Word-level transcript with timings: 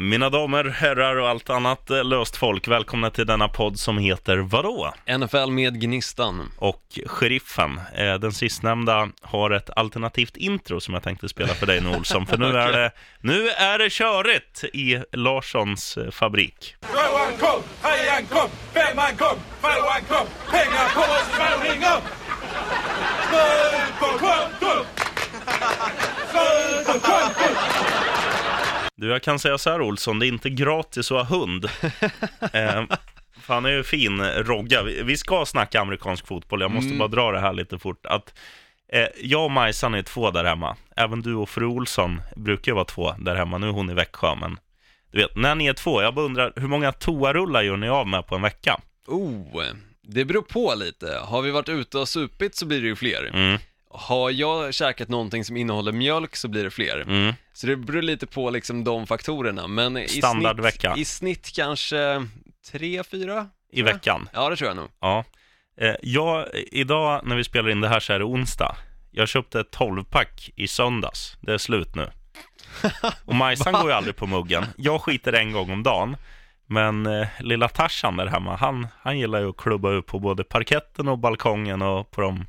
Mina 0.00 0.30
damer, 0.30 0.64
herrar 0.64 1.16
och 1.16 1.28
allt 1.28 1.50
annat 1.50 1.90
eh, 1.90 2.04
löst 2.04 2.36
folk, 2.36 2.68
välkomna 2.68 3.10
till 3.10 3.26
denna 3.26 3.48
podd 3.48 3.78
som 3.78 3.98
heter 3.98 4.36
vadå? 4.36 4.94
NFL 5.18 5.50
med 5.50 5.80
Gnistan. 5.80 6.52
Och 6.58 6.82
Sheriffen, 7.06 7.80
eh, 7.94 8.14
den 8.14 8.32
sistnämnda, 8.32 9.08
har 9.22 9.50
ett 9.50 9.70
alternativt 9.76 10.36
intro 10.36 10.80
som 10.80 10.94
jag 10.94 11.02
tänkte 11.02 11.28
spela 11.28 11.54
för 11.54 11.66
dig 11.66 11.80
nu 11.80 11.88
Olsson, 11.88 12.26
för 12.26 12.38
nu 12.38 12.46
är 12.58 12.72
det, 12.72 12.90
nu 13.20 13.48
är 13.48 13.78
det 13.78 13.90
körigt 13.90 14.64
i 14.64 15.02
Larssons 15.12 15.96
eh, 15.96 16.10
fabrik. 16.10 16.76
Tvåan 16.80 17.32
kom, 17.40 17.62
trean 17.82 18.26
kom, 18.28 18.48
femman 18.72 19.16
kom, 19.16 19.38
tvåan 19.60 20.02
kom, 20.08 20.26
pengar 20.50 20.94
på 20.94 21.00
oss 21.00 21.28
tvåningar! 21.36 22.00
Slut 23.28 23.98
på 23.98 24.06
kontot! 24.06 24.86
Slut 26.30 26.86
på 26.86 26.92
kontot! 26.92 27.59
Du, 29.00 29.08
jag 29.08 29.22
kan 29.22 29.38
säga 29.38 29.58
så 29.58 29.70
här 29.70 29.80
Olsson, 29.80 30.18
det 30.18 30.26
är 30.26 30.28
inte 30.28 30.50
gratis 30.50 31.12
att 31.12 31.28
ha 31.28 31.38
hund. 31.38 31.64
eh, 32.52 32.84
fan 33.40 33.64
är 33.64 33.70
ju 33.70 33.82
fin 33.82 34.22
Rogga. 34.22 34.82
Vi, 34.82 35.02
vi 35.02 35.16
ska 35.16 35.46
snacka 35.46 35.80
amerikansk 35.80 36.26
fotboll, 36.26 36.60
jag 36.60 36.70
måste 36.70 36.94
bara 36.94 37.08
dra 37.08 37.32
det 37.32 37.40
här 37.40 37.52
lite 37.52 37.78
fort. 37.78 38.06
Att, 38.06 38.38
eh, 38.92 39.06
jag 39.22 39.44
och 39.44 39.50
Majsan 39.50 39.94
är 39.94 40.02
två 40.02 40.30
där 40.30 40.44
hemma. 40.44 40.76
Även 40.96 41.22
du 41.22 41.34
och 41.34 41.48
fru 41.48 41.66
Olsson 41.66 42.22
brukar 42.36 42.72
ju 42.72 42.74
vara 42.74 42.84
två 42.84 43.14
där 43.18 43.34
hemma. 43.34 43.58
Nu 43.58 43.68
är 43.68 43.72
hon 43.72 43.90
i 43.90 43.94
Växjö, 43.94 44.34
men 44.34 44.58
du 45.12 45.18
vet, 45.18 45.36
när 45.36 45.54
ni 45.54 45.66
är 45.66 45.72
två, 45.72 46.02
jag 46.02 46.14
bara 46.14 46.24
undrar, 46.24 46.52
hur 46.56 46.68
många 46.68 46.92
toarullar 46.92 47.62
gör 47.62 47.76
ni 47.76 47.88
av 47.88 48.08
med 48.08 48.26
på 48.26 48.34
en 48.34 48.42
vecka? 48.42 48.80
Oh, 49.06 49.62
det 50.02 50.24
beror 50.24 50.42
på 50.42 50.74
lite. 50.76 51.20
Har 51.24 51.42
vi 51.42 51.50
varit 51.50 51.68
ute 51.68 51.98
och 51.98 52.08
supit 52.08 52.54
så 52.54 52.66
blir 52.66 52.80
det 52.80 52.86
ju 52.86 52.96
fler. 52.96 53.30
Mm, 53.34 53.58
Har 53.92 54.30
jag 54.30 54.74
käkat 54.74 55.08
någonting 55.08 55.44
som 55.44 55.56
innehåller 55.56 55.92
mjölk 55.92 56.36
så 56.36 56.48
blir 56.48 56.64
det 56.64 56.70
fler. 56.70 57.00
mm. 57.00 57.34
Så 57.52 57.66
det 57.66 57.76
beror 57.76 58.02
lite 58.02 58.26
på 58.26 58.50
liksom 58.50 58.84
de 58.84 59.06
faktorerna. 59.06 59.66
Men 59.66 59.96
i 59.96 60.08
Standardvecka. 60.08 60.94
snitt, 60.94 61.02
i 61.02 61.04
snitt 61.04 61.52
kanske 61.54 62.26
tre, 62.70 63.04
fyra? 63.04 63.46
I 63.72 63.82
veckan? 63.82 64.28
Ja, 64.32 64.50
det 64.50 64.56
tror 64.56 64.68
jag 64.68 64.76
nog. 64.76 64.88
Ja. 65.00 65.24
Eh, 65.80 65.94
jag, 66.02 66.46
idag 66.54 67.20
när 67.24 67.36
vi 67.36 67.44
spelar 67.44 67.70
in 67.70 67.80
det 67.80 67.88
här 67.88 68.00
så 68.00 68.12
är 68.12 68.18
det 68.18 68.24
onsdag. 68.24 68.76
Jag 69.10 69.28
köpte 69.28 69.60
ett 69.60 69.76
12-pack 69.76 70.50
i 70.56 70.68
söndags. 70.68 71.36
Det 71.40 71.52
är 71.52 71.58
slut 71.58 71.94
nu. 71.94 72.10
Och 73.24 73.34
Majsan 73.34 73.72
går 73.72 73.86
ju 73.86 73.92
aldrig 73.92 74.16
på 74.16 74.26
muggen. 74.26 74.64
Jag 74.76 75.00
skiter 75.00 75.32
en 75.32 75.52
gång 75.52 75.70
om 75.70 75.82
dagen. 75.82 76.16
Men 76.66 77.06
eh, 77.06 77.28
lilla 77.40 77.68
Tarzan 77.68 78.16
där 78.16 78.26
hemma, 78.26 78.56
han, 78.56 78.86
han 79.02 79.18
gillar 79.18 79.40
ju 79.40 79.50
att 79.50 79.56
klubba 79.56 79.90
upp 79.90 80.06
på 80.06 80.18
både 80.18 80.44
parketten 80.44 81.08
och 81.08 81.18
balkongen 81.18 81.82
och 81.82 82.10
på 82.10 82.20
de 82.20 82.46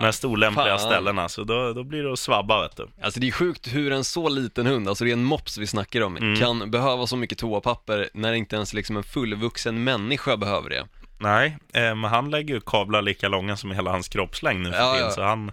mest 0.00 0.24
olämpliga 0.24 0.78
fan. 0.78 0.78
ställena. 0.78 1.28
Så 1.28 1.44
då, 1.44 1.72
då 1.72 1.84
blir 1.84 2.02
det 2.02 2.12
att 2.12 2.18
svabba, 2.18 2.62
vet 2.62 2.76
du. 2.76 2.88
Alltså 3.02 3.20
det 3.20 3.28
är 3.28 3.32
sjukt 3.32 3.74
hur 3.74 3.92
en 3.92 4.04
så 4.04 4.28
liten 4.28 4.66
hund, 4.66 4.88
alltså 4.88 5.04
det 5.04 5.10
är 5.10 5.12
en 5.12 5.24
mops 5.24 5.58
vi 5.58 5.66
snackar 5.66 6.00
om, 6.00 6.16
Mm. 6.16 6.36
kan 6.40 6.70
behöva 6.70 7.06
så 7.06 7.16
mycket 7.16 7.38
toapapper 7.38 8.08
när 8.14 8.32
inte 8.32 8.56
ens 8.56 8.74
liksom 8.74 8.96
en 8.96 9.02
fullvuxen 9.02 9.84
människa 9.84 10.36
behöver 10.36 10.70
det. 10.70 10.86
Nej, 11.18 11.58
eh, 11.74 11.82
men 11.82 12.04
han 12.04 12.30
lägger 12.30 12.54
ju 12.54 12.60
kablar 12.60 13.02
lika 13.02 13.28
långa 13.28 13.56
som 13.56 13.70
hela 13.70 13.90
hans 13.90 14.08
kroppslängd 14.08 14.60
nu 14.62 14.70
för 14.72 14.78
Ja, 14.78 14.92
tiden, 14.92 15.06
ja. 15.08 15.14
så 15.14 15.22
han, 15.22 15.52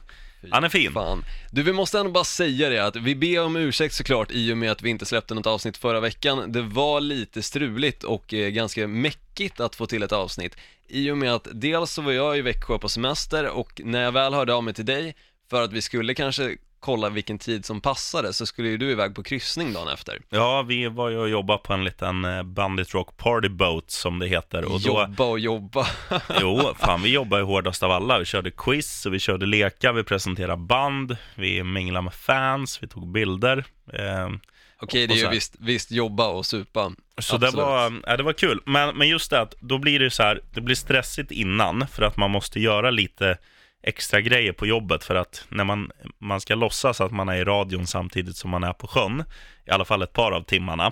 han 0.51 0.63
är 0.63 0.69
fin. 0.69 0.91
Fan. 0.91 1.25
Du, 1.51 1.63
vi 1.63 1.73
måste 1.73 1.99
ändå 1.99 2.11
bara 2.11 2.23
säga 2.23 2.69
det 2.69 2.85
att 2.85 2.95
vi 2.95 3.15
ber 3.15 3.43
om 3.43 3.55
ursäkt 3.55 3.95
såklart 3.95 4.31
i 4.31 4.53
och 4.53 4.57
med 4.57 4.71
att 4.71 4.81
vi 4.81 4.89
inte 4.89 5.05
släppte 5.05 5.33
något 5.33 5.47
avsnitt 5.47 5.77
förra 5.77 5.99
veckan. 5.99 6.51
Det 6.51 6.61
var 6.61 7.01
lite 7.01 7.41
struligt 7.41 8.03
och 8.03 8.33
eh, 8.33 8.49
ganska 8.49 8.87
mäckigt 8.87 9.59
att 9.59 9.75
få 9.75 9.85
till 9.85 10.03
ett 10.03 10.11
avsnitt. 10.11 10.55
I 10.87 11.11
och 11.11 11.17
med 11.17 11.33
att 11.33 11.47
dels 11.51 11.91
så 11.91 12.01
var 12.01 12.11
jag 12.11 12.37
i 12.37 12.41
Växjö 12.41 12.77
på 12.77 12.89
semester 12.89 13.47
och 13.49 13.81
när 13.83 14.01
jag 14.01 14.11
väl 14.11 14.33
hörde 14.33 14.53
av 14.53 14.63
mig 14.63 14.73
till 14.73 14.85
dig 14.85 15.15
för 15.49 15.61
att 15.63 15.73
vi 15.73 15.81
skulle 15.81 16.13
kanske 16.13 16.57
kolla 16.79 17.09
vilken 17.09 17.39
tid 17.39 17.65
som 17.65 17.81
passade 17.81 18.33
så 18.33 18.45
skulle 18.45 18.69
ju 18.69 18.77
du 18.77 18.91
iväg 18.91 19.15
på 19.15 19.23
kryssning 19.23 19.73
dagen 19.73 19.87
efter. 19.87 20.21
Ja, 20.29 20.61
vi 20.61 20.87
var 20.87 21.09
ju 21.09 21.17
och 21.17 21.29
jobbade 21.29 21.59
på 21.59 21.73
en 21.73 21.83
liten 21.83 22.25
eh, 22.25 22.43
Bandit 22.43 22.93
Rock 22.93 23.17
Party 23.17 23.49
Boat 23.49 23.91
som 23.91 24.19
det 24.19 24.27
heter. 24.27 24.65
Och 24.65 24.81
då, 24.81 24.87
Jobba 24.87 25.23
och 25.23 25.39
jobba. 25.39 25.87
jo, 26.41 26.73
fan 26.79 27.01
vi 27.01 27.09
jobbar 27.09 27.37
ju 27.37 27.43
hårdast 27.43 27.83
av 27.83 27.91
alla. 27.91 28.19
Vi 28.19 28.25
körde 28.25 28.51
quiz, 28.51 29.05
och 29.05 29.13
vi 29.13 29.19
körde 29.19 29.45
lekar, 29.45 29.93
vi 29.93 30.03
presenterade 30.03 30.57
band, 30.57 31.17
vi 31.35 31.63
minglade 31.63 32.03
med 32.03 32.13
fans, 32.13 32.83
vi 32.83 32.87
tog 32.87 33.11
bilder. 33.11 33.65
Eh, 33.93 34.29
Okej, 34.81 35.07
det 35.07 35.13
är 35.13 35.17
ju 35.17 35.29
visst, 35.29 35.55
visst 35.59 35.91
jobba 35.91 36.27
och 36.27 36.45
supa. 36.45 36.91
så 37.17 37.37
det 37.37 37.51
var, 37.51 38.01
ja, 38.07 38.17
det 38.17 38.23
var 38.23 38.33
kul. 38.33 38.61
Men, 38.65 38.97
men 38.97 39.07
just 39.07 39.29
det 39.29 39.41
att 39.41 39.55
då 39.59 39.77
blir 39.77 39.99
det 39.99 40.11
så 40.11 40.23
här, 40.23 40.41
det 40.53 40.61
blir 40.61 40.75
stressigt 40.75 41.31
innan 41.31 41.87
för 41.87 42.03
att 42.03 42.17
man 42.17 42.31
måste 42.31 42.59
göra 42.59 42.91
lite 42.91 43.37
extra 43.83 44.21
grejer 44.21 44.53
på 44.53 44.65
jobbet 44.65 45.03
för 45.03 45.15
att 45.15 45.45
när 45.49 45.63
man, 45.63 45.91
man 46.19 46.41
ska 46.41 46.55
låtsas 46.55 47.01
att 47.01 47.11
man 47.11 47.29
är 47.29 47.35
i 47.35 47.43
radion 47.43 47.87
samtidigt 47.87 48.35
som 48.35 48.49
man 48.49 48.63
är 48.63 48.73
på 48.73 48.87
sjön, 48.87 49.23
i 49.65 49.71
alla 49.71 49.85
fall 49.85 50.01
ett 50.01 50.13
par 50.13 50.31
av 50.31 50.41
timmarna. 50.43 50.91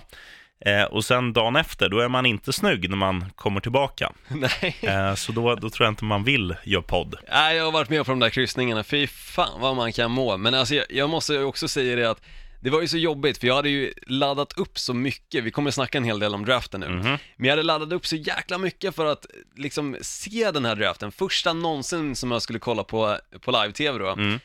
Eh, 0.60 0.84
och 0.84 1.04
sen 1.04 1.32
dagen 1.32 1.56
efter, 1.56 1.88
då 1.88 2.00
är 2.00 2.08
man 2.08 2.26
inte 2.26 2.52
snygg 2.52 2.90
när 2.90 2.96
man 2.96 3.24
kommer 3.34 3.60
tillbaka. 3.60 4.12
Nej. 4.28 4.76
Eh, 4.82 5.14
så 5.14 5.32
då, 5.32 5.54
då 5.54 5.70
tror 5.70 5.86
jag 5.86 5.92
inte 5.92 6.04
man 6.04 6.24
vill 6.24 6.54
göra 6.64 6.82
podd. 6.82 7.14
Nej, 7.30 7.56
jag 7.56 7.64
har 7.64 7.72
varit 7.72 7.90
med 7.90 8.04
på 8.04 8.12
de 8.12 8.18
där 8.18 8.30
kryssningarna, 8.30 8.84
fy 8.84 9.06
fan 9.06 9.60
vad 9.60 9.76
man 9.76 9.92
kan 9.92 10.10
må. 10.10 10.36
Men 10.36 10.54
alltså 10.54 10.74
jag, 10.74 10.86
jag 10.90 11.10
måste 11.10 11.38
också 11.38 11.68
säga 11.68 11.96
det 11.96 12.10
att 12.10 12.22
det 12.60 12.70
var 12.70 12.80
ju 12.80 12.88
så 12.88 12.98
jobbigt 12.98 13.38
för 13.38 13.46
jag 13.46 13.54
hade 13.54 13.68
ju 13.68 13.92
laddat 14.06 14.52
upp 14.52 14.78
så 14.78 14.94
mycket, 14.94 15.44
vi 15.44 15.50
kommer 15.50 15.70
snacka 15.70 15.98
en 15.98 16.04
hel 16.04 16.18
del 16.18 16.34
om 16.34 16.44
draften 16.44 16.80
nu. 16.80 16.88
Men 16.88 17.20
jag 17.36 17.50
hade 17.50 17.62
laddat 17.62 17.92
upp 17.92 18.06
så 18.06 18.16
jäkla 18.16 18.58
mycket 18.58 18.94
för 18.94 19.06
att 19.06 19.26
liksom 19.56 19.96
se 20.00 20.50
den 20.50 20.64
här 20.64 20.76
draften, 20.76 21.12
första 21.12 21.52
någonsin 21.52 22.16
som 22.16 22.30
jag 22.30 22.42
skulle 22.42 22.58
kolla 22.58 22.84
på, 22.84 23.18
på 23.40 23.50
live-tv 23.50 23.98
då. 23.98 24.08
Mm. 24.08 24.40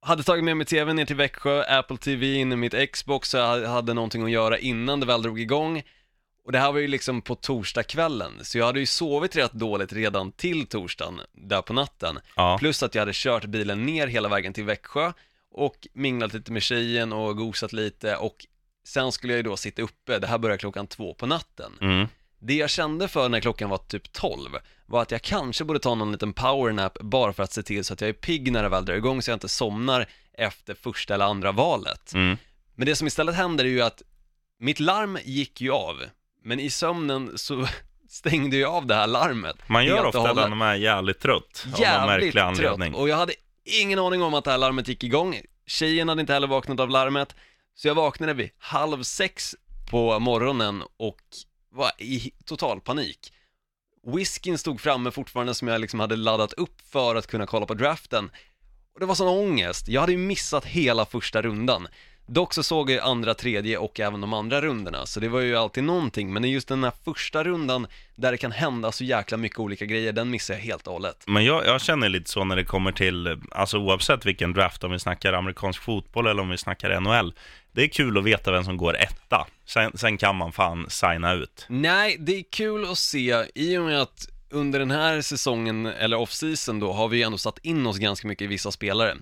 Hade 0.00 0.22
tagit 0.22 0.44
med 0.44 0.56
mig 0.56 0.66
tvn 0.66 0.96
ner 0.96 1.04
till 1.04 1.16
Växjö, 1.16 1.78
Apple 1.78 1.96
TV 1.96 2.34
in 2.34 2.52
i 2.52 2.56
mitt 2.56 2.92
Xbox, 2.92 3.28
så 3.28 3.36
jag 3.36 3.68
hade 3.68 3.94
någonting 3.94 4.24
att 4.24 4.30
göra 4.30 4.58
innan 4.58 5.00
det 5.00 5.06
väl 5.06 5.22
drog 5.22 5.40
igång. 5.40 5.82
Och 6.44 6.52
det 6.52 6.58
här 6.58 6.72
var 6.72 6.80
ju 6.80 6.88
liksom 6.88 7.22
på 7.22 7.34
torsdagskvällen, 7.34 8.32
så 8.42 8.58
jag 8.58 8.66
hade 8.66 8.80
ju 8.80 8.86
sovit 8.86 9.36
rätt 9.36 9.52
dåligt 9.52 9.92
redan 9.92 10.32
till 10.32 10.66
torsdagen, 10.66 11.20
där 11.32 11.62
på 11.62 11.72
natten. 11.72 12.18
Ja. 12.36 12.56
Plus 12.58 12.82
att 12.82 12.94
jag 12.94 13.02
hade 13.02 13.12
kört 13.14 13.44
bilen 13.44 13.86
ner 13.86 14.06
hela 14.06 14.28
vägen 14.28 14.52
till 14.52 14.64
Växjö 14.64 15.12
och 15.56 15.88
minglat 15.92 16.34
lite 16.34 16.52
med 16.52 16.62
tjejen 16.62 17.12
och 17.12 17.36
gosat 17.36 17.72
lite 17.72 18.16
och 18.16 18.46
sen 18.84 19.12
skulle 19.12 19.32
jag 19.32 19.36
ju 19.36 19.42
då 19.42 19.56
sitta 19.56 19.82
uppe, 19.82 20.18
det 20.18 20.26
här 20.26 20.38
började 20.38 20.58
klockan 20.58 20.86
två 20.86 21.14
på 21.14 21.26
natten. 21.26 21.72
Mm. 21.80 22.08
Det 22.38 22.54
jag 22.54 22.70
kände 22.70 23.08
för 23.08 23.28
när 23.28 23.40
klockan 23.40 23.70
var 23.70 23.78
typ 23.78 24.12
12 24.12 24.50
var 24.86 25.02
att 25.02 25.10
jag 25.10 25.22
kanske 25.22 25.64
borde 25.64 25.78
ta 25.78 25.94
någon 25.94 26.12
liten 26.12 26.32
powernap 26.32 26.98
bara 27.00 27.32
för 27.32 27.42
att 27.42 27.52
se 27.52 27.62
till 27.62 27.84
så 27.84 27.92
att 27.94 28.00
jag 28.00 28.08
är 28.08 28.12
pigg 28.12 28.52
när 28.52 28.62
det 28.62 28.68
väl 28.68 28.84
drar 28.84 28.94
igång 28.94 29.22
så 29.22 29.30
jag 29.30 29.36
inte 29.36 29.48
somnar 29.48 30.06
efter 30.32 30.74
första 30.74 31.14
eller 31.14 31.24
andra 31.24 31.52
valet. 31.52 32.14
Mm. 32.14 32.36
Men 32.74 32.86
det 32.86 32.96
som 32.96 33.06
istället 33.06 33.34
händer 33.34 33.64
är 33.64 33.68
ju 33.68 33.82
att 33.82 34.02
mitt 34.58 34.80
larm 34.80 35.18
gick 35.24 35.60
ju 35.60 35.72
av, 35.72 36.02
men 36.44 36.60
i 36.60 36.70
sömnen 36.70 37.32
så 37.34 37.66
stängde 38.08 38.56
jag 38.56 38.74
av 38.74 38.86
det 38.86 38.94
här 38.94 39.06
larmet. 39.06 39.56
Man 39.68 39.84
gör 39.84 40.04
ofta 40.04 40.34
det 40.34 40.48
när 40.48 40.56
man 40.56 40.68
är 40.68 40.74
jävligt 40.74 41.20
trött, 41.20 41.64
av 41.64 41.70
någon 41.70 41.80
Jävligt 41.80 42.34
märklig 42.34 42.40
anledning. 42.40 42.92
trött 42.92 43.00
och 43.00 43.08
jag 43.08 43.16
hade 43.16 43.32
ingen 43.66 43.98
aning 43.98 44.22
om 44.22 44.34
att 44.34 44.44
det 44.44 44.50
här 44.50 44.58
larmet 44.58 44.88
gick 44.88 45.04
igång. 45.04 45.40
Tjejen 45.66 46.08
hade 46.08 46.20
inte 46.20 46.32
heller 46.32 46.46
vaknat 46.46 46.80
av 46.80 46.90
larmet, 46.90 47.34
så 47.74 47.88
jag 47.88 47.94
vaknade 47.94 48.34
vid 48.34 48.50
halv 48.58 49.02
sex 49.02 49.54
på 49.90 50.18
morgonen 50.18 50.82
och 50.96 51.20
var 51.70 51.90
i 51.98 52.32
total 52.44 52.80
panik. 52.80 53.32
Whiskyn 54.06 54.58
stod 54.58 54.80
framme 54.80 55.10
fortfarande 55.10 55.54
som 55.54 55.68
jag 55.68 55.80
liksom 55.80 56.00
hade 56.00 56.16
laddat 56.16 56.52
upp 56.52 56.80
för 56.90 57.16
att 57.16 57.26
kunna 57.26 57.46
kolla 57.46 57.66
på 57.66 57.74
draften. 57.74 58.30
Och 58.94 59.00
det 59.00 59.06
var 59.06 59.14
sån 59.14 59.28
ångest, 59.28 59.88
jag 59.88 60.00
hade 60.00 60.12
ju 60.12 60.18
missat 60.18 60.64
hela 60.64 61.06
första 61.06 61.42
rundan. 61.42 61.88
Dock 62.28 62.54
så 62.54 62.62
såg 62.62 62.90
jag 62.90 63.04
andra, 63.04 63.34
tredje 63.34 63.78
och 63.78 64.00
även 64.00 64.20
de 64.20 64.32
andra 64.32 64.60
rundorna, 64.60 65.06
så 65.06 65.20
det 65.20 65.28
var 65.28 65.40
ju 65.40 65.56
alltid 65.56 65.84
någonting. 65.84 66.32
Men 66.32 66.50
just 66.50 66.68
den 66.68 66.84
här 66.84 66.92
första 67.04 67.44
rundan, 67.44 67.86
där 68.14 68.32
det 68.32 68.38
kan 68.38 68.52
hända 68.52 68.92
så 68.92 69.04
jäkla 69.04 69.36
mycket 69.36 69.58
olika 69.58 69.84
grejer, 69.84 70.12
den 70.12 70.30
missade 70.30 70.58
jag 70.58 70.64
helt 70.64 70.86
och 70.86 70.92
hållet. 70.92 71.24
Men 71.26 71.44
jag, 71.44 71.66
jag 71.66 71.80
känner 71.80 72.08
lite 72.08 72.30
så 72.30 72.44
när 72.44 72.56
det 72.56 72.64
kommer 72.64 72.92
till, 72.92 73.40
alltså 73.50 73.78
oavsett 73.78 74.26
vilken 74.26 74.52
draft, 74.52 74.84
om 74.84 74.90
vi 74.90 74.98
snackar 74.98 75.32
amerikansk 75.32 75.82
fotboll 75.82 76.26
eller 76.26 76.42
om 76.42 76.48
vi 76.48 76.58
snackar 76.58 77.00
NHL. 77.00 77.34
Det 77.72 77.82
är 77.82 77.88
kul 77.88 78.18
att 78.18 78.24
veta 78.24 78.52
vem 78.52 78.64
som 78.64 78.76
går 78.76 78.96
etta. 78.96 79.46
Sen, 79.66 79.98
sen 79.98 80.18
kan 80.18 80.36
man 80.36 80.52
fan 80.52 80.86
signa 80.90 81.32
ut. 81.32 81.66
Nej, 81.68 82.16
det 82.18 82.38
är 82.38 82.44
kul 82.50 82.90
att 82.90 82.98
se 82.98 83.44
i 83.54 83.78
och 83.78 83.82
med 83.82 84.02
att 84.02 84.28
under 84.50 84.78
den 84.78 84.90
här 84.90 85.20
säsongen, 85.20 85.86
eller 85.86 86.16
off-season 86.16 86.80
då, 86.80 86.92
har 86.92 87.08
vi 87.08 87.16
ju 87.16 87.22
ändå 87.22 87.38
satt 87.38 87.58
in 87.58 87.86
oss 87.86 87.98
ganska 87.98 88.28
mycket 88.28 88.44
i 88.44 88.46
vissa 88.46 88.70
spelare. 88.70 89.16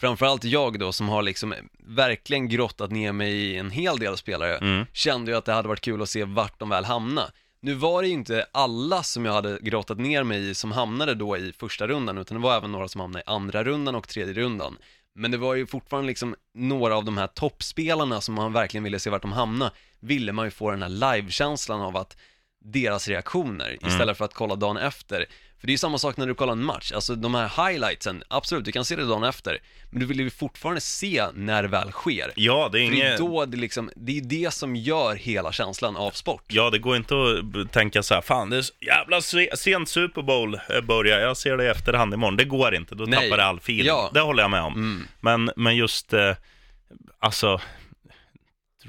Framförallt 0.00 0.44
jag 0.44 0.78
då 0.78 0.92
som 0.92 1.08
har 1.08 1.22
liksom 1.22 1.54
verkligen 1.78 2.48
grottat 2.48 2.90
ner 2.90 3.12
mig 3.12 3.32
i 3.32 3.56
en 3.56 3.70
hel 3.70 3.98
del 3.98 4.16
spelare, 4.16 4.56
Mm. 4.56 4.86
kände 4.92 5.30
ju 5.30 5.36
att 5.36 5.44
det 5.44 5.52
hade 5.52 5.68
varit 5.68 5.80
kul 5.80 6.02
att 6.02 6.08
se 6.08 6.24
vart 6.24 6.58
de 6.58 6.68
väl 6.68 6.84
hamnar. 6.84 7.30
Nu 7.62 7.74
var 7.74 8.02
det 8.02 8.08
ju 8.08 8.14
inte 8.14 8.46
alla 8.52 9.02
som 9.02 9.24
jag 9.24 9.32
hade 9.32 9.58
grottat 9.62 9.98
ner 9.98 10.22
mig 10.22 10.50
i 10.50 10.54
som 10.54 10.72
hamnade 10.72 11.14
då 11.14 11.36
i 11.36 11.52
första 11.52 11.86
rundan, 11.86 12.18
utan 12.18 12.36
det 12.36 12.42
var 12.42 12.56
även 12.56 12.72
några 12.72 12.88
som 12.88 13.00
hamnade 13.00 13.20
i 13.22 13.30
andra 13.30 13.64
rundan 13.64 13.94
och 13.94 14.08
tredje 14.08 14.34
rundan. 14.34 14.76
Men 15.14 15.30
det 15.30 15.36
var 15.38 15.54
ju 15.54 15.66
fortfarande 15.66 16.06
liksom 16.08 16.34
några 16.54 16.96
av 16.96 17.04
de 17.04 17.18
här 17.18 17.26
toppspelarna 17.26 18.20
som 18.20 18.34
man 18.34 18.52
verkligen 18.52 18.84
ville 18.84 18.98
se 18.98 19.10
vart 19.10 19.22
de 19.22 19.32
hamnade, 19.32 19.70
ville 20.00 20.32
man 20.32 20.44
ju 20.46 20.50
få 20.50 20.70
den 20.70 20.82
här 20.82 20.88
live-känslan 21.16 21.80
av 21.80 21.96
att 21.96 22.16
deras 22.64 23.08
reaktioner 23.08 23.68
Mm. 23.80 23.92
istället 23.92 24.18
för 24.18 24.24
att 24.24 24.34
kolla 24.34 24.56
dagen 24.56 24.76
efter. 24.76 25.26
För 25.60 25.66
det 25.66 25.70
är 25.70 25.74
ju 25.74 25.78
samma 25.78 25.98
sak 25.98 26.16
när 26.16 26.26
du 26.26 26.34
kollar 26.34 26.52
en 26.52 26.64
match, 26.64 26.92
alltså 26.92 27.14
de 27.14 27.34
här 27.34 27.68
highlightsen, 27.68 28.22
absolut, 28.28 28.64
du 28.64 28.72
kan 28.72 28.84
se 28.84 28.96
det 28.96 29.04
dagen 29.04 29.24
efter, 29.24 29.58
men 29.90 30.00
du 30.00 30.06
vill 30.06 30.20
ju 30.20 30.30
fortfarande 30.30 30.80
se 30.80 31.26
när 31.34 31.62
det 31.62 31.68
väl 31.68 31.92
sker. 31.92 32.32
Ja, 32.34 32.68
det 32.72 32.80
är 32.80 32.86
För 32.86 32.92
det 32.96 33.02
är 33.02 33.06
inget... 33.06 33.18
då 33.18 33.46
det 33.46 33.56
liksom, 33.56 33.90
det 33.96 34.18
är 34.18 34.20
det 34.22 34.50
som 34.54 34.76
gör 34.76 35.14
hela 35.14 35.52
känslan 35.52 35.96
av 35.96 36.10
sport. 36.10 36.44
Ja, 36.48 36.70
det 36.70 36.78
går 36.78 36.96
inte 36.96 37.14
att 37.14 37.72
tänka 37.72 38.02
så 38.02 38.14
här, 38.14 38.20
fan 38.20 38.50
det 38.50 38.56
är 38.56 38.62
så 38.62 38.72
jävla 38.80 39.20
se- 39.20 39.56
sent 39.56 39.88
Super 39.88 40.22
Bowl 40.22 40.54
eh, 40.54 40.80
börjar, 40.82 41.18
jag 41.20 41.36
ser 41.36 41.56
det 41.56 41.64
i 41.64 41.68
efterhand 41.68 42.14
imorgon. 42.14 42.36
Det 42.36 42.44
går 42.44 42.74
inte, 42.74 42.94
då 42.94 43.04
Nej. 43.04 43.20
tappar 43.28 43.36
det 43.36 43.44
all 43.44 43.56
feeling. 43.58 43.86
Ja. 43.86 44.00
Mm. 44.00 44.10
Det 44.14 44.20
håller 44.20 44.42
jag 44.42 44.50
med 44.50 44.62
om. 44.62 45.06
Men, 45.20 45.50
men 45.56 45.76
just, 45.76 46.12
eh, 46.12 46.34
alltså, 47.18 47.60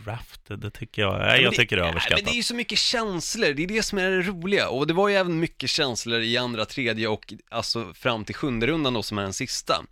draft, 0.05 0.41
det 0.47 0.69
tycker 0.69 1.01
jag, 1.01 1.19
nej, 1.19 1.41
jag 1.41 1.53
tycker 1.53 1.77
det 1.77 1.83
är 1.83 1.89
överskattat. 1.89 2.17
Men 2.17 2.25
det 2.25 2.31
är 2.31 2.37
ju 2.37 2.43
så 2.43 2.55
mycket 2.55 2.79
känslor, 2.79 3.53
det 3.53 3.63
är 3.63 3.67
det 3.67 3.83
som 3.83 3.97
är 3.97 4.11
det 4.11 4.21
roliga. 4.21 4.69
Och 4.69 4.87
det 4.87 4.93
var 4.93 5.09
ju 5.09 5.15
även 5.15 5.39
mycket 5.39 5.69
känslor 5.69 6.21
i 6.21 6.37
andra, 6.37 6.65
tredje 6.65 7.07
och 7.07 7.33
alltså 7.49 7.93
fram 7.93 8.25
till 8.25 8.35
sjunde 8.35 8.67
rundan 8.67 8.93
då 8.93 9.03
som 9.03 9.17
är 9.17 9.23
den 9.23 9.33
sista. 9.33 9.85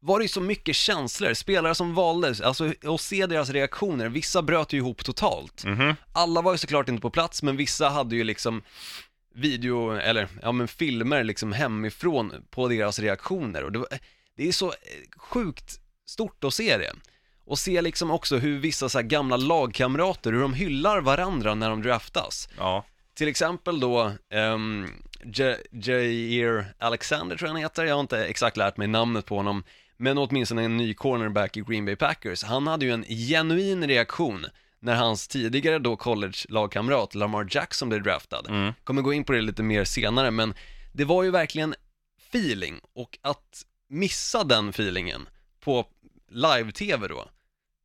Var 0.00 0.18
det 0.18 0.24
ju 0.24 0.28
så 0.28 0.40
mycket 0.40 0.76
känslor, 0.76 1.34
spelare 1.34 1.74
som 1.74 1.94
valdes, 1.94 2.40
alltså 2.40 2.72
att 2.84 3.00
se 3.00 3.26
deras 3.26 3.50
reaktioner, 3.50 4.08
vissa 4.08 4.42
bröt 4.42 4.72
ju 4.72 4.78
ihop 4.78 5.04
totalt. 5.04 5.64
Mhm. 5.64 5.94
Alla 6.12 6.42
var 6.42 6.52
ju 6.52 6.58
såklart 6.58 6.88
inte 6.88 7.02
på 7.02 7.10
plats, 7.10 7.42
men 7.42 7.56
vissa 7.56 7.88
hade 7.88 8.16
ju 8.16 8.24
liksom 8.24 8.62
video, 9.34 9.92
eller 9.92 10.28
ja 10.42 10.52
men 10.52 10.68
filmer 10.68 11.24
liksom 11.24 11.52
hemifrån 11.52 12.32
på 12.50 12.68
deras 12.68 12.98
reaktioner 12.98 13.64
och 13.64 13.72
det, 13.72 13.78
var, 13.78 13.88
det 14.36 14.48
är 14.48 14.52
så 14.52 14.66
eh, 14.66 14.74
sjukt 15.16 15.80
stort 16.06 16.44
att 16.44 16.54
se 16.54 16.76
det. 16.76 16.92
Och 17.46 17.58
se 17.58 17.82
liksom 17.82 18.10
också 18.10 18.36
hur 18.36 18.58
vissa 18.58 18.88
så 18.88 18.98
här 18.98 19.02
gamla 19.02 19.36
lagkamrater, 19.36 20.32
hur 20.32 20.40
de 20.40 20.54
hyllar 20.54 21.00
varandra 21.00 21.54
när 21.54 21.70
de 21.70 21.82
draftas. 21.82 22.48
Ja, 22.58 22.84
Till 23.14 23.28
exempel 23.28 23.80
då, 23.80 24.12
um, 24.34 24.88
Jair 25.70 26.74
Alexander 26.78 27.36
tror 27.36 27.48
jag 27.48 27.52
han 27.52 27.62
heter, 27.62 27.84
jag 27.84 27.94
har 27.94 28.00
inte 28.00 28.24
exakt 28.24 28.56
lärt 28.56 28.76
mig 28.76 28.88
namnet 28.88 29.26
på 29.26 29.36
honom, 29.36 29.64
men 29.96 30.18
åtminstone 30.18 30.62
en 30.62 30.76
ny 30.76 30.94
cornerback 30.94 31.56
i 31.56 31.60
Green 31.60 31.84
Bay 31.84 31.96
Packers. 31.96 32.42
Han 32.42 32.66
hade 32.66 32.84
ju 32.86 32.92
en 32.92 33.04
genuin 33.04 33.88
reaktion 33.88 34.46
när 34.80 34.94
hans 34.94 35.28
tidigare 35.28 35.78
då 35.78 35.96
college-lagkamrat 35.96 37.14
Lamar 37.14 37.46
Jackson 37.50 37.88
blev 37.88 38.02
draftad. 38.02 38.42
Mm. 38.48 38.72
Kommer 38.84 39.02
gå 39.02 39.12
in 39.12 39.24
på 39.24 39.32
det 39.32 39.40
lite 39.40 39.62
mer 39.62 39.84
senare, 39.84 40.30
men 40.30 40.54
det 40.92 41.04
var 41.04 41.22
ju 41.22 41.30
verkligen 41.30 41.74
feeling 42.28 42.80
och 42.94 43.18
att 43.22 43.62
missa 43.88 44.44
den 44.44 44.68
feelingen 44.68 45.28
på 45.60 45.86
live-tv 46.30 47.08
då, 47.08 47.28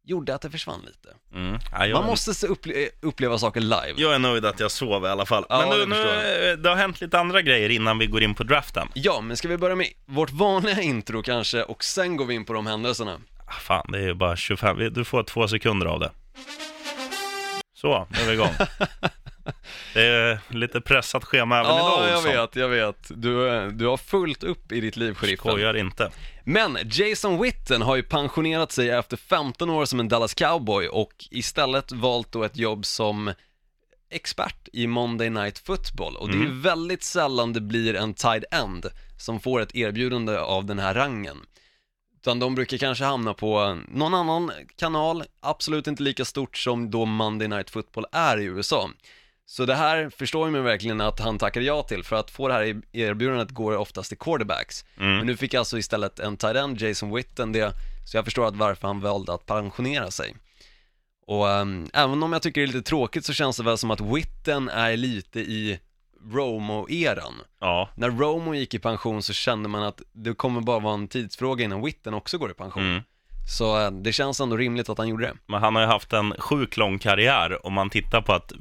gjorde 0.03 0.35
att 0.35 0.41
det 0.41 0.49
försvann 0.49 0.81
lite. 0.85 1.09
mm. 1.33 1.59
ja 1.71 1.85
jag, 1.87 1.97
Man 1.99 2.05
måste 2.05 2.31
upple- 2.47 2.89
uppleva 3.01 3.37
saker 3.37 3.59
live. 3.61 3.93
jag 3.95 4.15
är 4.15 4.19
nöjd 4.19 4.45
att 4.45 4.59
jag 4.59 4.71
sov 4.71 5.03
i 5.05 5.07
alla 5.07 5.25
fall. 5.25 5.45
Ja, 5.49 5.65
men 5.69 5.89
nu, 5.89 5.95
nu, 5.95 6.49
eh, 6.51 6.57
det 6.57 6.69
har 6.69 6.75
hänt 6.75 7.01
lite 7.01 7.19
andra 7.19 7.41
grejer 7.41 7.69
innan 7.69 7.97
vi 7.97 8.05
går 8.07 8.23
in 8.23 8.33
på 8.35 8.43
draften. 8.43 8.87
Ja, 8.93 9.21
men 9.21 9.37
ska 9.37 9.47
vi 9.47 9.57
börja 9.57 9.75
med 9.75 9.87
vårt 10.05 10.31
vanliga 10.31 10.81
intro 10.81 11.21
kanske 11.23 11.63
och 11.63 11.83
sen 11.83 12.17
går 12.17 12.25
vi 12.25 12.33
in 12.33 12.45
på 12.45 12.53
de 12.53 12.67
händelserna? 12.67 13.17
Ah, 13.47 13.51
Fan, 13.51 13.85
det 13.91 13.97
är 13.97 14.01
ju 14.03 14.13
bara 14.13 14.35
25, 14.35 14.77
vi- 14.77 14.89
du 14.89 15.05
får 15.05 15.23
två 15.23 15.47
sekunder 15.47 15.85
av 15.85 15.99
det. 15.99 16.11
Så, 17.77 18.07
nu 18.09 18.19
är 18.19 18.27
vi 18.27 18.33
igång. 18.33 18.49
Det 19.93 20.01
är 20.01 20.39
lite 20.47 20.81
pressat 20.81 21.23
schema 21.23 21.59
även 21.59 21.71
idag 21.71 22.03
Ja, 22.03 22.09
jag 22.09 22.21
vet, 22.21 22.55
jag 22.55 22.69
vet. 22.69 23.07
Du, 23.09 23.71
du 23.71 23.85
har 23.85 23.97
fullt 23.97 24.43
upp 24.43 24.71
i 24.71 24.81
ditt 24.81 24.97
liv, 24.97 25.13
sheriffen. 25.13 25.51
Skojar 25.51 25.77
inte. 25.77 26.11
Men 26.43 26.77
Jason 26.83 27.41
Witten 27.41 27.81
har 27.81 27.95
ju 27.95 28.03
pensionerat 28.03 28.71
sig 28.71 28.89
efter 28.89 29.17
15 29.17 29.69
år 29.69 29.85
som 29.85 29.99
en 29.99 30.07
Dallas 30.07 30.33
Cowboy 30.33 30.87
och 30.87 31.13
istället 31.31 31.91
valt 31.91 32.31
då 32.31 32.43
ett 32.43 32.57
jobb 32.57 32.85
som 32.85 33.33
expert 34.09 34.67
i 34.73 34.87
Monday 34.87 35.29
Night 35.29 35.59
Football 35.59 36.15
och 36.15 36.29
det 36.29 36.37
är 36.37 36.41
ju 36.41 36.59
väldigt 36.59 37.03
sällan 37.03 37.53
det 37.53 37.61
blir 37.61 37.95
en 37.95 38.13
tight 38.13 38.43
end 38.51 38.85
som 39.17 39.39
får 39.39 39.61
ett 39.61 39.75
erbjudande 39.75 40.37
av 40.37 40.65
den 40.65 40.79
här 40.79 40.93
rangen. 40.93 41.37
Utan 42.21 42.39
de 42.39 42.55
brukar 42.55 42.77
kanske 42.77 43.03
hamna 43.03 43.33
på 43.33 43.77
någon 43.87 44.13
annan 44.13 44.51
kanal, 44.75 45.23
absolut 45.39 45.87
inte 45.87 46.03
lika 46.03 46.25
stort 46.25 46.57
som 46.57 46.91
då 46.91 47.05
Monday 47.05 47.47
Night 47.47 47.69
Football 47.69 48.05
är 48.11 48.37
i 48.39 48.43
USA. 48.43 48.89
Så 49.51 49.65
det 49.65 49.75
här 49.75 50.09
förstår 50.09 50.45
jag 50.45 50.51
mig 50.51 50.61
verkligen 50.61 51.01
att 51.01 51.19
han 51.19 51.37
tackade 51.37 51.65
ja 51.65 51.83
till, 51.83 52.03
för 52.03 52.15
att 52.15 52.31
få 52.31 52.47
det 52.47 52.53
här 52.53 52.81
erbjudandet 52.91 53.51
går 53.51 53.77
oftast 53.77 54.09
till 54.09 54.17
quarterbacks. 54.17 54.85
Mm. 54.97 55.17
Men 55.17 55.25
nu 55.25 55.37
fick 55.37 55.53
alltså 55.53 55.77
istället 55.77 56.19
en 56.19 56.37
tight 56.37 56.55
end, 56.55 56.81
Jason 56.81 57.15
Witten, 57.15 57.51
det, 57.51 57.73
så 58.11 58.17
jag 58.17 58.25
förstår 58.25 58.47
att 58.47 58.55
varför 58.55 58.87
han 58.87 58.99
valde 58.99 59.33
att 59.33 59.45
pensionera 59.45 60.11
sig. 60.11 60.35
Och 61.27 61.49
ehm, 61.49 61.89
även 61.93 62.23
om 62.23 62.33
jag 62.33 62.41
tycker 62.41 62.61
det 62.61 62.65
är 62.65 62.67
lite 62.67 62.89
tråkigt 62.89 63.25
så 63.25 63.33
känns 63.33 63.57
det 63.57 63.63
väl 63.63 63.77
som 63.77 63.91
att 63.91 64.01
Witten 64.01 64.69
är 64.69 64.97
lite 64.97 65.39
i 65.39 65.79
Romo-eran. 66.31 67.33
Ja, 67.59 67.89
När 67.95 68.09
Romo 68.09 68.53
gick 68.55 68.73
i 68.73 68.79
pension 68.79 69.23
så 69.23 69.33
kände 69.33 69.69
man 69.69 69.83
att 69.83 70.01
det 70.11 70.33
kommer 70.33 70.61
bara 70.61 70.79
vara 70.79 70.93
en 70.93 71.07
tidsfråga 71.07 71.65
innan 71.65 71.85
Witten 71.85 72.13
också 72.13 72.37
går 72.37 72.51
i 72.51 72.53
pension. 72.53 72.83
mm. 72.83 73.03
Så 73.47 73.81
eh, 73.85 73.91
det 73.91 74.13
känns 74.13 74.39
ändå 74.39 74.57
rimligt 74.57 74.89
att 74.89 74.97
han 74.97 75.07
gjorde 75.07 75.25
det. 75.25 75.33
men 75.47 75.61
han 75.61 75.75
har 75.75 75.81
ju 75.81 75.87
haft 75.87 76.13
en 76.13 76.33
sjukt 76.39 76.77
lång 76.77 76.99
karriär 76.99 77.65
om 77.65 77.73
man 77.73 77.89
tittar 77.89 78.21
på 78.21 78.33
att 78.33 78.51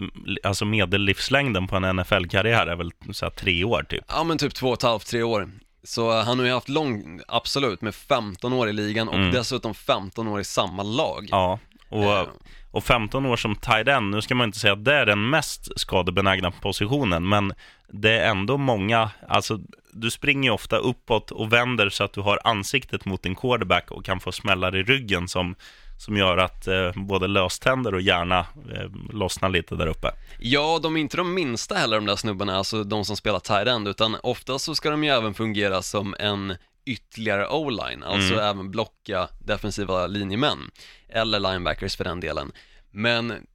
alltså 0.42 0.64
medellivslängden 0.64 1.68
på 1.68 1.76
en 1.76 1.96
NFL-karriär 1.96 2.66
är 2.66 2.76
väl 2.76 2.90
så 3.12 3.24
här 3.24 3.30
tre 3.30 3.64
år 3.64 3.82
typ. 3.88 4.04
Ja 4.08 4.24
men 4.24 4.38
typ 4.38 4.54
två 4.54 4.68
och 4.68 4.74
ett 4.74 4.82
halvt, 4.82 5.06
tre 5.06 5.22
år. 5.22 5.50
Så 5.84 6.18
eh, 6.18 6.24
han 6.24 6.38
har 6.38 6.46
ju 6.46 6.52
haft 6.52 6.68
lång, 6.68 7.20
absolut, 7.28 7.80
med 7.82 7.94
15 7.94 8.52
år 8.52 8.68
i 8.68 8.72
ligan 8.72 9.08
och 9.08 9.14
Mm. 9.14 9.32
dessutom 9.32 9.74
15 9.74 10.28
år 10.28 10.40
i 10.40 10.44
samma 10.44 10.82
lag. 10.82 11.26
Ja, 11.30 11.58
Eh. 11.92 11.98
och, 11.98 12.26
och 12.70 12.84
15 12.84 13.26
år 13.26 13.36
som 13.36 13.56
tight 13.56 13.88
end, 13.88 14.10
nu 14.10 14.22
ska 14.22 14.34
man 14.34 14.48
inte 14.48 14.58
säga 14.58 14.72
att 14.72 14.84
det 14.84 14.94
är 14.94 15.06
den 15.06 15.30
mest 15.30 15.80
skadebenägna 15.80 16.50
positionen, 16.50 17.28
men 17.28 17.52
det 17.88 18.18
är 18.18 18.30
ändå 18.30 18.56
många, 18.56 19.10
alltså 19.28 19.58
du 19.92 20.10
springer 20.10 20.48
ju 20.48 20.54
ofta 20.54 20.76
uppåt 20.76 21.30
och 21.30 21.52
vänder 21.52 21.88
så 21.88 22.04
att 22.04 22.12
du 22.12 22.20
har 22.20 22.40
ansiktet 22.44 23.04
mot 23.04 23.22
din 23.22 23.34
quarterback 23.34 23.90
och 23.90 24.04
kan 24.04 24.20
få 24.20 24.32
smällar 24.32 24.76
i 24.76 24.82
ryggen 24.82 25.28
som, 25.28 25.54
som 25.98 26.16
gör 26.16 26.36
att 26.36 26.66
eh, 26.66 26.92
både 26.94 27.26
löständer 27.26 27.94
och 27.94 28.00
hjärna 28.00 28.38
eh, 28.38 28.90
lossnar 29.12 29.48
lite 29.48 29.74
där 29.74 29.86
uppe. 29.86 30.10
Ja, 30.38 30.78
de 30.82 30.96
är 30.96 31.00
inte 31.00 31.16
de 31.16 31.34
minsta 31.34 31.74
heller 31.74 31.96
de 31.96 32.06
där 32.06 32.16
snubbarna, 32.16 32.56
alltså 32.56 32.84
de 32.84 33.04
som 33.04 33.16
spelar 33.16 33.40
tight 33.40 33.68
end, 33.68 33.88
utan 33.88 34.16
ofta 34.22 34.58
så 34.58 34.74
ska 34.74 34.90
de 34.90 35.04
ju 35.04 35.10
även 35.10 35.34
fungera 35.34 35.82
som 35.82 36.14
en 36.18 36.56
ytterligare 36.90 37.48
o-line, 37.48 38.02
alltså 38.02 38.32
Mm. 38.34 38.44
även 38.44 38.70
blocka 38.70 39.28
defensiva 39.40 40.06
linjemän, 40.06 40.70
eller 41.08 41.40
linebackers 41.40 41.96
för 41.96 42.04
den 42.04 42.20
delen. 42.20 42.52
Men 42.90 43.46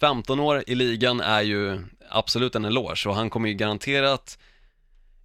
15 0.00 0.40
år 0.40 0.64
i 0.66 0.74
ligan 0.74 1.20
är 1.20 1.42
ju 1.42 1.84
absolut 2.10 2.54
en 2.54 2.64
eloge 2.64 3.08
och 3.08 3.14
han 3.14 3.30
kommer 3.30 3.48
ju 3.48 3.54
garanterat 3.54 4.38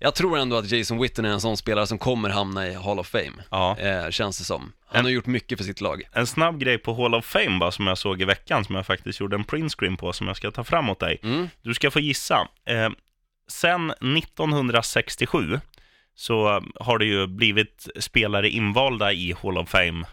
jag 0.01 0.15
tror 0.15 0.37
ändå 0.37 0.57
att 0.57 0.71
Jason 0.71 0.99
Witten 1.01 1.25
är 1.25 1.29
en 1.29 1.41
sån 1.41 1.57
spelare 1.57 1.87
som 1.87 1.97
kommer 1.97 2.29
hamna 2.29 2.67
i 2.67 2.73
Hall 2.73 2.99
of 2.99 3.07
Fame, 3.07 3.31
Ja. 3.51 3.77
eh, 3.79 4.09
känns 4.09 4.37
det 4.37 4.43
som. 4.43 4.71
Han 4.87 5.05
har 5.05 5.11
gjort 5.11 5.25
mycket 5.25 5.57
för 5.57 5.65
sitt 5.65 5.81
lag. 5.81 6.03
En 6.11 6.27
snabb 6.27 6.59
grej 6.59 6.77
på 6.77 6.93
Hall 6.93 7.15
of 7.15 7.25
Fame 7.25 7.59
bara, 7.59 7.71
som 7.71 7.87
jag 7.87 7.97
såg 7.97 8.21
i 8.21 8.25
veckan, 8.25 8.65
som 8.65 8.75
jag 8.75 8.85
faktiskt 8.85 9.19
gjorde 9.19 9.35
en 9.35 9.43
printscreen 9.43 9.97
på, 9.97 10.13
som 10.13 10.27
jag 10.27 10.37
ska 10.37 10.51
ta 10.51 10.63
fram 10.63 10.89
åt 10.89 10.99
dig. 10.99 11.19
Mm. 11.23 11.49
Du 11.61 11.73
ska 11.73 11.91
få 11.91 11.99
gissa. 11.99 12.47
Eh, 12.65 12.89
sen 13.47 13.91
1967 14.01 15.59
så 16.19 16.63
har 16.79 16.97
det 16.97 17.05
ju 17.05 17.27
blivit 17.27 17.87
spelare 17.99 18.49
invalda 18.49 19.13
i 19.13 19.35
Hall 19.43 19.57
of 19.57 19.69
Fame 19.69 20.05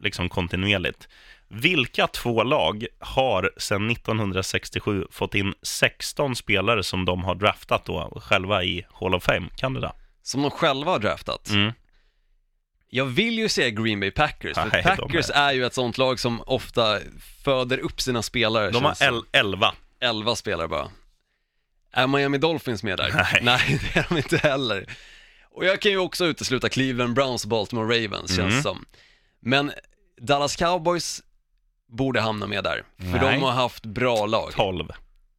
liksom 0.00 0.28
kontinuerligt. 0.28 1.08
Vilka 1.48 2.06
två 2.06 2.42
lag 2.42 2.86
har 2.98 3.52
sedan 3.56 3.90
1967 3.90 5.06
fått 5.10 5.34
in 5.34 5.54
16 5.62 6.36
spelare 6.36 6.82
som 6.82 7.04
de 7.04 7.24
har 7.24 7.34
draftat 7.34 7.84
då 7.84 8.20
själva 8.22 8.64
i 8.64 8.86
Hall 9.00 9.14
of 9.14 9.24
Fame? 9.24 9.48
Kan 9.56 9.74
du 9.74 9.80
det? 9.80 9.92
Som 10.22 10.42
de 10.42 10.50
själva 10.50 10.92
har 10.92 10.98
draftat. 10.98 11.50
Mm. 11.50 11.72
Jag 12.88 13.04
vill 13.04 13.38
ju 13.38 13.48
säga 13.48 13.70
Green 13.70 14.00
Bay 14.00 14.10
Packers, 14.10 14.54
för 14.54 14.68
Nej, 14.72 14.82
Packers 14.82 15.30
är... 15.34 15.52
ju 15.52 15.66
ett 15.66 15.74
sånt 15.74 15.98
lag 15.98 16.20
som 16.20 16.42
ofta 16.46 16.98
föder 17.44 17.78
upp 17.78 18.00
sina 18.00 18.22
spelare. 18.22 18.70
De 18.70 18.84
har 18.84 19.02
el- 19.02 19.22
11. 19.32 19.74
11 20.00 20.36
spelare 20.36 20.68
bara. 20.68 20.90
Är 21.92 22.06
Miami 22.06 22.38
Dolphins 22.38 22.82
med 22.82 22.98
där? 22.98 23.38
Nej. 23.42 23.80
det 23.94 24.00
är 24.00 24.06
de 24.08 24.16
inte 24.16 24.36
heller. 24.36 24.86
Och 25.50 25.64
jag 25.64 25.80
kan 25.80 25.92
ju 25.92 25.98
också 25.98 26.24
utesluta 26.24 26.68
Cleveland 26.68 27.14
Browns 27.14 27.44
och 27.44 27.50
Baltimore 27.50 28.04
Ravens, 28.04 28.28
känns 28.36 28.38
Mm. 28.38 28.56
det 28.56 28.62
som. 28.62 28.84
Men 29.40 29.72
Dallas 30.20 30.56
Cowboys 30.56 31.22
borde 31.88 32.20
hamna 32.20 32.46
med 32.46 32.64
där, 32.64 32.82
för 32.98 33.04
Nej. 33.04 33.20
de 33.20 33.42
har 33.42 33.52
haft 33.52 33.86
bra 33.86 34.26
lag. 34.26 34.52
12. 34.52 34.88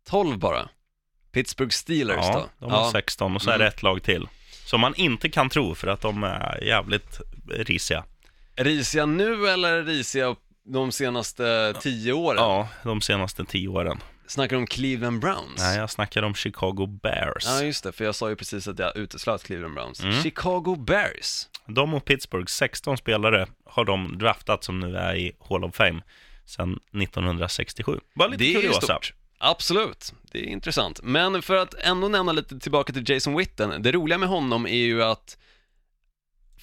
12 0.10 0.39
bara. 0.39 0.70
Pittsburgh 1.32 1.72
Steelers 1.72 2.16
Ja, 2.25 2.34
då? 2.60 2.66
de 2.68 2.72
har 2.72 2.92
16 2.92 3.36
och 3.36 3.42
så 3.42 3.50
är 3.51 3.58
det 3.58 3.63
Mm. 3.66 3.74
ett 3.75 3.84
lag 3.84 4.04
till. 4.04 4.28
Som 4.66 4.82
man 4.82 4.96
inte 4.96 5.30
kan 5.30 5.50
tro 5.50 5.75
för 5.75 5.88
att 5.88 6.01
de 6.01 6.24
är 6.24 6.63
jävligt 6.63 7.20
risiga. 7.50 8.04
Risiga 8.56 9.06
nu 9.06 9.48
eller 9.48 9.84
risiga 9.84 10.36
de 10.63 10.92
senaste 10.92 11.74
10 11.82 12.13
åren? 12.13 12.38
Ja, 12.44 12.68
de 12.84 13.01
senaste 13.01 13.46
tio 13.46 13.68
åren. 13.68 14.00
Snackar 14.29 14.55
du 14.55 14.57
om 14.62 14.67
Cleveland 14.67 15.19
Browns? 15.19 15.57
Nej, 15.57 15.77
jag 15.77 15.89
snackar 15.89 16.24
om 16.24 16.33
Chicago 16.36 16.86
Bears. 17.03 17.45
Ja, 17.45 17.63
just 17.63 17.83
det, 17.83 17.91
för 17.91 18.05
jag 18.05 18.15
sa 18.15 18.29
ju 18.29 18.36
precis 18.36 18.67
att 18.67 18.79
jag 18.79 18.98
uteslöt 18.98 19.43
Cleveland 19.43 19.74
Browns. 19.74 20.03
Mm. 20.03 20.24
Chicago 20.24 20.75
Bears. 20.75 21.48
De 21.65 21.93
och 21.93 22.05
Pittsburgh, 22.05 22.45
16 22.48 22.98
spelare 22.98 23.48
har 23.65 23.86
de 23.86 24.17
draftat 24.17 24.63
som 24.63 24.79
nu 24.79 24.98
är 24.98 25.15
i 25.15 25.31
Hall 25.50 25.63
of 25.63 25.75
Fame 25.75 26.01
sedan 26.45 26.79
1967. 26.93 28.00
Bara 28.15 28.27
lite 28.27 28.43
Det 28.43 28.55
är 28.55 28.62
kuriosa. 28.62 28.81
stort. 28.81 29.13
Absolut, 29.38 30.13
det 30.31 30.39
är 30.39 30.43
intressant. 30.45 31.00
Men 31.03 31.41
för 31.41 31.55
att 31.55 31.74
ändå 31.74 32.07
nämna 32.07 32.31
lite 32.31 32.59
tillbaka 32.59 32.93
till 32.93 33.09
Jason 33.09 33.36
Witten, 33.38 33.81
det 33.83 33.91
roliga 33.91 34.17
med 34.17 34.29
honom 34.29 34.65
är 34.67 34.74
ju 34.86 35.03
att 35.03 35.38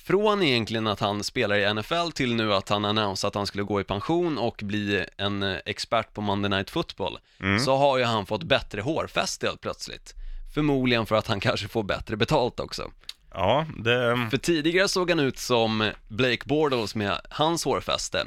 från 0.06 0.42
egentligen 0.42 0.86
att 0.86 1.00
han 1.00 1.24
spelar 1.24 1.56
i 1.56 1.74
NFL 1.74 2.10
till 2.14 2.34
nu 2.34 2.54
att 2.54 2.68
han 2.68 2.84
annonsade 2.84 3.28
att 3.28 3.34
han 3.34 3.46
skulle 3.46 3.64
gå 3.64 3.80
i 3.80 3.84
pension 3.84 4.38
och 4.38 4.60
bli 4.62 5.04
en 5.16 5.42
expert 5.42 6.12
på 6.14 6.20
Monday 6.20 6.50
Night 6.50 6.70
Football, 6.70 7.18
Mm. 7.40 7.60
så 7.60 7.76
har 7.76 7.98
ju 7.98 8.04
han 8.04 8.26
fått 8.26 8.42
bättre 8.42 8.80
hårfäste 8.80 9.46
helt 9.46 9.60
plötsligt. 9.60 10.14
Förmodligen 10.54 11.06
för 11.06 11.16
att 11.16 11.26
han 11.26 11.40
kanske 11.48 11.68
får 11.68 11.82
bättre 11.82 12.16
betalt 12.16 12.60
också. 12.60 12.90
Ja, 13.34 13.66
det... 13.78 14.28
För 14.30 14.36
tidigare 14.36 14.88
såg 14.88 15.10
han 15.10 15.20
ut 15.20 15.38
som 15.38 15.90
Blake 16.08 16.42
Bortles 16.44 16.94
med 16.94 17.20
hans 17.30 17.64
hårfäste. 17.64 18.26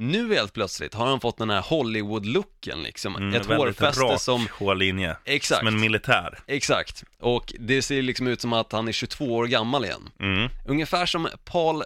Nu 0.00 0.34
helt 0.34 0.52
plötsligt 0.52 0.94
har 0.94 1.06
han 1.06 1.20
fått 1.20 1.38
den 1.38 1.50
här 1.50 1.62
Hollywood-looken 1.62 2.82
liksom, 2.82 3.16
Mm, 3.16 3.34
ett 3.34 3.46
hårfäste 3.46 4.02
rak 4.02 4.20
som 4.20 4.48
hårlinje. 4.58 5.16
Exakt. 5.24 5.58
Som 5.58 5.68
en 5.68 5.80
militär. 5.80 6.38
Exakt, 6.46 7.04
och 7.20 7.54
det 7.58 7.82
ser 7.82 8.02
liksom 8.02 8.26
ut 8.26 8.40
som 8.40 8.52
att 8.52 8.72
han 8.72 8.88
är 8.88 8.92
22 8.92 9.24
år 9.36 9.46
gammal 9.46 9.84
igen. 9.84 10.10
Mm. 10.20 10.48
Ungefär 10.66 11.06
som 11.06 11.28
Paul 11.44 11.82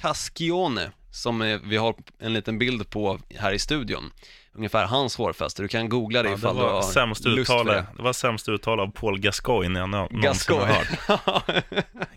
Cascione, 0.00 0.90
som 1.12 1.60
vi 1.64 1.76
har 1.76 1.94
en 2.18 2.32
liten 2.32 2.58
bild 2.58 2.90
på 2.90 3.18
här 3.38 3.52
i 3.52 3.58
studion. 3.58 4.10
Ungefär 4.56 4.84
hans 4.86 5.16
hårfäste, 5.16 5.62
du 5.62 5.68
kan 5.68 5.88
googla 5.88 6.22
det 6.22 6.28
Ja, 6.28 6.34
det 6.34 6.38
ifall 6.38 6.56
du 6.56 6.62
var 6.62 6.72
har 6.72 6.82
sämst 6.82 7.24
lust 7.24 7.46
för 7.52 7.54
uttal, 7.60 7.66
det. 7.66 7.86
det 7.96 8.02
var 8.02 8.12
sämst 8.12 8.48
uttal 8.48 8.80
av 8.80 8.86
Paul 8.90 9.18
Gascoigne 9.20 9.78
jag 9.80 9.88
nå- 9.88 10.08
någonsin 10.10 10.56
har 10.56 10.66
Gascoigne. 10.66 10.96
hört. 11.06 11.64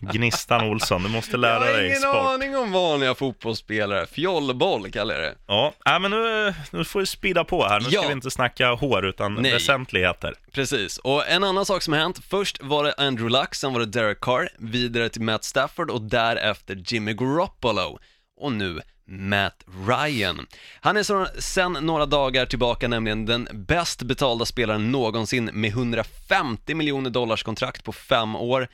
Gnistan 0.00 0.64
Olsson, 0.70 1.02
du 1.02 1.08
måste 1.08 1.30
Jag 1.30 1.40
lära 1.40 1.58
har 1.58 1.66
dig 1.72 1.86
ingen 1.86 1.98
sport. 2.00 2.14
aning 2.14 2.56
om 2.56 2.72
vanliga 2.72 3.14
fotbollsspelare, 3.14 4.06
fjollboll 4.06 4.90
kallar 4.90 5.14
jag 5.14 5.22
det. 5.24 5.34
Ja, 5.46 5.72
äh, 5.86 5.98
men 5.98 6.10
nu, 6.10 6.54
nu 6.70 6.84
får 6.84 7.00
vi 7.00 7.06
speeda 7.06 7.44
på 7.44 7.64
här. 7.68 7.80
Nu 7.80 7.86
Ja. 7.90 8.00
ska 8.00 8.08
vi 8.08 8.12
inte 8.14 8.30
snacka 8.30 8.70
hår, 8.74 9.06
utan 9.06 9.34
Nej. 9.34 9.52
väsentligheter. 9.52 10.34
Precis, 10.52 10.98
och 10.98 11.28
en 11.28 11.44
annan 11.44 11.66
sak 11.66 11.82
som 11.82 11.92
har 11.92 12.00
hänt, 12.00 12.20
först 12.30 12.58
var 12.62 12.84
det 12.84 12.94
Andrew 12.98 13.38
Luck, 13.40 13.54
sen 13.54 13.72
var 13.72 13.80
det 13.80 13.86
Derek 13.86 14.20
Carr, 14.20 14.48
vidare 14.58 15.08
till 15.08 15.22
Matt 15.22 15.44
Stafford 15.44 15.90
och 15.90 16.02
därefter 16.02 16.82
Jimmy 16.86 17.12
Garoppolo. 17.14 17.98
Och 18.38 18.52
nu 18.52 18.80
Matt 19.04 19.64
Ryan. 19.88 20.46
Han 20.80 20.96
är 20.96 21.40
sen 21.40 21.72
några 21.72 22.06
dagar 22.06 22.46
tillbaka 22.46 22.88
nämligen 22.88 23.26
den 23.26 23.48
bäst 23.52 24.02
betalda 24.02 24.44
spelaren 24.44 24.92
någonsin 24.92 25.50
med 25.52 25.70
150 25.70 26.74
miljoner 26.74 27.10
dollars 27.10 27.42
kontrakt 27.42 27.84
på 27.84 27.92
fem 27.92 28.36
år. 28.36 28.68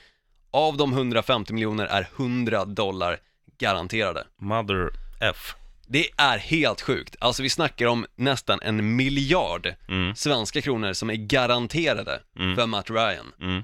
Av 0.50 0.76
de 0.76 0.92
150 0.92 1.52
miljoner 1.52 1.84
är 1.86 2.08
100 2.16 2.64
dollar 2.64 3.18
garanterade. 3.58 4.24
Mother 4.40 4.90
F. 5.20 5.54
Det 5.86 6.08
är 6.16 6.38
helt 6.38 6.80
sjukt. 6.80 7.16
Alltså 7.18 7.42
vi 7.42 7.50
snackar 7.50 7.86
om 7.86 8.06
nästan 8.16 8.58
en 8.62 8.96
miljard 8.96 9.74
Mm. 9.88 10.14
svenska 10.14 10.60
kronor 10.60 10.92
som 10.92 11.10
är 11.10 11.14
garanterade 11.14 12.20
Mm. 12.38 12.56
för 12.56 12.66
Matt 12.66 12.90
Ryan. 12.90 13.32
Mm. 13.40 13.62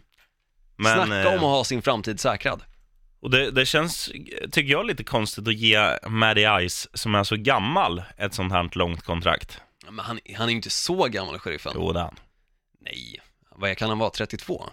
Men, 0.76 0.94
Snacka 1.06 1.28
om 1.28 1.34
att 1.36 1.42
eh, 1.42 1.48
ha 1.48 1.64
sin 1.64 1.82
framtid 1.82 2.20
säkrad. 2.20 2.62
Och 3.20 3.30
det, 3.30 3.50
det 3.50 3.66
känns, 3.66 4.12
tycker 4.50 4.72
jag, 4.72 4.86
lite 4.86 5.04
konstigt 5.04 5.48
att 5.48 5.54
ge 5.54 5.98
Matty 6.08 6.68
Ice, 6.68 6.88
som 6.94 7.14
är 7.14 7.24
så 7.24 7.36
gammal, 7.36 8.02
ett 8.16 8.34
sånt 8.34 8.52
här 8.52 8.70
långt 8.72 9.02
kontrakt. 9.02 9.60
Men 9.84 9.98
han, 9.98 10.18
han 10.36 10.46
är 10.46 10.50
ju 10.50 10.56
inte 10.56 10.70
så 10.70 11.08
gammal, 11.08 11.38
sheriffen. 11.38 11.72
Jo, 11.74 11.92
det 11.92 11.98
är 11.98 12.04
han. 12.04 12.16
Nej, 12.80 13.20
vad 13.56 13.76
kan 13.76 13.88
han 13.88 13.98
vara, 13.98 14.10
32? 14.10 14.64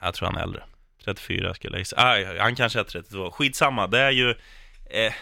Jag 0.00 0.14
tror 0.14 0.26
han 0.26 0.36
är 0.36 0.42
äldre. 0.42 0.62
34 1.04 1.54
skulle 1.54 1.74
jag 1.74 1.80
gissa. 1.80 1.96
Ah, 1.96 2.42
han 2.42 2.56
kanske 2.56 2.80
är 2.80 2.84
32. 2.84 3.30
Skitsamma, 3.30 3.86
det 3.86 4.00
är 4.00 4.10
ju... 4.10 4.30
Eh, 4.90 5.12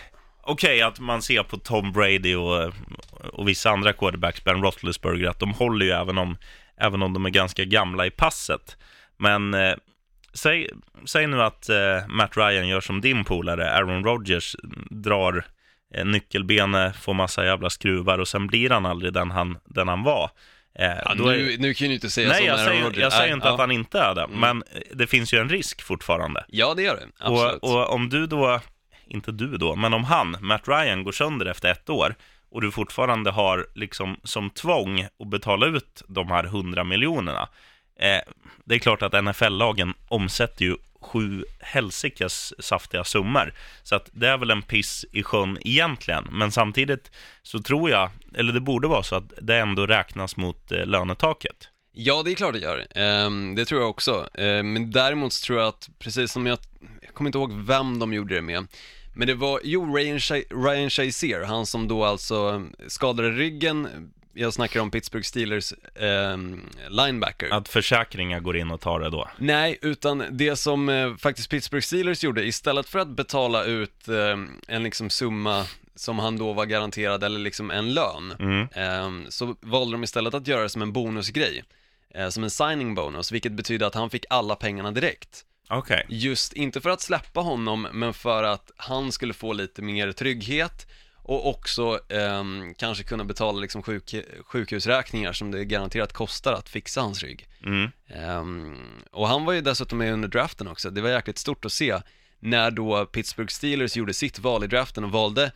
Okej 0.45 0.83
att 0.83 1.01
man 1.01 1.23
ser 1.23 1.43
på 1.43 1.57
Tom 1.57 1.93
Brady 1.93 2.35
och, 2.35 2.73
och 3.33 3.49
vissa 3.49 3.71
andra 3.71 3.93
quarterbacks, 3.93 4.45
Ben 4.45 4.63
Roethlisberger, 4.63 5.29
att 5.29 5.39
de 5.39 5.53
håller 5.53 5.87
ju 5.87 5.93
även 5.93 6.19
om, 6.19 6.37
även 6.77 7.03
om 7.03 7.13
de 7.13 7.27
är 7.27 7.31
ganska 7.31 7.65
gamla 7.65 8.07
i 8.07 8.11
passet. 8.11 8.77
Men 9.17 9.55
eh, 9.55 9.75
säg, 10.35 10.69
säg 11.07 11.27
nu 11.27 11.43
att 11.43 11.69
eh, 11.69 11.77
Matt 12.09 12.37
Ryan 12.37 12.69
gör 12.69 12.81
som 12.81 13.01
din 13.01 13.25
polare, 13.25 13.71
Aaron 13.75 14.05
Rodgers, 14.05 14.57
drar 14.91 15.45
eh, 15.95 16.05
nyckelbenet, 16.05 16.97
får 16.97 17.15
massa 17.15 17.45
jävla 17.45 17.71
skruvar 17.71 18.19
och 18.19 18.29
sen 18.29 18.47
blir 18.47 18.71
han 18.71 18.87
aldrig 18.87 19.13
den 19.13 19.31
han, 19.31 19.59
den 19.65 19.89
han 19.89 20.03
var. 20.03 20.31
Eh, 20.79 20.87
Ja, 21.05 21.15
då 21.17 21.29
är- 21.29 21.37
nu, 21.37 21.57
nu 21.59 21.75
kan 21.75 21.89
ju 21.89 21.95
inte 21.95 22.11
säga 22.11 22.29
Nej, 22.29 22.45
jag 22.45 22.59
säger, 22.61 22.83
Rodgers. 22.83 22.99
jag 23.03 23.13
säger 23.13 23.35
inte 23.35 23.47
ja. 23.47 23.53
att 23.55 23.61
han 23.61 23.71
inte 23.71 23.99
är 23.99 24.15
det, 24.15 24.23
Mm. 24.25 24.41
men 24.41 24.63
det 24.93 25.07
finns 25.07 25.35
ju 25.35 25.39
en 25.39 25.49
risk 25.49 25.83
fortfarande. 25.83 26.45
Ja, 26.49 26.75
det 26.75 26.83
gör 26.83 26.97
det. 26.97 27.07
Absolut. 27.19 27.63
Och, 27.63 27.75
och 27.81 27.93
om 27.95 28.09
du 28.09 28.27
då, 28.27 28.61
inte 29.07 29.33
du 29.33 29.57
då, 29.57 29.77
men 29.77 29.95
om 29.95 30.05
han, 30.05 30.37
Matt 30.41 30.69
Ryan, 30.69 31.05
går 31.05 31.13
sönder 31.13 31.47
efter 31.47 31.71
ett 31.71 31.91
år 31.91 32.15
och 32.51 32.61
du 32.61 32.71
fortfarande 32.71 33.31
har 33.31 33.67
liksom 33.75 34.17
som 34.25 34.51
tvång 34.51 35.01
att 35.19 35.31
betala 35.31 35.67
ut 35.67 36.03
de 36.09 36.29
här 36.29 36.45
100 36.45 36.85
miljonerna. 36.85 37.49
Eh, 38.03 38.21
det 38.65 38.75
är 38.75 38.79
klart 38.79 39.03
att 39.03 39.25
NFL-lagen 39.25 39.95
omsätter 40.09 40.65
ju 40.65 40.77
sju 41.01 41.45
helsikes 41.61 42.53
saftiga 42.59 43.05
summor. 43.05 43.55
Så 43.83 43.95
att 43.95 44.09
det 44.13 44.29
är 44.29 44.39
väl 44.39 44.51
en 44.51 44.63
piss 44.63 45.05
i 45.13 45.23
sjön 45.23 45.59
egentligen. 45.61 46.29
Men 46.31 46.53
samtidigt 46.53 47.11
så 47.43 47.63
tror 47.63 47.91
jag, 47.91 48.11
eller 48.35 48.53
det 48.53 48.61
borde 48.61 48.89
vara 48.89 49.03
så 49.03 49.17
att 49.17 49.33
det 49.41 49.57
ändå 49.57 49.87
räknas 49.87 50.37
mot 50.37 50.73
eh, 50.73 50.87
lönetaket. 50.87 51.69
Ja, 51.93 52.23
det 52.23 52.31
är 52.31 52.35
klart 52.35 52.53
det 52.53 52.59
gör. 52.59 52.87
Ehm, 52.95 53.55
det 53.55 53.65
tror 53.65 53.81
jag 53.81 53.91
också. 53.91 54.29
Ehm, 54.35 54.73
men 54.73 54.91
däremot 54.91 55.33
så 55.33 55.47
tror 55.47 55.59
jag 55.59 55.69
att, 55.69 55.89
precis 55.99 56.33
som 56.33 56.47
jag, 56.47 56.59
jag 57.03 57.15
kommer 57.15 57.29
inte 57.29 57.39
ihåg 57.39 57.53
vem 57.53 57.99
de 57.99 58.13
gjorde 58.13 58.35
det 58.35 58.43
med, 58.43 58.67
men 59.15 59.27
det 59.27 59.35
var, 59.35 59.61
jo, 59.65 59.97
Ryan, 59.97 60.19
Ryan 60.65 60.91
Shazier, 60.91 61.45
han 61.45 61.67
som 61.67 61.89
då 61.89 62.05
alltså 62.05 62.67
skadade 62.87 63.31
ryggen, 63.31 63.89
jag 64.35 64.55
snackar 64.55 64.81
om 64.81 64.91
Pittsburgh 64.91 65.25
Steelers 65.25 65.73
ehm, 65.95 66.61
linebacker. 66.89 67.49
Att 67.55 67.69
försäkringar 67.69 68.41
går 68.41 68.57
in 68.57 68.71
och 68.71 68.81
tar 68.81 69.01
det 69.01 69.11
då. 69.11 69.29
Nej, 69.39 69.79
utan 69.83 70.25
det 70.31 70.57
som 70.57 70.89
eh, 70.89 71.17
faktiskt 71.17 71.51
Pittsburgh 71.51 71.85
Steelers 71.85 72.25
gjorde, 72.25 72.45
istället 72.47 72.89
för 72.89 72.99
att 72.99 73.09
betala 73.09 73.65
ut 73.65 74.09
eh, 74.09 74.37
en 74.69 74.83
liksom 74.83 75.11
summa 75.11 75.65
som 75.95 76.19
han 76.19 76.39
då 76.39 76.53
var 76.53 76.67
garanterad, 76.67 77.25
eller 77.25 77.41
liksom 77.41 77.71
en 77.71 77.95
lön, 77.95 78.35
Mm. 78.39 78.69
eh, 78.75 79.29
så 79.31 79.57
valde 79.61 79.93
de 79.95 80.05
istället 80.05 80.35
att 80.35 80.47
göra 80.49 80.63
det 80.63 80.69
som 80.69 80.83
en 80.83 80.93
bonusgrej, 80.93 81.65
eh, 82.15 82.29
som 82.29 82.45
en 82.45 82.51
signing 82.51 82.95
bonus, 82.95 83.33
vilket 83.33 83.53
betyder 83.53 83.87
att 83.87 83.95
han 83.95 84.11
fick 84.11 84.25
alla 84.31 84.57
pengarna 84.57 84.91
direkt. 84.91 85.45
Okej. 85.69 86.07
Just, 86.09 86.53
inte 86.53 86.81
för 86.81 86.91
att 86.91 87.01
släppa 87.01 87.41
honom, 87.41 87.89
men 87.93 88.15
för 88.15 88.43
att 88.43 88.71
han 88.77 89.13
skulle 89.13 89.35
få 89.35 89.53
lite 89.53 89.83
mer 89.83 90.13
trygghet 90.13 90.87
och 91.23 91.49
också 91.49 92.01
ehm, 92.09 92.75
kanske 92.75 93.05
kunna 93.05 93.25
betala 93.25 93.61
liksom 93.61 93.83
sjuk, 93.83 94.15
sjukhusräkningar 94.47 95.33
som 95.33 95.51
det 95.51 95.65
garanterat 95.65 96.13
kostar 96.13 96.53
att 96.53 96.69
fixa 96.69 97.01
hans 97.01 97.23
rygg. 97.23 97.49
Mm. 97.65 97.91
Ehm, 98.09 98.77
och 99.11 99.29
han 99.29 99.45
var 99.45 99.53
ju 99.53 99.61
dessutom 99.61 99.99
med 99.99 100.13
under 100.13 100.29
draften 100.29 100.69
också, 100.69 100.91
det 100.91 101.01
var 101.01 101.11
jäkligt 101.11 101.39
stort 101.39 101.65
att 101.65 101.73
se 101.73 102.01
när 102.43 102.71
då 102.71 103.07
Pittsburgh 103.07 103.51
Steelers 103.51 103.97
gjorde 103.97 104.15
sitt 104.15 104.39
val 104.39 104.65
i 104.65 104.67
draften 104.67 105.05
och 105.05 105.13
valde, 105.13 105.53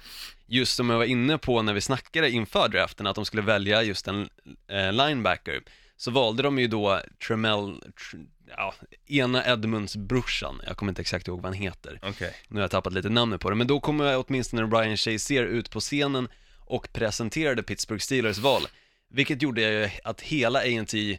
just 0.47 0.77
som 0.77 0.91
jag 0.91 0.97
var 0.97 1.05
inne 1.05 1.39
på 1.39 1.63
när 1.63 1.73
vi 1.73 1.81
snackade 1.81 2.31
inför 2.31 2.69
draften, 2.69 3.07
att 3.07 3.15
de 3.15 3.25
skulle 3.25 3.43
välja 3.43 3.83
just 3.83 4.09
en 4.09 4.29
eh, 4.69 4.93
linebacker, 4.93 5.63
så 5.97 6.11
valde 6.11 6.43
de 6.43 6.59
ju 6.59 6.67
då 6.67 7.01
Tremel, 7.27 7.81
tr, 7.81 8.17
ja, 8.49 8.75
ena 9.07 9.47
Edmunds 9.47 9.97
brorsan, 9.97 10.61
jag 10.67 10.77
kommer 10.77 10.91
inte 10.93 11.01
exakt 11.03 11.29
ihåg 11.29 11.37
vad 11.43 11.45
han 11.53 11.63
heter, 11.63 11.99
Okej. 12.03 12.35
nu 12.49 12.57
har 12.57 12.61
jag 12.63 12.71
tappat 12.71 12.93
lite 12.93 13.09
namnet 13.09 13.41
på 13.41 13.51
det, 13.51 13.57
men 13.57 13.67
då 13.67 13.81
kommer 13.81 14.25
åtminstone 14.27 14.63
Ryan 14.63 14.97
Shazier 14.97 15.43
ut 15.45 15.71
på 15.71 15.81
scenen 15.81 16.29
och 16.59 16.89
presenterade 16.93 17.63
Pittsburgh 17.63 18.01
Steelers 18.03 18.39
val, 18.39 18.63
vilket 19.11 19.43
gjorde 19.43 19.91
att 20.05 20.21
hela 20.21 20.59
A&T 20.59 21.19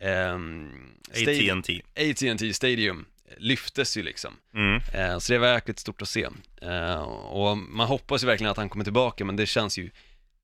ehm, 0.00 0.70
AT&T. 1.10 1.82
AT&T 1.96 2.52
Stadium 2.54 3.06
lyftes 3.38 3.96
ju 3.96 4.02
liksom. 4.02 4.34
Mm. 4.54 4.80
Eh, 4.94 5.18
så 5.18 5.32
det 5.32 5.38
var 5.38 5.48
jäkligt 5.52 5.78
stort 5.78 6.02
att 6.02 6.08
se. 6.08 6.26
Eh, 6.62 7.00
och 7.12 7.58
man 7.58 7.86
hoppas 7.86 8.22
ju 8.22 8.26
verkligen 8.26 8.50
att 8.50 8.56
han 8.56 8.68
kommer 8.68 8.84
tillbaka, 8.84 9.24
men 9.24 9.36
det 9.36 9.46
känns 9.46 9.78
ju 9.78 9.90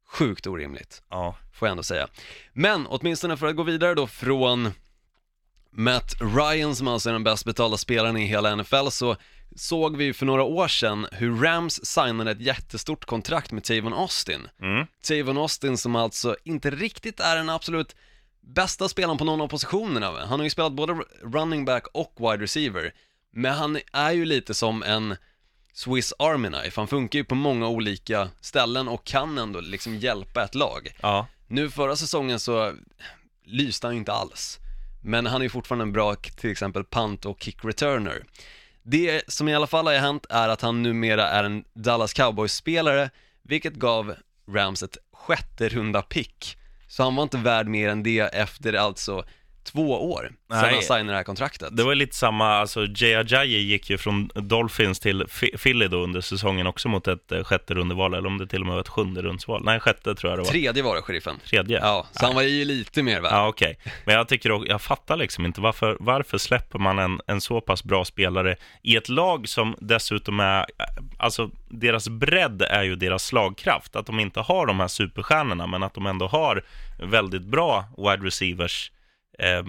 sjukt 0.06 0.46
orimligt, 0.46 1.02
Ja. 1.10 1.36
får 1.52 1.68
jag 1.68 1.70
ändå 1.70 1.82
säga. 1.82 2.08
Men 2.52 2.86
åtminstone 2.86 3.36
för 3.36 3.46
att 3.46 3.56
gå 3.56 3.62
vidare 3.62 3.94
då 3.94 4.06
från 4.06 4.72
Matt 5.72 6.14
Ryan 6.20 6.76
som 6.76 6.88
alltså 6.88 7.08
är 7.08 7.12
den 7.12 7.24
bäst 7.24 7.44
betalda 7.44 7.76
spelaren 7.76 8.16
i 8.16 8.26
hela 8.26 8.56
NFL 8.56 8.88
så 8.90 9.16
såg 9.56 9.96
vi 9.96 10.12
för 10.12 10.26
några 10.26 10.42
år 10.42 10.68
sedan 10.68 11.06
hur 11.12 11.36
Rams 11.36 11.86
signade 11.86 12.30
ett 12.30 12.40
jättestort 12.40 13.04
kontrakt 13.04 13.52
med 13.52 13.64
Tavon 13.64 13.92
Austin. 13.92 14.48
Mm. 14.62 14.86
Tavon 15.02 15.38
Austin 15.38 15.78
som 15.78 15.96
alltså 15.96 16.36
inte 16.44 16.70
riktigt 16.70 17.20
är 17.20 17.36
den 17.36 17.50
absolut 17.50 17.96
bästa 18.40 18.88
spelaren 18.88 19.18
på 19.18 19.24
någon 19.24 19.40
av 19.40 19.48
positionerna. 19.48 20.26
Han 20.26 20.40
har 20.40 20.44
ju 20.44 20.50
spelat 20.50 20.72
både 20.72 20.96
running 21.22 21.64
back 21.64 21.86
och 21.94 22.14
wide 22.16 22.42
receiver, 22.42 22.94
men 23.32 23.54
han 23.54 23.78
är 23.92 24.12
ju 24.12 24.24
lite 24.24 24.54
som 24.54 24.82
en 24.82 25.16
Swiss 25.72 26.12
Army 26.18 26.48
Knife. 26.48 26.80
Han 26.80 26.88
funkar 26.88 27.18
ju 27.18 27.24
på 27.24 27.34
många 27.34 27.68
olika 27.68 28.28
ställen 28.40 28.88
och 28.88 29.04
kan 29.04 29.38
ändå 29.38 29.60
liksom 29.60 29.96
hjälpa 29.96 30.44
ett 30.44 30.54
lag. 30.54 30.88
Ja. 31.02 31.26
Nu 31.46 31.70
förra 31.70 31.96
säsongen 31.96 32.40
så 32.40 32.72
lyste 33.44 33.86
han 33.86 33.94
ju 33.94 33.98
inte 33.98 34.12
alls, 34.12 34.58
men 35.02 35.26
han 35.26 35.40
är 35.40 35.44
ju 35.44 35.50
fortfarande 35.50 35.82
en 35.82 35.92
bra 35.92 36.14
till 36.14 36.50
exempel 36.50 36.84
punt 36.84 37.26
och 37.26 37.42
kick 37.42 37.64
returner. 37.64 38.24
Det 38.82 39.22
som 39.28 39.48
i 39.48 39.54
alla 39.54 39.66
fall 39.66 39.86
har 39.86 39.94
hänt 39.94 40.26
är 40.30 40.48
att 40.48 40.60
han 40.60 40.82
numera 40.82 41.28
är 41.28 41.44
en 41.44 41.64
Dallas 41.74 42.12
Cowboys-spelare, 42.12 43.10
vilket 43.42 43.74
gav 43.74 44.14
Rams 44.48 44.82
ett 44.82 44.96
sjätte 45.12 45.68
runda 45.68 46.02
pick 46.02 46.56
Så 46.88 47.02
han 47.02 47.16
var 47.16 47.22
inte 47.22 47.38
värd 47.38 47.66
mer 47.66 47.88
än 47.88 48.02
det 48.02 48.20
efter 48.20 48.72
alltså 48.72 49.24
två 49.64 50.12
år 50.12 50.22
sedan 50.22 50.62
Nej. 50.62 50.74
han 50.74 50.82
signade 50.82 51.10
det 51.10 51.16
här 51.16 51.24
kontraktet. 51.24 51.76
Det 51.76 51.84
var 51.84 51.94
lite 51.94 52.16
samma, 52.16 52.54
alltså 52.54 52.86
Jay 52.96 53.14
Ajayi 53.14 53.58
gick 53.58 53.90
ju 53.90 53.98
från 53.98 54.30
Dolphins 54.34 55.00
till 55.00 55.24
Philly 55.62 55.88
då 55.88 55.96
under 55.96 56.20
säsongen 56.20 56.66
också 56.66 56.88
mot 56.88 57.08
ett 57.08 57.32
eh, 57.32 57.44
sjätte 57.44 57.74
rundeval, 57.74 58.14
eller 58.14 58.26
om 58.26 58.38
det 58.38 58.46
till 58.46 58.60
och 58.60 58.66
med 58.66 58.74
var 58.74 58.80
ett 58.80 58.88
sjunde 58.88 59.22
rundsval. 59.22 59.62
Nej, 59.64 59.80
sjätte 59.80 60.14
tror 60.14 60.32
jag 60.32 60.38
det 60.38 60.42
var. 60.42 60.50
Tredje 60.50 60.82
var 60.82 60.96
det, 60.96 61.02
sheriffen. 61.02 61.40
Tredje? 61.46 61.78
Ja, 61.78 62.06
så 62.12 62.26
han 62.26 62.34
var 62.34 62.42
ju 62.42 62.64
lite 62.64 63.02
mer 63.02 63.20
värd. 63.20 63.32
Ja, 63.32 63.48
okej. 63.48 63.78
Men 64.04 64.14
jag 64.14 64.28
tycker 64.28 64.52
också, 64.52 64.68
jag 64.68 64.82
fattar 64.82 65.16
liksom 65.16 65.46
inte 65.46 65.60
varför, 65.60 65.96
varför 66.00 66.38
släpper 66.38 66.78
man 66.78 66.98
en, 66.98 67.20
en 67.26 67.40
så 67.40 67.60
pass 67.60 67.84
bra 67.84 68.04
spelare 68.04 68.56
i 68.82 68.96
ett 68.96 69.08
lag 69.08 69.48
som 69.48 69.76
dessutom 69.78 70.40
är, 70.40 70.66
alltså 71.18 71.50
deras 71.68 72.08
bredd 72.08 72.62
är 72.62 72.82
ju 72.82 72.96
deras 72.96 73.24
slagkraft. 73.24 73.96
Att 73.96 74.06
de 74.06 74.20
inte 74.20 74.40
har 74.40 74.66
de 74.66 74.80
här 74.80 74.88
superstjärnorna, 74.88 75.66
men 75.66 75.82
att 75.82 75.94
de 75.94 76.06
ändå 76.06 76.26
har 76.26 76.64
väldigt 76.98 77.44
bra 77.44 77.84
wide 77.96 78.26
receivers 78.26 78.90
eh, 79.38 79.62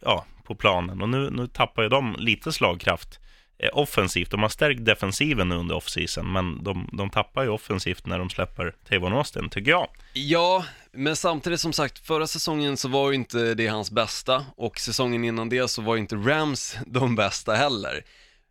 ja, 0.00 0.24
på 0.44 0.54
planen. 0.54 1.02
Och 1.02 1.08
nu, 1.08 1.30
nu 1.30 1.46
tappar 1.46 1.82
ju 1.82 1.88
de 1.88 2.16
lite 2.18 2.52
slagkraft 2.52 3.20
eh, 3.58 3.70
offensivt. 3.72 4.30
De 4.30 4.42
har 4.42 4.48
stärkt 4.48 4.84
defensiven 4.84 5.48
nu 5.48 5.54
under 5.54 5.74
offseason, 5.74 6.32
men 6.32 6.64
de, 6.64 6.88
de 6.92 7.10
tappar 7.10 7.42
ju 7.42 7.48
offensivt 7.48 8.06
när 8.06 8.18
de 8.18 8.30
släpper 8.30 8.74
Tavon 8.88 9.12
Austin, 9.12 9.48
tycker 9.50 9.70
jag. 9.70 9.88
Ja, 10.12 10.64
men 10.92 11.16
samtidigt 11.16 11.60
som 11.60 11.72
sagt, 11.72 12.06
förra 12.06 12.26
säsongen 12.26 12.76
så 12.76 12.88
var 12.88 13.10
ju 13.10 13.14
inte 13.14 13.54
det 13.54 13.66
hans 13.66 13.90
bästa 13.90 14.46
och 14.56 14.78
säsongen 14.78 15.24
innan 15.24 15.48
det 15.48 15.68
så 15.68 15.82
var 15.82 15.94
ju 15.94 16.00
inte 16.00 16.16
Rams 16.16 16.76
de 16.86 17.16
bästa 17.16 17.54
heller. 17.54 18.04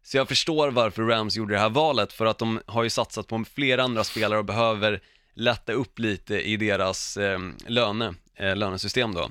Så 0.06 0.18
jag 0.18 0.28
förstår 0.28 0.72
varför 0.72 1.04
Rams 1.04 1.36
gjorde 1.36 1.54
det 1.54 1.60
här 1.60 1.70
valet, 1.70 2.14
för 2.14 2.26
att 2.26 2.38
de 2.38 2.60
har 2.66 2.84
ju 2.84 2.90
satsat 2.90 3.28
på 3.28 3.46
flera 3.56 3.84
andra 3.84 4.04
spelare 4.04 4.40
och 4.40 4.46
behöver 4.46 5.02
lätta 5.36 5.74
upp 5.74 6.00
lite 6.00 6.42
i 6.42 6.58
deras 6.58 7.18
eh, 7.18 7.40
löne, 7.68 8.14
eh, 8.36 8.56
lönesystem 8.56 9.14
då. 9.14 9.30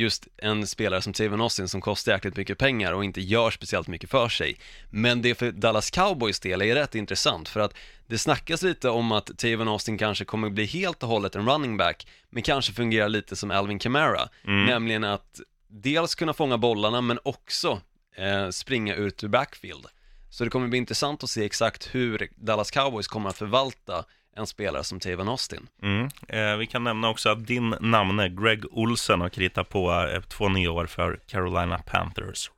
Just 0.00 0.28
en 0.36 0.66
spelare 0.66 1.02
som 1.02 1.12
Taven 1.12 1.40
Austin 1.40 1.68
som 1.68 1.80
kostar 1.80 2.12
jäkligt 2.12 2.36
mycket 2.36 2.58
pengar 2.58 2.92
och 2.92 3.04
inte 3.04 3.20
gör 3.20 3.50
speciellt 3.50 3.88
mycket 3.88 4.10
för 4.10 4.28
sig. 4.28 4.56
Men 4.90 5.22
det 5.22 5.34
för 5.34 5.52
Dallas 5.52 5.90
Cowboys 5.90 6.40
del 6.40 6.62
är 6.62 6.74
rätt 6.74 6.94
intressant 6.94 7.48
för 7.48 7.60
att 7.60 7.74
det 8.06 8.18
snackas 8.18 8.62
lite 8.62 8.88
om 8.90 9.12
att 9.12 9.38
Taven 9.38 9.68
Austin 9.68 9.98
kanske 9.98 10.24
kommer 10.24 10.50
bli 10.50 10.64
helt 10.64 11.02
och 11.02 11.08
hållet 11.08 11.34
en 11.34 11.48
running 11.48 11.76
back, 11.76 12.06
men 12.30 12.42
kanske 12.42 12.72
fungerar 12.72 13.08
lite 13.08 13.36
som 13.36 13.50
Alvin 13.50 13.78
Kamara, 13.78 14.28
nämligen 14.66 15.04
att 15.04 15.40
dels 15.68 16.14
kunna 16.14 16.32
fånga 16.32 16.58
bollarna 16.58 17.00
men 17.00 17.18
också 17.22 17.80
eh, 18.16 18.48
springa 18.48 18.94
ut 18.94 19.24
ur 19.24 19.28
backfield. 19.28 19.86
Så 20.30 20.44
det 20.44 20.50
kommer 20.50 20.68
bli 20.68 20.78
intressant 20.78 21.24
att 21.24 21.30
se 21.30 21.44
exakt 21.44 21.94
hur 21.94 22.28
Dallas 22.36 22.70
Cowboys 22.70 23.08
kommer 23.08 23.30
att 23.30 23.38
förvalta 23.38 24.04
en 24.36 24.46
spelare 24.46 24.84
som 24.84 25.00
Taven 25.00 25.28
Austin. 25.28 25.68
Mm. 25.82 26.08
Eh, 26.28 26.56
vi 26.56 26.66
kan 26.66 26.84
nämna 26.84 27.08
också 27.08 27.28
att 27.28 27.46
din 27.46 27.74
namne, 27.80 28.28
Greg 28.28 28.64
Olsen, 28.70 29.20
har 29.20 29.28
kritat 29.28 29.68
på 29.68 29.92
eh, 29.92 30.20
två 30.20 30.48
nya 30.48 30.70
år 30.70 30.86
för 30.86 31.20
Carolina 31.26 31.78
Panthers. 31.78 32.50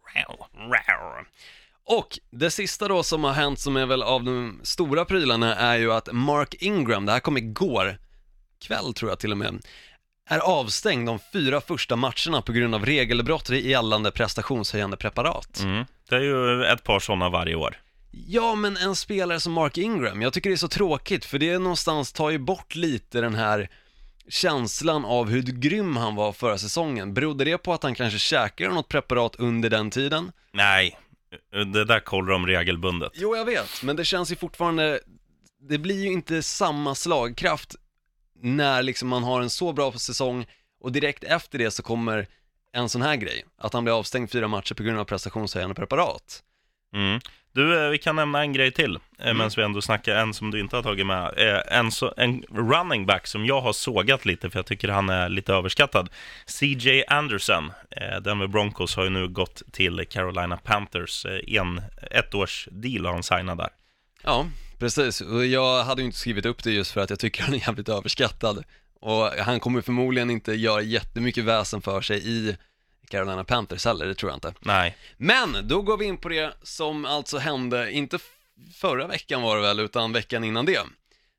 Och 1.85 2.19
det 2.31 2.50
sista 2.50 2.88
då 2.88 3.02
som 3.02 3.25
har 3.25 3.33
hänt 3.33 3.59
som 3.59 3.76
är 3.76 3.87
väl 3.87 4.02
av 4.02 4.25
de 4.25 4.61
stora 4.62 5.05
prylarna 5.05 5.55
är 5.57 5.79
ju 5.79 5.93
att 5.93 6.12
Mark 6.12 6.55
Ingram, 6.55 7.07
det 7.07 7.12
här 7.12 7.21
kom 7.21 7.37
igår 7.37 7.99
kväll 8.61 8.95
tror 8.95 9.11
jag 9.11 9.19
till 9.19 9.33
och 9.33 9.38
med, 9.38 9.67
är 10.29 10.38
avstängd 10.38 11.07
de 11.07 11.19
fyra 11.33 11.61
första 11.61 11.97
matcherna 11.97 12.43
på 12.43 12.52
grund 12.52 12.75
av 12.75 12.87
regelbrott 12.87 13.50
i 13.50 13.71
gällande 13.71 14.11
prestationshöjande 14.11 14.97
preparat. 14.97 15.61
Mm. 15.61 15.85
Det 16.09 16.17
är 16.17 16.21
ju 16.21 16.64
ett 16.64 16.85
par 16.85 17.00
sådana 17.00 17.29
varje 17.29 17.55
år. 17.55 17.76
Ja, 18.14 18.54
men 18.54 18.76
en 18.76 18.97
spelare 18.97 19.40
som 19.40 19.52
Mark 19.52 19.78
Ingram, 19.78 20.23
jag 20.23 20.33
tycker 20.33 20.50
det 20.50 20.54
är 20.54 20.57
så 20.57 20.69
tråkigt 20.69 21.25
för 21.25 21.38
det 21.38 21.50
är 21.50 21.59
någonstans 21.59 22.12
tar 22.12 22.31
ju 22.31 22.38
bort 22.38 22.75
lite 22.75 23.21
den 23.21 23.35
här 23.35 23.71
känslan 24.28 25.04
av 25.04 25.31
hur 25.31 25.42
grym 25.42 25.97
han 25.97 26.14
var 26.14 26.33
förra 26.33 26.59
säsongen. 26.59 27.14
Berodde 27.14 27.45
det 27.45 27.59
på 27.59 27.73
att 27.73 27.83
han 27.83 27.95
kanske 27.95 28.19
käkade 28.19 28.75
något 28.75 28.88
preparat 28.88 29.37
under 29.37 29.71
den 29.71 29.90
tiden? 29.90 30.33
Nej, 30.52 30.99
det 31.73 31.85
där 31.85 32.00
kollar 32.00 32.33
de 32.33 32.47
regelbundet. 32.47 33.12
Jo, 33.14 33.37
jag 33.37 33.45
vet, 33.45 33.83
men 33.83 33.97
det 33.97 34.04
känns 34.04 34.33
ju 34.33 34.37
fortfarande, 34.37 35.00
det 35.69 35.78
blir 35.78 36.04
ju 36.04 36.12
inte 36.12 36.42
samma 36.42 36.95
slagkraft 36.95 37.76
när 38.42 38.83
liksom 38.83 39.09
man 39.09 39.23
har 39.23 39.40
en 39.40 39.50
så 39.50 39.73
bra 39.73 39.92
säsong 39.92 40.47
och 40.81 40.92
direkt 40.92 41.25
efter 41.25 41.59
det 41.59 41.71
så 41.71 41.83
kommer 41.83 42.28
en 42.73 42.88
sån 42.88 43.02
här 43.02 43.16
grej, 43.16 43.45
att 43.59 43.73
han 43.73 43.85
blir 43.85 43.99
avstängd 43.99 44.31
fyra 44.31 44.49
matcher 44.49 44.75
på 44.75 44.83
grund 44.83 44.99
av 44.99 45.04
prestationshöjande 45.04 45.75
preparat. 45.75 46.43
Mm. 46.95 47.21
Du, 47.55 47.85
eh, 47.85 47.91
vi 47.91 47.99
kan 47.99 48.17
nämna 48.17 48.41
en 48.41 48.52
grej 48.52 48.73
till, 48.73 48.99
mm. 49.19 49.37
medan 49.37 49.50
vi 49.57 49.63
ändå 49.63 49.83
snackar 49.83 50.17
en 50.17 50.35
som 50.35 50.50
du 50.50 50.61
inte 50.61 50.76
har 50.76 50.83
tagit 50.83 51.07
med. 51.07 51.35
Eh, 51.37 51.78
En, 51.78 51.93
så, 51.93 52.15
en 52.17 52.43
running 52.43 53.07
back 53.07 53.26
som 53.26 53.47
jag 53.47 53.61
har 53.61 53.73
sågat 53.73 54.25
lite, 54.25 54.50
för 54.50 54.59
jag 54.59 54.67
tycker 54.67 54.89
han 54.89 55.09
är 55.09 55.28
lite 55.28 55.52
överskattad. 55.52 56.09
CJ 56.47 57.05
Anderson, 57.09 57.73
eh, 57.91 58.21
Denver 58.21 58.47
Broncos, 58.47 58.97
har 58.97 59.05
ju 59.05 59.11
nu 59.11 59.28
gått 59.28 59.63
till 59.73 60.05
Carolina 60.11 60.57
Panthers. 60.57 61.25
Eh, 61.25 61.57
En 61.61 61.81
ettårs 62.11 62.69
deal 62.71 63.07
har 63.07 63.13
han 63.13 63.23
signat 63.23 63.59
där. 63.59 63.71
Ja, 64.23 64.47
precis. 64.78 65.21
Och 65.21 65.47
jag 65.47 65.85
hade 65.85 66.02
ju 66.02 66.07
inte 66.07 66.19
skrivit 66.19 66.47
upp 66.47 66.65
det 66.65 66.71
just 66.71 66.91
för 66.93 67.00
att 67.00 67.11
jag 67.11 67.19
tycker 67.19 67.43
han 67.43 67.55
är 67.55 67.59
jävligt 67.59 67.89
överskattad. 67.89 68.65
Och 69.00 69.26
han 69.26 69.61
kommer 69.61 69.81
förmodligen 69.81 70.31
inte 70.31 70.52
göra 70.52 70.83
jättemycket 70.83 71.45
väsen 71.45 71.83
för 71.83 72.00
sig 72.00 72.28
i 72.28 72.57
Carolina 73.12 73.44
Panthers 73.44 73.84
heller, 73.84 74.06
det 74.06 74.14
tror 74.14 74.30
jag 74.30 74.36
inte. 74.36 74.54
Nej, 74.60 74.96
Men 75.16 75.68
då 75.68 75.82
går 75.82 75.96
vi 75.96 76.04
in 76.04 76.16
på 76.16 76.28
det 76.28 76.54
som 76.62 77.04
alltså 77.04 77.38
hände, 77.38 77.92
inte 77.92 78.18
förra 78.75 79.06
veckan 79.06 79.42
var 79.42 79.56
det 79.56 79.62
väl, 79.62 79.80
utan 79.80 80.12
veckan 80.12 80.44
innan 80.44 80.66
det. 80.66 80.80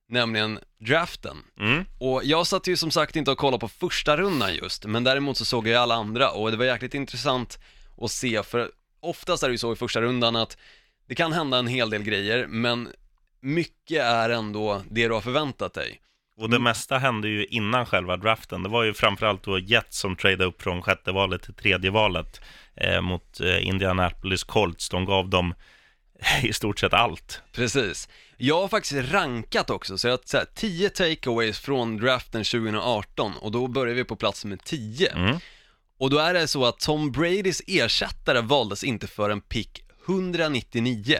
Nämligen 0.09 0.59
draften. 0.77 1.37
mm. 1.59 1.85
Och 1.99 2.21
jag 2.23 2.47
satt 2.47 2.67
ju 2.67 2.77
som 2.77 2.91
sagt 2.91 3.15
inte 3.15 3.31
och 3.31 3.37
kollade 3.37 3.59
på 3.59 3.67
första 3.67 4.17
rundan 4.17 4.55
just, 4.55 4.85
men 4.85 5.03
däremot 5.03 5.37
så 5.37 5.45
såg 5.45 5.67
jag 5.67 5.81
alla 5.81 5.95
andra 5.95 6.31
och 6.31 6.51
det 6.51 6.57
var 6.57 6.65
jäkligt 6.65 6.93
intressant 6.93 7.59
att 8.01 8.11
se, 8.11 8.43
för 8.43 8.71
oftast 8.99 9.43
är 9.43 9.47
det 9.47 9.53
ju 9.53 9.57
så 9.57 9.73
i 9.73 9.75
första 9.75 10.01
rundan 10.01 10.35
att 10.35 10.57
det 11.07 11.15
kan 11.15 11.33
hända 11.33 11.57
en 11.57 11.67
hel 11.67 11.89
del 11.89 12.03
grejer, 12.03 12.47
men 12.47 12.89
mycket 13.39 14.01
är 14.01 14.29
ändå 14.29 14.81
det 14.89 15.07
du 15.07 15.13
har 15.13 15.21
förväntat 15.21 15.73
dig. 15.73 16.01
Och 16.37 16.49
det 16.49 16.59
mesta 16.59 16.97
hände 16.97 17.27
ju 17.27 17.45
innan 17.45 17.85
själva 17.85 18.17
draften. 18.17 18.63
Det 18.63 18.69
var 18.69 18.83
ju 18.83 18.93
framförallt 18.93 19.43
då 19.43 19.59
Jets 19.59 19.99
som 19.99 20.15
tradade 20.15 20.45
upp 20.45 20.61
från 20.61 20.81
sjätte 20.81 21.11
valet 21.11 21.43
till 21.43 21.53
tredje 21.53 21.91
valet 21.91 22.41
eh, 22.75 23.01
mot 23.01 23.39
eh, 23.39 23.67
Indianapolis 23.67 24.43
Colts. 24.43 24.89
De 24.89 25.05
gav 25.05 25.29
dem 25.29 25.53
i 26.43 26.53
stort 26.53 26.79
sett 26.79 26.93
allt. 26.93 27.41
Precis. 27.51 28.09
Jag 28.37 28.61
har 28.61 28.67
faktiskt 28.67 29.11
rankat 29.11 29.69
också, 29.69 29.97
så 29.97 30.07
jag 30.07 30.11
har 30.11 30.19
så 30.25 30.37
här, 30.37 30.45
10 30.55 30.89
takeaways 30.89 31.59
från 31.59 31.97
draften 31.97 32.43
2018 32.43 33.33
och 33.41 33.51
då 33.51 33.67
börjar 33.67 33.95
vi 33.95 34.03
på 34.03 34.15
plats 34.15 34.45
med 34.45 34.63
10. 34.63 35.11
Mm. 35.11 35.37
Och 35.99 36.09
då 36.09 36.17
är 36.17 36.33
det 36.33 36.47
så 36.47 36.65
att 36.65 36.79
Tom 36.79 37.11
Bradys 37.11 37.61
ersättare 37.67 38.41
valdes 38.41 38.83
inte 38.83 39.07
för 39.07 39.29
en 39.29 39.41
pick 39.41 39.83
199. 40.07 41.19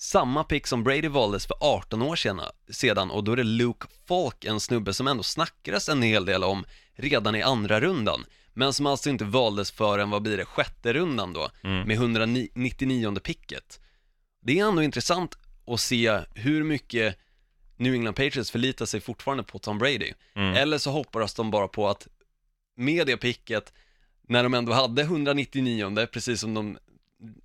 Samma 0.00 0.44
pick 0.44 0.66
som 0.66 0.84
Brady 0.84 1.08
valdes 1.08 1.46
för 1.46 1.56
18 1.60 2.02
år 2.02 2.16
sedan, 2.72 3.10
och 3.10 3.24
då 3.24 3.32
är 3.32 3.36
det 3.36 3.44
Luke 3.44 3.86
Falk, 4.08 4.44
en 4.44 4.60
snubbe 4.60 4.94
som 4.94 5.08
ändå 5.08 5.22
snackades 5.22 5.88
en 5.88 6.02
hel 6.02 6.24
del 6.24 6.44
om 6.44 6.64
redan 6.94 7.34
i 7.34 7.42
andra 7.42 7.80
rundan. 7.80 8.24
Men 8.54 8.72
som 8.72 8.86
alltså 8.86 9.10
inte 9.10 9.24
valdes 9.24 9.70
förrän, 9.70 10.10
vad 10.10 10.22
blir 10.22 10.36
det, 10.36 10.44
sjätte 10.44 10.92
rundan 10.92 11.32
då, 11.32 11.50
med 11.62 11.90
199 11.90 13.14
picket. 13.20 13.80
Det 14.42 14.58
är 14.58 14.68
ändå 14.68 14.82
intressant 14.82 15.38
att 15.66 15.80
se 15.80 16.20
hur 16.34 16.64
mycket 16.64 17.18
New 17.76 17.94
England 17.94 18.14
Patriots 18.14 18.50
förlitar 18.50 18.86
sig 18.86 19.00
fortfarande 19.00 19.44
på 19.44 19.58
Tom 19.58 19.78
Brady. 19.78 20.12
Eller 20.34 20.78
så 20.78 20.90
hoppas 20.90 21.34
de 21.34 21.50
bara 21.50 21.68
på 21.68 21.88
att 21.88 22.08
med 22.76 23.06
det 23.06 23.16
picket, 23.16 23.72
när 24.28 24.42
de 24.42 24.54
ändå 24.54 24.72
hade 24.72 25.02
199, 25.02 26.06
precis 26.12 26.40
som 26.40 26.54
de 26.54 26.78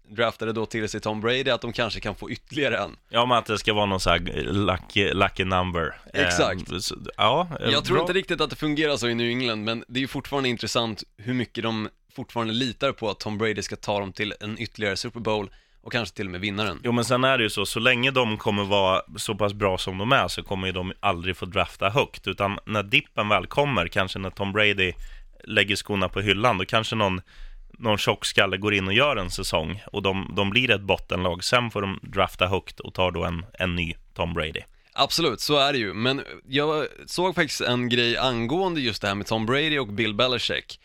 draftade 0.09 0.53
då 0.53 0.65
till 0.65 0.89
sig 0.89 1.01
Tom 1.01 1.21
Brady, 1.21 1.49
att 1.49 1.61
de 1.61 1.73
kanske 1.73 1.99
kan 1.99 2.15
få 2.15 2.31
ytterligare 2.31 2.77
en. 2.77 2.95
Ja, 3.09 3.25
men 3.25 3.37
att 3.37 3.45
det 3.45 3.57
ska 3.59 3.73
vara 3.73 3.85
någon 3.85 3.99
sån 3.99 4.11
här 4.13 4.19
lucky, 4.51 5.13
lucky 5.13 5.43
number. 5.43 5.95
Exakt. 6.13 6.71
Eh, 6.71 6.77
så, 6.77 6.95
ja, 7.17 7.47
eh, 7.59 7.69
Jag 7.69 7.85
tror 7.85 7.95
bra. 7.95 8.03
inte 8.03 8.13
riktigt 8.13 8.41
att 8.41 8.49
det 8.49 8.55
fungerar 8.55 8.97
så 8.97 9.07
i 9.07 9.15
New 9.15 9.27
England, 9.27 9.63
men 9.63 9.83
det 9.87 9.99
är 9.99 10.01
ju 10.01 10.07
fortfarande 10.07 10.49
intressant 10.49 11.03
hur 11.17 11.33
mycket 11.33 11.63
de 11.63 11.89
fortfarande 12.15 12.53
litar 12.53 12.91
på 12.91 13.09
att 13.09 13.19
Tom 13.19 13.37
Brady 13.37 13.61
ska 13.61 13.75
ta 13.75 13.99
dem 13.99 14.13
till 14.13 14.33
en 14.39 14.59
ytterligare 14.61 14.95
Super 14.95 15.19
Bowl 15.19 15.49
och 15.81 15.91
kanske 15.91 16.15
till 16.15 16.25
och 16.25 16.31
med 16.31 16.41
vinna 16.41 16.63
den. 16.63 16.79
Jo, 16.83 16.91
men 16.91 17.05
sen 17.05 17.23
är 17.23 17.37
det 17.37 17.43
ju 17.43 17.49
så, 17.49 17.65
så 17.65 17.79
länge 17.79 18.11
de 18.11 18.37
kommer 18.37 18.63
vara 18.63 19.01
så 19.17 19.35
pass 19.35 19.53
bra 19.53 19.77
som 19.77 19.97
de 19.97 20.11
är 20.11 20.27
så 20.27 20.43
kommer 20.43 20.67
ju 20.67 20.73
de 20.73 20.93
aldrig 20.99 21.37
få 21.37 21.45
drafta 21.45 21.89
högt, 21.89 22.27
utan 22.27 22.59
när 22.65 22.83
dippen 22.83 23.29
väl 23.29 23.47
kommer, 23.47 23.87
kanske 23.87 24.19
när 24.19 24.29
Tom 24.29 24.51
Brady 24.53 24.93
lägger 25.43 25.75
skorna 25.75 26.09
på 26.09 26.21
hyllan, 26.21 26.57
då 26.57 26.65
kanske 26.65 26.95
någon, 26.95 27.21
någon 27.83 27.97
tjockskalle 27.97 28.57
går 28.57 28.73
in 28.73 28.87
och 28.87 28.93
gör 28.93 29.15
en 29.15 29.29
säsong 29.29 29.83
och 29.91 30.01
de, 30.01 30.33
de 30.35 30.49
blir 30.49 30.71
ett 30.71 30.81
bottenlag, 30.81 31.43
sen 31.43 31.71
får 31.71 31.81
de 31.81 31.99
drafta 32.01 32.47
högt 32.47 32.79
och 32.79 32.93
tar 32.93 33.11
då 33.11 33.23
en, 33.23 33.45
en 33.53 33.75
ny 33.75 33.95
Tom 34.13 34.33
Brady. 34.33 34.61
Absolut, 34.93 35.41
så 35.41 35.57
är 35.57 35.73
det 35.73 35.79
ju, 35.79 35.93
men 35.93 36.21
jag 36.47 36.87
såg 37.05 37.35
faktiskt 37.35 37.61
en 37.61 37.89
grej 37.89 38.17
angående 38.17 38.81
just 38.81 39.01
det 39.01 39.07
här 39.07 39.15
med 39.15 39.27
Tom 39.27 39.45
Brady 39.45 39.79
och 39.79 39.87
Bill 39.87 40.13
Belichick. 40.13 40.79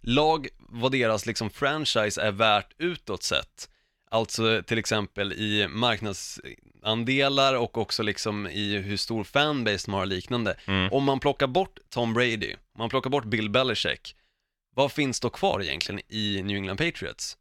Lag, 0.00 0.48
vad 0.58 0.92
deras 0.92 1.26
liksom 1.26 1.50
franchise 1.50 2.22
är 2.22 2.32
värt 2.32 2.72
utåt 2.78 3.22
sett. 3.22 3.68
Alltså 4.10 4.62
till 4.62 4.78
exempel 4.78 5.32
i 5.32 5.68
marknadsandelar 5.68 7.54
och 7.54 7.78
också 7.78 8.02
liksom 8.02 8.46
i 8.46 8.78
hur 8.78 8.96
stor 8.96 9.24
fanbase 9.24 9.86
de 9.86 9.94
har 9.94 10.00
och 10.00 10.06
liknande. 10.06 10.56
Mm. 10.66 10.92
Om 10.92 11.04
man 11.04 11.20
plockar 11.20 11.46
bort 11.46 11.78
Tom 11.90 12.14
Brady, 12.14 12.52
om 12.52 12.78
man 12.78 12.88
plockar 12.88 13.10
bort 13.10 13.24
Bill 13.24 13.50
Belichick, 13.50 14.14
vad 14.74 14.92
finns 14.92 15.20
då 15.20 15.30
kvar 15.30 15.62
egentligen 15.62 16.00
i 16.08 16.42
New 16.42 16.56
England 16.56 16.76
Patriots? 16.76 17.36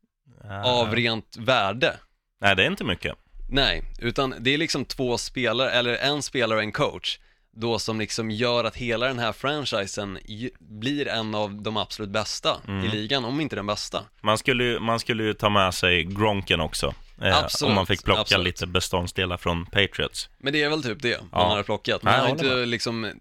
Av 0.65 0.96
rent 0.96 1.38
värde? 1.38 1.98
Nej, 2.41 2.56
det 2.56 2.63
är 2.63 2.67
inte 2.67 2.84
mycket. 2.84 3.15
Nej, 3.50 3.84
utan 4.00 4.36
det 4.39 4.54
är 4.54 4.58
liksom 4.58 4.86
två 4.86 5.17
spelare, 5.17 5.72
eller 5.72 5.98
en 5.98 6.22
spelare 6.22 6.58
och 6.58 6.63
en 6.63 6.72
coach, 6.72 7.19
då 7.56 7.80
som 7.80 8.00
liksom 8.00 8.32
gör 8.32 8.63
att 8.63 8.76
hela 8.76 9.08
den 9.08 9.19
här 9.19 9.32
franchisen 9.32 10.19
blir 10.60 11.08
en 11.08 11.36
av 11.36 11.62
de 11.62 11.78
absolut 11.78 12.10
bästa 12.12 12.58
Mm. 12.67 12.86
i 12.86 12.88
ligan, 12.88 13.26
om 13.26 13.41
inte 13.41 13.56
den 13.56 13.65
bästa. 13.67 14.04
Man 14.22 14.38
skulle, 14.38 14.63
ju, 14.63 14.80
man 14.80 15.00
skulle 15.00 15.24
ju 15.24 15.34
ta 15.34 15.50
med 15.50 15.74
sig 15.74 16.04
Gronken 16.04 16.60
också. 16.62 16.93
Eh, 17.22 17.38
Absolut, 17.38 17.69
om 17.69 17.76
man 17.76 17.86
fick 17.86 18.04
plocka 18.04 18.22
absolut. 18.22 18.46
lite 18.46 18.67
beståndsdelar 18.67 19.38
från 19.38 19.65
Patriots. 19.65 20.30
Men 20.38 20.54
det 20.54 20.63
är 20.63 20.69
väl 20.69 20.84
typ 20.84 21.02
det 21.02 21.22
man 21.22 21.30
Ja. 21.32 21.56
har 21.56 21.63
plockat. 21.63 22.04
Nej, 22.04 22.12
Man 22.13 22.22
har 22.22 22.28
jag 22.28 22.38
inte 22.38 22.65
liksom 22.65 23.12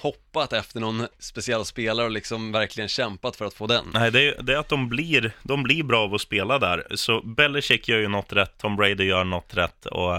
hoppat 0.00 0.52
efter 0.52 0.80
någon 0.80 1.06
speciell 1.18 1.64
spelare 1.64 2.06
och 2.06 2.12
liksom 2.12 2.52
verkligen 2.52 2.88
kämpat 2.88 3.36
för 3.36 3.44
att 3.44 3.54
få 3.54 3.66
den. 3.66 3.84
Nej, 3.94 4.10
det 4.10 4.28
är, 4.28 4.42
det 4.42 4.54
är 4.54 4.58
att 4.58 4.68
de 4.68 4.88
blir, 4.88 5.32
de 5.42 5.62
blir 5.62 5.82
bra 5.82 6.04
av 6.04 6.14
att 6.14 6.20
spela 6.20 6.58
där. 6.58 6.86
Så 6.94 7.22
Belichick 7.22 7.88
gör 7.88 7.98
ju 7.98 8.08
något 8.08 8.32
rätt, 8.32 8.58
Tom 8.58 8.76
Brady 8.76 9.04
gör 9.04 9.24
något 9.24 9.54
rätt 9.54 9.86
och, 9.86 10.18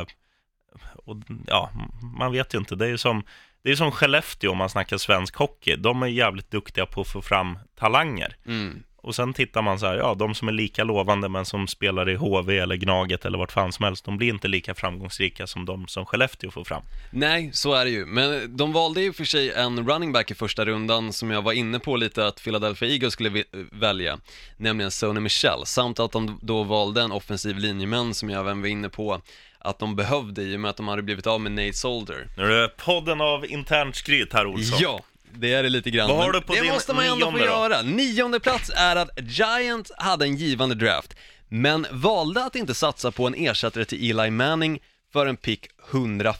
och 0.95 1.17
ja, 1.47 1.71
man 2.17 2.31
vet 2.31 2.53
ju 2.53 2.57
inte. 2.57 2.75
Det 2.75 2.85
är 2.85 2.89
ju 2.89 2.97
som, 2.97 3.23
det 3.63 3.71
är 3.71 3.75
som 3.75 3.91
Skellefteå 3.91 4.51
om 4.51 4.57
man 4.57 4.69
snackar 4.69 4.97
svensk 4.97 5.35
hockey. 5.35 5.75
De 5.75 6.03
är 6.03 6.07
jävligt 6.07 6.51
duktiga 6.51 6.85
på 6.85 7.01
att 7.01 7.07
få 7.07 7.21
fram 7.21 7.59
talanger. 7.75 8.35
Mm. 8.45 8.83
Och 9.03 9.15
sen 9.15 9.33
tittar 9.33 9.61
man 9.61 9.79
så 9.79 9.85
här, 9.85 9.95
ja, 9.95 10.15
de 10.15 10.35
som 10.35 10.47
är 10.47 10.51
lika 10.51 10.83
lovande 10.83 11.29
men 11.29 11.45
som 11.45 11.67
spelar 11.67 12.09
i 12.09 12.15
HV 12.15 12.59
eller 12.59 12.75
Gnaget 12.75 13.25
eller 13.25 13.37
vart 13.37 13.51
fan 13.51 13.71
som 13.71 13.85
helst, 13.85 14.05
de 14.05 14.17
blir 14.17 14.29
inte 14.29 14.47
lika 14.47 14.75
framgångsrika 14.75 15.47
som 15.47 15.65
de 15.65 15.87
som 15.87 16.05
Skellefteå 16.05 16.51
får 16.51 16.63
fram. 16.63 16.83
Nej, 17.11 17.49
så 17.53 17.73
är 17.73 17.85
det 17.85 17.91
ju. 17.91 18.05
Men 18.05 18.57
de 18.57 18.73
valde 18.73 19.01
ju 19.01 19.13
för 19.13 19.25
sig 19.25 19.51
en 19.51 19.89
running 19.89 20.11
back 20.11 20.31
i 20.31 20.35
första 20.35 20.65
rundan 20.65 21.13
som 21.13 21.31
jag 21.31 21.41
var 21.41 21.53
inne 21.53 21.79
på 21.79 21.95
lite 21.95 22.27
att 22.27 22.43
Philadelphia 22.43 22.89
Eagles 22.89 23.13
skulle 23.13 23.43
välja, 23.71 24.19
nämligen 24.57 24.91
Sony 24.91 25.19
Michel, 25.19 25.65
samt 25.65 25.99
att 25.99 26.11
de 26.11 26.39
då 26.41 26.63
valde 26.63 27.01
en 27.01 27.11
offensiv 27.11 27.57
linjeman 27.57 28.13
som 28.13 28.29
jag 28.29 28.39
även 28.39 28.61
var 28.61 28.67
inne 28.67 28.89
på 28.89 29.21
att 29.59 29.79
de 29.79 29.95
behövde 29.95 30.41
i 30.41 30.55
och 30.55 30.59
med 30.59 30.69
att 30.69 30.77
de 30.77 30.87
hade 30.87 31.01
blivit 31.01 31.27
av 31.27 31.41
med 31.41 31.51
Nate 31.51 31.73
Solder. 31.73 32.27
Nu 32.37 32.43
är 32.43 32.61
det 32.61 32.69
podden 32.77 33.21
av 33.21 33.45
internt 33.45 33.95
skryt 33.95 34.33
här 34.33 34.45
Olsson. 34.45 34.79
Ja, 34.81 34.99
det 35.35 35.53
är 35.53 35.63
det 35.63 35.69
lite 35.69 35.91
grann. 35.91 36.09
Vad 36.09 36.17
har 36.17 36.31
du 36.31 36.41
på 36.41 36.53
det 36.53 36.61
din 36.61 36.71
måste 36.71 36.93
man 36.93 37.05
ju 37.05 37.11
ändå 37.11 37.25
få 37.25 37.31
nionde 37.31 37.45
då? 37.45 37.53
göra. 37.53 37.81
Nionde 37.81 38.39
plats 38.39 38.71
är 38.75 38.95
att 38.95 39.09
Giants 39.21 39.91
hade 39.97 40.25
en 40.25 40.35
givande 40.35 40.75
draft, 40.75 41.15
men 41.49 41.87
valde 41.91 42.45
att 42.45 42.55
inte 42.55 42.73
satsa 42.73 43.11
på 43.11 43.27
en 43.27 43.35
ersättare 43.35 43.85
till 43.85 44.19
Eli 44.19 44.31
Manning 44.31 44.79
för 45.13 45.25
en 45.25 45.37
pick 45.37 45.67
108. 45.91 46.37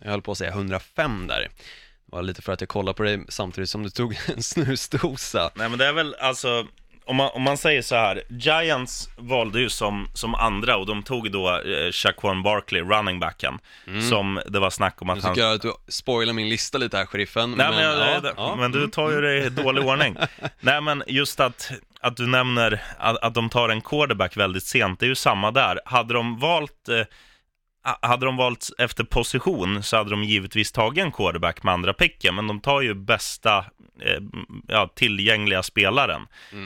Jag 0.00 0.10
höll 0.10 0.22
på 0.22 0.32
att 0.32 0.38
säga 0.38 0.50
105 0.50 1.26
där. 1.26 1.40
Det 1.40 1.48
var 2.06 2.22
lite 2.22 2.42
för 2.42 2.52
att 2.52 2.60
jag 2.60 2.68
kollade 2.68 2.96
på 2.96 3.02
dig 3.02 3.24
samtidigt 3.28 3.70
som 3.70 3.82
du 3.82 3.90
tog 3.90 4.18
en 4.36 4.42
snusdosa. 4.42 5.50
Nej 5.54 5.68
men 5.68 5.78
det 5.78 5.86
är 5.86 5.92
väl 5.92 6.14
alltså, 6.14 6.66
om 7.06 7.16
man, 7.16 7.30
om 7.34 7.42
man 7.42 7.56
säger 7.56 7.82
så 7.82 7.94
här, 7.94 8.22
Giants 8.28 9.08
valde 9.16 9.60
ju 9.60 9.68
som, 9.68 10.08
som 10.14 10.34
andra 10.34 10.76
och 10.76 10.86
de 10.86 11.02
tog 11.02 11.32
då 11.32 11.48
eh, 11.50 11.92
Shaquan 11.92 12.42
Barkley, 12.42 12.82
running 12.82 13.20
backen, 13.20 13.58
som 14.10 14.40
det 14.48 14.58
var 14.58 14.70
snack 14.70 15.02
om 15.02 15.06
Nu 15.06 15.12
att 15.12 15.22
han... 15.22 15.34
tycker 15.34 15.46
jag 15.46 15.54
att 15.54 15.62
du 15.62 15.72
spoilar 15.88 16.32
min 16.32 16.48
lista 16.48 16.78
lite 16.78 16.96
här, 16.96 17.06
sheriffen. 17.06 17.50
Nej, 17.52 17.70
men, 17.70 17.82
jag, 17.82 18.08
ja, 18.16 18.20
det- 18.20 18.34
ja. 18.36 18.56
men 18.56 18.72
du 18.72 18.88
tar 18.88 19.10
ju 19.10 19.20
det 19.20 19.36
i 19.44 19.48
dålig 19.48 19.84
ordning. 19.88 20.16
Nej 20.60 20.80
men 20.80 21.02
just 21.06 21.40
att, 21.40 21.70
att 22.00 22.16
du 22.16 22.26
nämner 22.26 22.82
att, 22.98 23.16
att 23.24 23.34
de 23.34 23.48
tar 23.48 23.68
en 23.68 23.80
quarterback 23.80 24.36
väldigt 24.36 24.64
sent, 24.64 25.00
det 25.00 25.06
är 25.06 25.08
ju 25.08 25.14
samma 25.14 25.50
där. 25.50 25.80
Hade 25.84 26.14
de 26.14 26.38
valt 26.38 26.88
eh, 26.88 27.00
hade 28.02 28.26
de 28.26 28.36
valt 28.36 28.70
efter 28.78 29.04
position 29.04 29.82
så 29.82 29.96
hade 29.96 30.10
de 30.10 30.24
givetvis 30.24 30.72
tagit 30.72 31.04
en 31.04 31.12
quarterback 31.12 31.62
med 31.62 31.74
andra 31.74 31.92
picken, 31.92 32.34
men 32.34 32.46
de 32.46 32.60
tar 32.60 32.80
ju 32.80 32.94
bästa 32.94 33.58
eh, 34.02 34.22
ja, 34.68 34.92
tillgängliga 34.94 35.62
spelaren. 35.62 36.22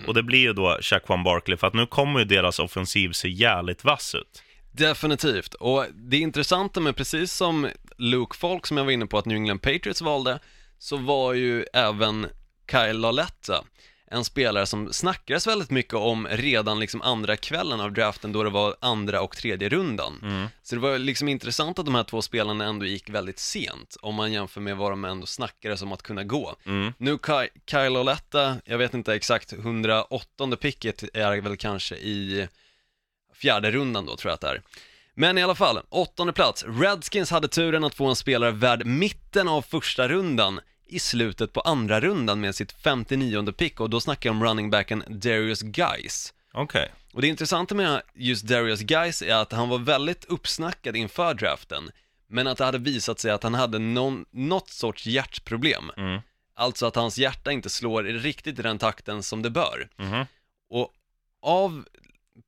Och 0.07 0.15
det 0.15 0.23
blir 0.23 0.39
ju 0.39 0.53
då 0.53 0.79
Shaquan 0.81 1.25
Barkley, 1.25 1.57
för 1.57 1.67
att 1.67 1.75
nu 1.75 1.87
kommer 1.87 2.19
ju 2.19 2.25
deras 2.25 2.59
offensiv 2.59 3.13
se 3.13 3.29
jävligt 3.29 3.85
vass 3.85 4.15
ut. 4.15 4.43
Definitivt, 4.73 5.55
och 5.55 5.87
det 5.95 6.17
intressanta 6.17 6.81
med 6.81 6.97
precis 6.97 7.33
som 7.33 7.69
Luke 7.99 8.37
Falk 8.37 8.67
som 8.67 8.77
jag 8.77 8.85
var 8.85 8.93
inne 8.93 9.07
på 9.07 9.19
att 9.19 9.27
New 9.27 9.37
England 9.37 9.59
Patriots 9.59 10.03
valde, 10.03 10.39
så 10.79 10.97
var 10.97 11.33
ju 11.35 11.65
även 11.73 12.27
Kyle 12.71 12.99
Lauletta 12.99 13.65
en 14.13 14.25
spelare 14.25 14.67
som 14.67 14.93
snackades 14.93 15.47
väldigt 15.47 15.71
mycket 15.71 15.95
om 15.95 16.29
redan 16.31 16.81
liksom 16.81 17.03
andra 17.03 17.37
kvällen 17.37 17.81
av 17.81 17.93
draften 17.93 18.33
då 18.33 18.43
det 18.43 18.51
var 18.51 18.77
andra 18.81 19.23
och 19.23 19.37
tredje 19.37 19.69
rundan. 19.69 20.49
Så 20.63 20.75
det 20.75 20.81
var 20.81 20.99
liksom 20.99 21.29
intressant 21.29 21.79
att 21.79 21.85
de 21.85 21.95
här 21.95 22.05
två 22.05 22.23
spelarna 22.23 22.65
ändå 22.65 22.87
gick 22.87 23.09
väldigt 23.09 23.39
sent 23.39 23.97
om 24.03 24.15
man 24.15 24.33
jämför 24.33 24.61
med 24.61 24.77
vad 24.77 24.93
de 24.93 25.05
ändå 25.05 25.27
snackades 25.27 25.83
om 25.83 25.93
att 25.93 26.03
kunna 26.03 26.25
gå. 26.25 26.57
Mm. 26.67 26.93
Nu 26.99 27.19
Ky- 27.19 27.49
Kyle 27.71 27.93
Lauletta, 27.93 28.57
jag 28.65 28.79
vet 28.79 28.95
inte 28.95 29.15
exakt, 29.15 29.53
108 29.53 30.57
picket 30.61 31.05
är 31.15 31.41
väl 31.41 31.57
kanske 31.57 31.95
i 31.97 32.49
fjärde 33.35 33.71
rundan 33.71 34.07
då 34.07 34.17
tror 34.17 34.31
jag 34.31 34.35
att 34.35 34.41
det 34.41 34.49
är. 34.49 34.63
Men 35.15 35.39
i 35.39 35.43
alla 35.43 35.55
fall, 35.55 35.81
åttonde 35.89 36.33
plats. 36.33 36.65
Redskins 36.69 37.31
hade 37.31 37.49
turen 37.49 37.85
att 37.85 37.95
få 37.95 38.07
en 38.07 38.17
spelare 38.17 38.51
värd 38.51 38.87
mitten 38.87 39.49
av 39.49 39.63
första 39.63 40.09
rundan 40.09 40.61
i 40.95 40.99
slutet 40.99 41.53
på 41.53 41.61
andra 41.61 42.01
rundan 42.01 42.41
med 42.41 42.55
sitt 42.55 42.73
59 42.73 43.53
pick 43.53 43.81
och 43.81 43.91
då 43.91 44.01
snackar 44.01 44.31
jag 44.31 44.37
om 44.37 44.45
running 44.45 44.71
backen 44.71 45.05
Darius 45.09 45.63
Guys. 45.63 46.35
Okej. 46.53 46.93
Och 47.13 47.23
det 47.23 47.29
intressanta 47.29 47.75
med 47.75 48.03
just 48.15 48.47
Darius 48.47 48.81
Guys 48.81 49.23
är 49.23 49.35
att 49.35 49.53
han 49.53 49.69
var 49.69 49.79
väldigt 49.79 50.25
uppsnackad 50.25 50.97
inför 50.97 51.35
draften, 51.35 51.91
men 52.27 52.47
att 52.47 52.59
det 52.59 52.65
hade 52.65 52.79
visat 52.79 53.21
sig 53.21 53.31
att 53.31 53.43
han 53.43 53.55
hade 53.55 53.79
någon, 53.79 54.25
något 54.31 54.69
sorts 54.69 55.07
hjärtproblem. 55.07 55.91
Mm. 55.97 56.21
Alltså 56.55 56.87
att 56.87 56.97
hans 56.97 57.19
hjärta 57.19 57.53
inte 57.53 57.71
slår 57.71 58.03
riktigt 58.03 58.59
i 58.59 58.63
den 58.63 58.79
takten 58.79 59.23
som 59.23 59.43
det 59.43 59.51
bör. 59.51 59.89
Mhm. 59.97 60.27
Och 60.71 60.93
av, 61.43 61.85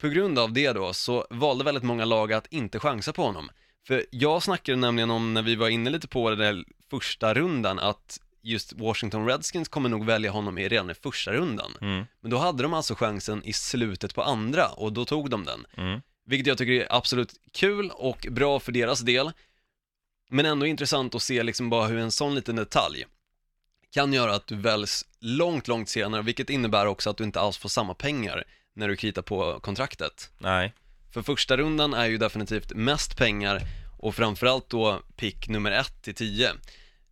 på 0.01 0.09
grund 0.09 0.39
av 0.39 0.53
det 0.53 0.73
då, 0.73 0.93
så 0.93 1.27
valde 1.31 1.65
väldigt 1.65 1.85
många 1.85 2.05
lag 2.05 2.33
att 2.33 2.47
inte 2.47 2.79
chansa 2.79 3.13
på 3.13 3.23
honom. 3.23 3.51
För 3.87 4.07
jag 4.11 4.43
snackade 4.43 4.79
nämligen 4.79 5.11
om, 5.11 5.35
när 5.35 5.43
vi 5.43 5.57
var 5.57 5.69
inne 5.69 5.91
lite 5.91 6.09
på 6.09 6.31
den 6.31 6.39
där 6.39 6.65
första 6.91 7.35
rundan, 7.35 7.79
att 7.79 8.21
just 8.43 8.73
Washington 8.73 9.27
Redskins 9.27 9.69
kommer 9.69 9.89
nog 9.89 10.07
välja 10.07 10.31
honom 10.31 10.59
i 10.59 10.69
redan 10.69 10.91
i 10.91 10.95
första 10.95 11.33
rundan. 11.33 11.73
Mm. 11.81 12.05
Men 12.21 12.31
då 12.31 12.39
hade 12.39 12.63
de 12.63 12.75
alltså 12.75 12.95
chansen 12.95 13.45
i 13.45 13.53
slutet 13.53 14.15
på 14.15 14.23
andra 14.23 14.69
och 14.69 14.93
då 14.93 15.05
tog 15.05 15.31
de 15.31 15.45
den. 15.45 15.67
Mm. 15.77 16.01
Vilket 16.27 16.47
jag 16.47 16.59
tycker 16.59 16.73
är 16.73 16.87
absolut 16.91 17.35
kul 17.53 17.91
och 17.91 18.27
bra 18.31 18.61
för 18.61 18.73
deras 18.73 19.01
del. 19.01 19.33
Men 20.31 20.47
ändå 20.47 20.67
intressant 20.67 21.15
att 21.15 21.23
se 21.23 21.43
liksom 21.43 21.71
bara 21.71 21.87
hur 21.87 21.99
en 21.99 22.11
sån 22.11 22.35
liten 22.35 22.57
detalj 22.57 23.07
kan 23.93 24.13
göra 24.13 24.35
att 24.35 24.47
du 24.47 24.57
väljs 24.57 25.05
långt, 25.21 25.69
långt 25.69 25.89
senare, 25.89 26.23
vilket 26.23 26.51
innebär 26.51 26.87
också 26.87 27.11
att 27.11 27.17
du 27.17 27.25
inte 27.25 27.41
alls 27.41 27.59
får 27.59 27.69
samma 27.69 27.95
pengar 27.95 28.45
när 28.75 28.89
du 28.89 28.97
kritar 28.97 29.23
på 29.23 29.61
kontraktet. 29.61 30.31
Nej. 30.39 30.73
För 31.11 31.23
första 31.23 31.57
rundan 31.57 31.95
är 31.95 32.07
ju 32.07 32.19
definitivt 32.19 32.73
mest 32.75 33.17
pengar 33.17 33.63
och 33.99 34.15
framförallt 34.15 34.71
då 34.71 35.03
pick 35.17 35.49
nummer 35.49 35.71
1 35.71 36.03
till 36.03 36.15
10. 36.15 36.53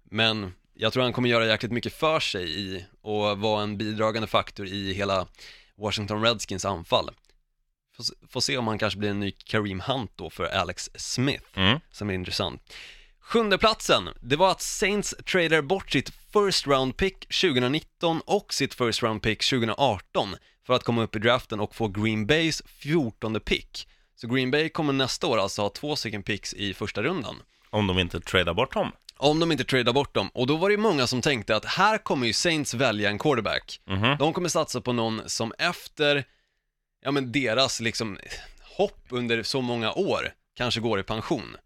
Men 0.04 0.52
jag 0.80 0.92
tror 0.92 1.02
han 1.02 1.12
kommer 1.12 1.28
göra 1.28 1.46
jäkligt 1.46 1.72
mycket 1.72 1.94
för 1.94 2.20
sig 2.20 2.60
i 2.60 2.84
och 3.02 3.38
vara 3.38 3.62
en 3.62 3.76
bidragande 3.78 4.26
faktor 4.28 4.66
i 4.66 4.92
hela 4.92 5.26
Washington 5.76 6.22
Redskins 6.22 6.64
anfall. 6.64 7.10
Får, 7.96 8.04
se- 8.04 8.14
får 8.28 8.40
se 8.40 8.56
om 8.58 8.66
han 8.66 8.78
kanske 8.78 8.98
blir 8.98 9.10
en 9.10 9.20
ny 9.20 9.30
Kareem 9.30 9.80
Hunt 9.80 10.12
då 10.16 10.30
för 10.30 10.44
Alex 10.44 10.90
Smith, 10.94 11.44
Mm. 11.54 11.80
som 11.90 12.10
är 12.10 12.14
intressant. 12.14 12.74
Sjunde 13.20 13.58
platsen, 13.58 14.08
det 14.20 14.36
var 14.36 14.50
att 14.50 14.60
Saints 14.62 15.14
tradar 15.26 15.62
bort 15.62 15.90
sitt 15.90 16.10
first 16.32 16.66
round 16.66 16.96
pick 16.96 17.28
2019 17.40 18.20
och 18.26 18.54
sitt 18.54 18.74
first 18.74 19.02
round 19.02 19.22
pick 19.22 19.44
2018 19.50 20.34
för 20.66 20.74
att 20.74 20.84
komma 20.84 21.02
upp 21.02 21.16
i 21.16 21.18
draften 21.18 21.60
och 21.60 21.74
få 21.74 21.88
Green 21.88 22.26
Bays 22.26 22.62
14 22.66 23.40
pick. 23.40 23.88
Så 24.14 24.28
Green 24.28 24.50
Bay 24.50 24.68
kommer 24.68 24.92
nästa 24.92 25.26
år 25.26 25.38
alltså 25.38 25.62
ha 25.62 25.68
två 25.68 25.96
stycken 25.96 26.22
picks 26.22 26.54
i 26.54 26.74
första 26.74 27.02
rundan. 27.02 27.36
Om 27.70 27.86
de 27.86 27.98
inte 27.98 28.20
tradar 28.20 28.54
bort 28.54 28.72
dem. 28.74 28.92
Om 29.22 29.40
de 29.40 29.52
inte 29.52 29.64
tradar 29.64 29.92
bort 29.92 30.14
dem. 30.14 30.30
Och 30.34 30.46
då 30.46 30.56
var 30.56 30.68
det 30.68 30.72
ju 30.72 30.78
många 30.78 31.06
som 31.06 31.20
tänkte 31.22 31.56
att 31.56 31.64
här 31.64 31.98
kommer 31.98 32.26
ju 32.26 32.32
Saints 32.32 32.74
välja 32.74 33.10
en 33.10 33.18
quarterback. 33.18 33.80
Mhm. 33.86 34.16
De 34.18 34.32
kommer 34.32 34.48
satsa 34.48 34.80
på 34.80 34.92
någon 34.92 35.22
som 35.26 35.52
efter, 35.58 36.24
ja 37.04 37.10
men 37.10 37.32
deras 37.32 37.80
liksom 37.80 38.18
hopp 38.76 39.04
under 39.08 39.42
så 39.42 39.60
många 39.60 39.92
år 39.92 40.32
kanske 40.56 40.80
går 40.80 41.00
i 41.00 41.02
pension. 41.02 41.56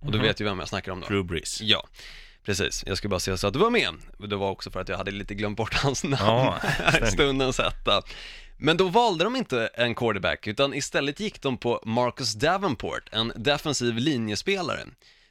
Och 0.00 0.12
du 0.12 0.18
Mhm. 0.18 0.26
vet 0.26 0.40
ju 0.40 0.44
vem 0.44 0.58
jag 0.58 0.68
snackar 0.68 0.92
om 0.92 1.00
då. 1.00 1.06
Drew 1.06 1.24
Brees. 1.24 1.60
Ja, 1.60 1.88
precis. 2.44 2.82
Jag 2.86 2.96
skulle 2.98 3.08
bara 3.08 3.20
säga 3.20 3.36
så 3.36 3.46
att 3.46 3.52
du 3.52 3.58
var 3.58 3.70
med. 3.70 3.94
Det 4.18 4.36
var 4.36 4.50
också 4.50 4.70
för 4.70 4.80
att 4.80 4.88
jag 4.88 4.96
hade 4.96 5.10
lite 5.10 5.34
glömt 5.34 5.56
bort 5.56 5.74
hans 5.82 6.04
namn 6.04 6.16
Ja, 6.26 6.58
här 6.62 7.04
i 7.08 7.10
stundens 7.10 7.58
hetta. 7.58 8.02
Men 8.56 8.76
då 8.76 8.88
valde 8.88 9.24
de 9.24 9.36
inte 9.36 9.66
en 9.74 9.94
quarterback, 9.94 10.46
utan 10.46 10.74
istället 10.74 11.20
gick 11.20 11.42
de 11.42 11.56
på 11.56 11.82
Marcus 11.86 12.34
Davenport, 12.34 13.08
en 13.12 13.32
defensiv 13.36 13.94
linjespelare, 13.94 14.80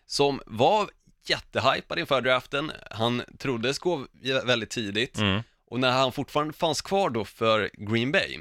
som 0.05 0.41
var 0.45 0.89
jättehypad 1.25 1.99
inför 1.99 2.21
draften. 2.21 2.71
Han 2.91 3.23
troddes 3.37 3.79
gå 3.79 4.05
väldigt 4.45 4.69
tidigt, 4.69 5.17
Mm. 5.17 5.41
och 5.71 5.79
när 5.79 5.91
han 5.91 6.11
fortfarande 6.11 6.53
fanns 6.53 6.81
kvar 6.81 7.09
då 7.09 7.25
för 7.25 7.69
Green 7.73 8.11
Bay, 8.11 8.39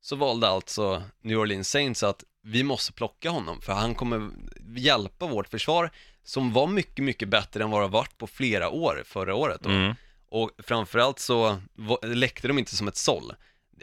så 0.00 0.16
valde 0.16 0.48
alltså 0.48 1.02
New 1.20 1.38
Orleans 1.38 1.70
Saints 1.70 2.02
att 2.02 2.24
vi 2.42 2.62
måste 2.62 2.92
plocka 2.92 3.30
honom 3.30 3.60
för 3.62 3.72
han 3.72 3.94
kommer 3.94 4.30
hjälpa 4.76 5.26
vårt 5.26 5.48
försvar 5.48 5.90
som 6.24 6.52
var 6.52 6.66
mycket, 6.66 7.04
mycket 7.04 7.28
bättre 7.28 7.62
än 7.64 7.70
vad 7.70 7.80
det 7.80 7.84
har 7.84 7.90
varit 7.90 8.18
på 8.18 8.26
flera 8.26 8.70
år 8.70 9.02
förra 9.06 9.34
året 9.34 9.60
då. 9.62 9.70
Mm. 9.70 9.94
Och 10.28 10.50
framförallt 10.58 11.18
så 11.18 11.58
läckte 12.02 12.48
de 12.48 12.58
inte 12.58 12.76
som 12.76 12.88
ett 12.88 12.96
såll. 12.96 13.32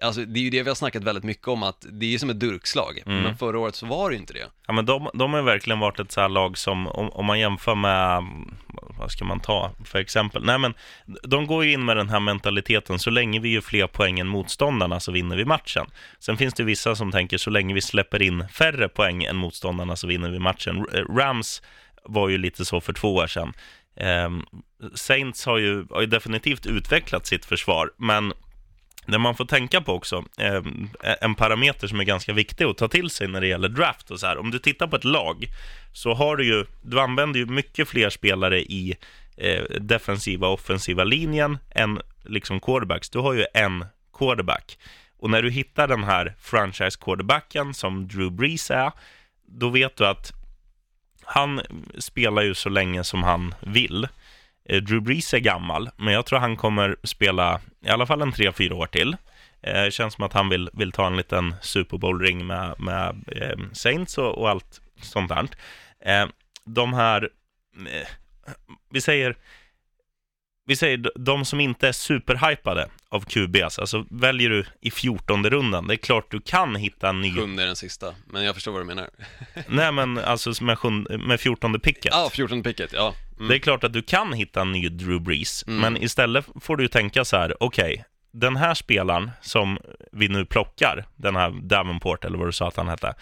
Alltså 0.01 0.25
det 0.25 0.39
är 0.39 0.43
ju 0.43 0.49
det 0.49 0.63
vi 0.63 0.69
har 0.69 0.75
snackat 0.75 1.03
väldigt 1.03 1.23
mycket 1.23 1.47
om 1.47 1.63
att 1.63 1.85
det 1.91 2.05
är 2.05 2.09
ju 2.09 2.19
som 2.19 2.29
ett 2.29 2.39
durkslag, 2.39 3.01
Mm. 3.05 3.23
men 3.23 3.37
förra 3.37 3.59
året 3.59 3.75
så 3.75 3.85
var 3.85 4.09
det 4.09 4.13
ju 4.13 4.19
inte 4.19 4.33
det. 4.33 4.45
Ja, 4.67 4.73
men 4.73 4.85
de, 4.85 5.09
de 5.13 5.31
har 5.33 5.39
ju 5.39 5.45
verkligen 5.45 5.79
varit 5.79 5.99
ett 5.99 6.11
så 6.11 6.21
här 6.21 6.29
lag 6.29 6.57
som, 6.57 6.87
om, 6.87 7.09
om 7.09 7.25
man 7.25 7.39
jämför 7.39 7.75
med, 7.75 8.23
vad 8.99 9.11
ska 9.11 9.25
man 9.25 9.39
ta 9.39 9.71
för 9.85 9.99
exempel? 9.99 10.43
Nej, 10.45 10.57
men 10.59 10.73
de 11.23 11.47
går 11.47 11.65
ju 11.65 11.71
in 11.71 11.85
med 11.85 11.97
den 11.97 12.09
här 12.09 12.19
mentaliteten, 12.19 12.99
så 12.99 13.09
länge 13.09 13.39
vi 13.39 13.49
gör 13.49 13.61
fler 13.61 13.87
poäng 13.87 14.19
än 14.19 14.27
motståndarna 14.27 14.99
så 14.99 15.11
vinner 15.11 15.35
vi 15.35 15.45
matchen. 15.45 15.85
Sen 16.19 16.37
finns 16.37 16.53
det 16.53 16.63
vissa 16.63 16.95
som 16.95 17.11
tänker, 17.11 17.37
så 17.37 17.49
länge 17.49 17.73
vi 17.73 17.81
släpper 17.81 18.21
in 18.21 18.47
färre 18.47 18.89
poäng 18.89 19.23
än 19.23 19.35
motståndarna 19.35 19.95
så 19.95 20.07
vinner 20.07 20.29
vi 20.29 20.39
matchen. 20.39 20.85
Eh, 20.93 20.99
Rams 21.15 21.61
var 22.03 22.29
ju 22.29 22.37
lite 22.37 22.65
så 22.65 22.81
för 22.81 22.93
två 22.93 23.15
år 23.15 23.27
sedan. 23.27 23.53
Ehm, 23.97 24.45
Saints 24.95 25.45
har 25.45 25.57
ju, 25.57 25.85
har 25.89 26.01
ju 26.01 26.07
definitivt 26.07 26.65
utvecklat 26.65 27.25
sitt 27.25 27.45
försvar, 27.45 27.91
men 27.97 28.33
det 29.05 29.19
man 29.19 29.35
får 29.35 29.45
tänka 29.45 29.81
på 29.81 29.93
också, 29.93 30.23
eh, 30.37 30.61
en 31.21 31.35
parameter 31.35 31.87
som 31.87 31.99
är 31.99 32.03
ganska 32.03 32.33
viktig 32.33 32.65
att 32.65 32.77
ta 32.77 32.87
till 32.87 33.09
sig 33.09 33.27
när 33.27 33.41
det 33.41 33.47
gäller 33.47 33.69
draft 33.69 34.11
och 34.11 34.19
så 34.19 34.27
här. 34.27 34.37
Om 34.37 34.51
du 34.51 34.59
tittar 34.59 34.87
på 34.87 34.95
ett 34.95 35.03
lag 35.03 35.47
så 35.93 36.13
har 36.13 36.35
du 36.35 36.45
ju, 36.45 36.65
du 36.81 36.99
använder 36.99 37.39
ju 37.39 37.45
mycket 37.45 37.87
fler 37.87 38.09
spelare 38.09 38.61
i 38.61 38.95
eh, 39.37 39.63
defensiva 39.63 40.47
och 40.47 40.53
offensiva 40.53 41.03
linjen 41.03 41.57
än 41.71 42.01
liksom 42.23 42.59
quarterbacks. 42.59 43.09
Du 43.09 43.19
har 43.19 43.33
ju 43.33 43.45
en 43.53 43.85
quarterback. 44.17 44.77
Och 45.17 45.29
när 45.29 45.41
du 45.41 45.49
hittar 45.49 45.87
den 45.87 46.03
här 46.03 46.35
franchise 46.39 46.99
quarterbacken 47.01 47.73
som 47.73 48.07
Drew 48.07 48.31
Brees 48.31 48.71
är, 48.71 48.91
då 49.45 49.69
vet 49.69 49.97
du 49.97 50.07
att 50.07 50.31
han 51.23 51.61
spelar 51.97 52.41
ju 52.41 52.53
så 52.53 52.69
länge 52.69 53.03
som 53.03 53.23
han 53.23 53.55
vill. 53.61 54.07
Eh, 54.65 54.81
Drew 54.81 55.01
Brees 55.01 55.33
är 55.33 55.39
gammal, 55.39 55.89
men 55.97 56.13
jag 56.13 56.25
tror 56.25 56.39
han 56.39 56.57
kommer 56.57 56.95
spela 57.03 57.61
i 57.85 57.89
alla 57.89 58.05
fall 58.05 58.21
en 58.21 58.31
tre, 58.31 58.51
fyra 58.51 58.75
år 58.75 58.85
till. 58.85 59.17
Eh, 59.61 59.89
känns 59.89 60.13
som 60.13 60.23
att 60.23 60.33
han 60.33 60.49
vill, 60.49 60.69
vill 60.73 60.91
ta 60.91 61.07
en 61.07 61.17
liten 61.17 61.55
Super 61.61 61.97
Bowl-ring 61.97 62.47
med, 62.47 62.79
med 62.79 63.15
eh, 63.27 63.57
Saints 63.73 64.17
och, 64.17 64.37
och 64.37 64.49
allt 64.49 64.81
sånt 65.01 65.29
där. 65.29 65.47
Eh, 65.99 66.27
de 66.65 66.93
här, 66.93 67.29
eh, 67.77 68.07
vi 68.89 69.01
säger, 69.01 69.35
vi 70.65 70.75
säger 70.75 71.11
de 71.15 71.45
som 71.45 71.59
inte 71.59 71.87
är 71.87 71.91
superhypade 71.91 72.89
av 73.09 73.21
QBs, 73.25 73.79
alltså 73.79 74.05
väljer 74.09 74.49
du 74.49 74.65
i 74.81 74.91
14 74.91 75.49
rundan, 75.49 75.87
det 75.87 75.93
är 75.93 75.97
klart 75.97 76.31
du 76.31 76.41
kan 76.41 76.75
hitta 76.75 77.09
en 77.09 77.21
ny, 77.21 77.35
Sjunde 77.35 77.63
är 77.63 77.67
den 77.67 77.75
sista, 77.75 78.13
men 78.27 78.43
jag 78.43 78.55
förstår 78.55 78.71
vad 78.71 78.81
du 78.81 78.85
menar. 78.85 79.09
nej 79.67 79.91
men 79.91 80.17
alltså 80.17 80.63
med, 80.63 80.79
sjunde, 80.79 81.17
med 81.17 81.39
14 81.39 81.79
picket. 81.79 82.11
Ja, 82.11 82.29
14 82.33 82.63
picket, 82.63 82.93
ja. 82.93 83.13
Mm. 83.37 83.47
Det 83.47 83.55
är 83.55 83.59
klart 83.59 83.83
att 83.83 83.93
du 83.93 84.01
kan 84.01 84.33
hitta 84.33 84.61
en 84.61 84.71
ny 84.71 84.89
Drew 84.89 85.21
Brees, 85.21 85.63
Mm. 85.67 85.79
men 85.81 86.03
istället 86.03 86.45
får 86.61 86.77
du 86.77 86.83
ju 86.83 86.87
tänka 86.87 87.25
så 87.25 87.37
här, 87.37 87.63
okej, 87.63 88.05
den 88.33 88.55
här 88.55 88.73
spelaren 88.73 89.31
som 89.41 89.77
vi 90.11 90.27
nu 90.27 90.45
plockar, 90.45 91.05
den 91.15 91.35
här 91.35 91.49
Davenport 91.61 92.25
eller 92.25 92.37
vad 92.37 92.47
du 92.47 92.51
sa 92.51 92.67
att 92.67 92.77
han 92.77 92.87
hette, 92.87 93.13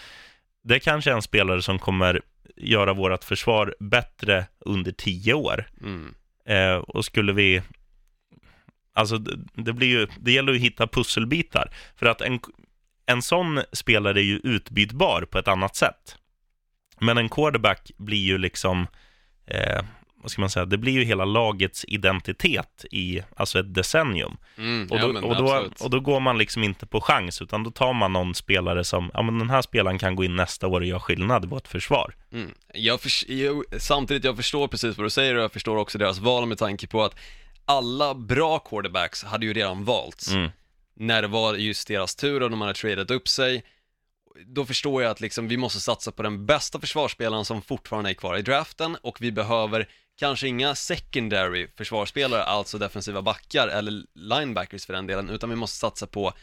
det 0.63 0.79
kanske 0.79 1.11
är 1.11 1.15
en 1.15 1.21
spelare 1.21 1.61
som 1.61 1.79
kommer 1.79 2.21
göra 2.55 2.93
vårt 2.93 3.23
försvar 3.23 3.75
bättre 3.79 4.45
under 4.59 4.91
tio 4.91 5.33
år. 5.33 5.67
Mm. 5.81 6.15
Eh, 6.51 6.75
och 6.75 7.05
skulle 7.05 7.33
vi, 7.33 7.61
alltså 8.93 9.17
det, 9.17 9.39
det 9.53 9.73
blir 9.73 9.87
ju, 9.87 10.07
det 10.19 10.31
gäller 10.31 10.53
ju 10.53 10.59
att 10.59 10.65
hitta 10.65 10.87
pusselbitar, 10.87 11.73
för 11.95 12.05
att 12.05 12.21
en, 12.21 12.39
en 13.05 13.21
sån 13.21 13.61
spelare 13.73 14.19
är 14.19 14.23
ju 14.23 14.37
utbytbar 14.43 15.21
på 15.21 15.39
ett 15.39 15.47
annat 15.47 15.75
sätt. 15.75 16.17
Men 16.99 17.17
en 17.17 17.29
quarterback 17.29 17.91
blir 17.97 18.25
ju 18.25 18.37
liksom, 18.37 18.87
eh, 19.45 19.83
vad 20.21 20.31
ska 20.31 20.41
man 20.41 20.49
säga, 20.49 20.65
det 20.65 20.77
blir 20.77 20.93
ju 20.93 21.03
hela 21.03 21.25
lagets 21.25 21.85
identitet 21.87 22.85
i, 22.91 23.21
alltså 23.35 23.59
ett 23.59 23.73
decennium. 23.73 24.37
Mm. 24.57 24.87
Och 24.91 24.97
ja, 24.97 25.01
då, 25.01 25.13
men 25.13 25.23
och, 25.23 25.35
då, 25.35 25.67
och 25.79 25.89
då 25.89 25.99
går 25.99 26.19
man 26.19 26.37
liksom 26.37 26.63
inte 26.63 26.85
på 26.85 27.01
chans, 27.01 27.41
utan 27.41 27.63
då 27.63 27.71
tar 27.71 27.93
man 27.93 28.13
någon 28.13 28.35
spelare 28.35 28.83
som, 28.83 29.11
ja 29.13 29.21
men 29.21 29.39
den 29.39 29.49
här 29.49 29.61
spelaren 29.61 29.99
kan 29.99 30.15
gå 30.15 30.23
in 30.23 30.35
nästa 30.35 30.67
år 30.67 30.81
och 30.81 30.87
göra 30.87 30.99
skillnad 30.99 31.43
i 31.45 31.47
vårt 31.47 31.67
försvar. 31.67 32.15
Mm. 32.33 32.51
Jag 32.73 33.01
förs- 33.01 33.25
jag, 33.27 33.63
samtidigt, 33.77 34.23
jag 34.23 34.35
förstår 34.35 34.67
precis 34.67 34.97
vad 34.97 35.05
du 35.05 35.09
säger 35.09 35.35
och 35.35 35.43
jag 35.43 35.51
förstår 35.51 35.77
också 35.77 35.97
deras 35.97 36.19
val 36.19 36.45
med 36.45 36.57
tanke 36.57 36.87
på 36.87 37.03
att 37.03 37.15
alla 37.65 38.13
bra 38.13 38.59
quarterbacks 38.59 39.23
hade 39.23 39.45
ju 39.45 39.53
redan 39.53 39.83
valts 39.85 40.31
Mm. 40.31 40.49
när 40.95 41.21
det 41.21 41.27
var 41.27 41.53
just 41.55 41.87
deras 41.87 42.15
tur 42.15 42.43
och 42.43 42.49
de 42.49 42.61
hade 42.61 42.73
tradat 42.73 43.11
upp 43.11 43.27
sig. 43.27 43.63
Då 44.45 44.65
förstår 44.65 45.03
jag 45.03 45.11
att 45.11 45.21
liksom 45.21 45.47
vi 45.47 45.57
måste 45.57 45.79
satsa 45.79 46.11
på 46.11 46.23
den 46.23 46.45
bästa 46.45 46.79
försvarsspelaren 46.79 47.45
som 47.45 47.61
fortfarande 47.61 48.09
är 48.09 48.13
kvar 48.13 48.37
i 48.37 48.41
draften 48.41 48.97
och 49.01 49.21
vi 49.21 49.31
behöver 49.31 49.87
kanske 50.21 50.47
inga 50.47 50.75
secondary 50.75 51.67
försvarsspelare, 51.77 52.43
alltså 52.43 52.77
defensiva 52.77 53.21
backar 53.21 53.67
eller 53.67 54.03
linebackers 54.13 54.85
för 54.85 54.93
den 54.93 55.07
delen, 55.07 55.29
utan 55.29 55.49
vi 55.49 55.55
måste 55.55 55.77
satsa 55.77 56.07
på 56.07 56.33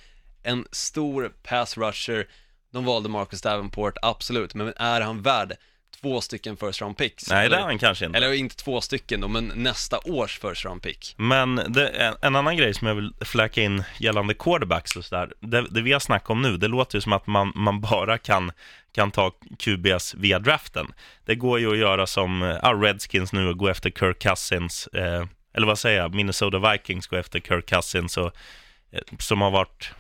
en 0.42 0.66
stor 0.72 1.32
pass 1.42 1.76
rusher. 1.76 2.28
De 2.72 2.84
valde 2.84 3.08
Marcus 3.08 3.42
Davenport, 3.42 3.94
absolut, 4.02 4.54
men 4.54 4.72
är 4.76 5.00
han 5.00 5.22
värd 5.22 5.56
två 6.00 6.20
stycken 6.20 6.56
first 6.56 6.80
round 6.80 6.96
picks? 6.96 7.30
Nej, 7.30 7.38
det 7.38 7.46
eller, 7.46 7.56
är 7.56 7.62
han 7.62 7.78
kanske 7.78 8.06
inte. 8.06 8.16
eller 8.16 8.32
inte 8.32 8.56
två 8.56 8.80
stycken 8.80 9.20
då, 9.20 9.28
men 9.28 9.52
nästa 9.54 9.98
års 10.04 10.38
first 10.38 10.64
round 10.64 10.82
pick. 10.82 11.14
Men 11.18 11.56
det, 11.68 11.88
en, 11.88 12.14
en 12.22 12.36
annan 12.36 12.56
grej 12.56 12.74
som 12.74 12.86
jag 12.86 12.94
vill 12.94 13.14
fläka 13.20 13.62
in 13.62 13.84
gällande 13.98 14.34
quarterbacks 14.34 14.96
och 14.96 15.04
sådär, 15.04 15.32
det, 15.40 15.66
det 15.70 15.82
vi 15.82 15.92
har 15.92 16.00
snackat 16.00 16.30
om 16.30 16.42
nu, 16.42 16.56
det 16.56 16.68
låter 16.68 16.96
ju 16.96 17.00
som 17.00 17.12
att 17.12 17.26
man, 17.26 17.52
man 17.54 17.80
bara 17.80 18.18
kan, 18.18 18.52
kan 18.98 19.11
ta 19.11 19.30
QBs 19.58 20.14
via 20.14 20.38
draften. 20.38 20.87
Det 21.24 21.34
går 21.34 21.61
ju 21.61 21.70
att 21.72 21.78
göra 21.78 22.06
som 22.06 22.58
ja, 22.62 22.72
Redskins 22.72 23.32
nu 23.32 23.48
och 23.48 23.56
gå 23.58 23.68
efter 23.68 23.90
Kirk 23.90 24.18
Cousins, 24.22 24.87
eh, 24.87 25.26
eller 25.54 25.66
vad 25.66 25.78
säger 25.78 26.00
jag, 26.00 26.14
Minnesota 26.14 26.72
Vikings 26.72 27.06
går 27.06 27.16
efter 27.18 27.40
Kirk 27.40 27.66
Cousins, 27.66 28.16
och, 28.16 28.32
eh, 28.92 29.00
som 29.18 29.40
har 29.40 29.50
varit 29.50 29.90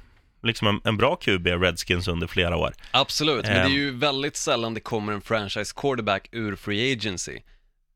liksom 0.42 0.66
en, 0.68 0.80
en 0.84 0.96
bra 0.96 1.16
QB, 1.16 1.46
Redskins, 1.46 2.08
under 2.08 2.26
flera 2.26 2.56
år. 2.56 2.72
Absolut, 2.90 3.44
men 3.44 3.54
det 3.54 3.60
är 3.60 3.64
Ehm. 3.64 3.72
ju 3.72 3.90
väldigt 3.90 4.36
sällan 4.36 4.74
det 4.74 4.80
kommer 4.80 5.12
en 5.12 5.20
franchise 5.20 5.72
quarterback 5.76 6.28
ur 6.32 6.56
free 6.56 6.92
agency. 6.92 7.38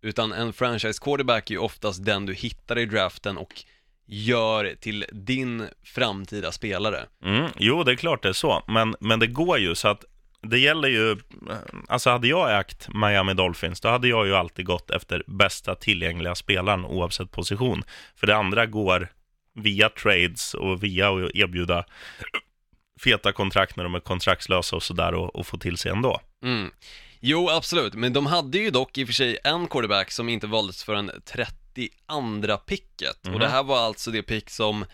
Utan 0.02 0.32
en 0.32 0.52
franchise 0.52 0.98
quarterback 1.02 1.50
är 1.50 1.54
ju 1.54 1.58
oftast 1.60 2.04
den 2.04 2.26
du 2.26 2.34
hittar 2.34 2.78
i 2.78 2.86
draften 2.86 3.36
och 3.38 3.64
gör 4.06 4.74
till 4.80 5.04
din 5.12 5.68
framtida 5.84 6.52
spelare. 6.52 7.06
Mm, 7.24 7.50
jo, 7.58 7.82
det 7.84 7.92
är 7.92 7.96
klart 7.96 8.22
det 8.22 8.28
är 8.28 8.32
så, 8.32 8.62
men, 8.68 8.96
men 9.00 9.18
det 9.20 9.26
går 9.26 9.58
ju 9.58 9.74
så 9.74 9.88
att 9.88 10.04
det 10.42 10.58
gäller 10.58 10.88
ju, 10.88 11.16
alltså 11.88 12.10
hade 12.10 12.28
jag 12.28 12.60
ägt 12.60 12.88
Miami 12.94 13.34
Dolphins, 13.34 13.80
då 13.80 13.88
hade 13.88 14.08
jag 14.08 14.26
ju 14.26 14.34
alltid 14.34 14.66
gått 14.66 14.90
efter 14.90 15.22
bästa 15.26 15.74
tillgängliga 15.74 16.34
spelaren 16.34 16.84
oavsett 16.84 17.30
position. 17.30 17.82
För 18.16 18.26
det 18.26 18.36
andra 18.36 18.66
går 18.66 19.08
via 19.54 19.88
trades 19.88 20.54
och 20.54 20.82
via 20.82 21.10
att 21.10 21.30
erbjuda 21.34 21.84
feta 23.00 23.32
kontrakt 23.32 23.76
när 23.76 23.84
de 23.84 23.94
är 23.94 24.00
kontraktslösa 24.00 24.76
och 24.76 24.82
sådär 24.82 25.14
och, 25.14 25.36
och 25.36 25.46
få 25.46 25.58
till 25.58 25.76
sig 25.76 25.92
ändå. 25.92 26.20
Mm. 26.44 26.70
Jo, 27.20 27.48
absolut, 27.50 27.94
men 27.94 28.12
de 28.12 28.26
hade 28.26 28.58
ju 28.58 28.70
dock 28.70 28.98
i 28.98 29.04
och 29.04 29.08
för 29.08 29.14
sig 29.14 29.38
en 29.44 29.66
quarterback 29.66 30.10
som 30.10 30.28
inte 30.28 30.46
valdes 30.46 30.84
för 30.84 30.94
en 30.94 31.10
32 31.24 32.56
picket. 32.66 33.24
Mhm. 33.24 33.34
Och 33.34 33.40
det 33.40 33.48
här 33.48 33.62
var 33.62 33.78
alltså 33.78 34.10
det 34.10 34.22
pick 34.22 34.50
som 34.50 34.84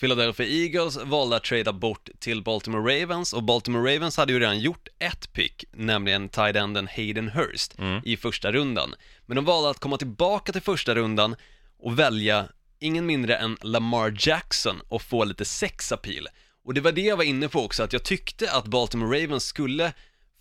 Philadelphia 0.00 0.46
Eagles 0.46 0.96
valde 0.96 1.36
att 1.36 1.44
trada 1.44 1.72
bort 1.72 2.08
till 2.18 2.42
Baltimore 2.42 3.02
Ravens 3.02 3.32
och 3.32 3.42
Baltimore 3.42 3.94
Ravens 3.94 4.16
hade 4.16 4.32
ju 4.32 4.40
redan 4.40 4.60
gjort 4.60 4.88
ett 4.98 5.32
pick, 5.32 5.64
nämligen 5.72 6.28
tight 6.28 6.56
enden 6.56 6.88
Hayden 6.96 7.28
Hurst 7.28 7.78
Mm. 7.78 8.02
i 8.04 8.16
första 8.16 8.52
rundan. 8.52 8.94
Men 9.26 9.36
de 9.36 9.44
valde 9.44 9.70
att 9.70 9.78
komma 9.78 9.96
tillbaka 9.96 10.52
till 10.52 10.62
första 10.62 10.94
rundan 10.94 11.36
och 11.78 11.98
välja 11.98 12.48
ingen 12.78 13.06
mindre 13.06 13.36
än 13.36 13.56
Lamar 13.62 14.16
Jackson 14.18 14.80
och 14.88 15.02
få 15.02 15.24
lite 15.24 15.44
sexappeal. 15.44 16.28
Och 16.64 16.74
det 16.74 16.80
var 16.80 16.92
det 16.92 17.00
jag 17.00 17.16
var 17.16 17.24
inne 17.24 17.48
på 17.48 17.64
också, 17.64 17.82
att 17.82 17.92
jag 17.92 18.02
tyckte 18.02 18.52
att 18.52 18.66
Baltimore 18.66 19.22
Ravens 19.22 19.44
skulle, 19.44 19.92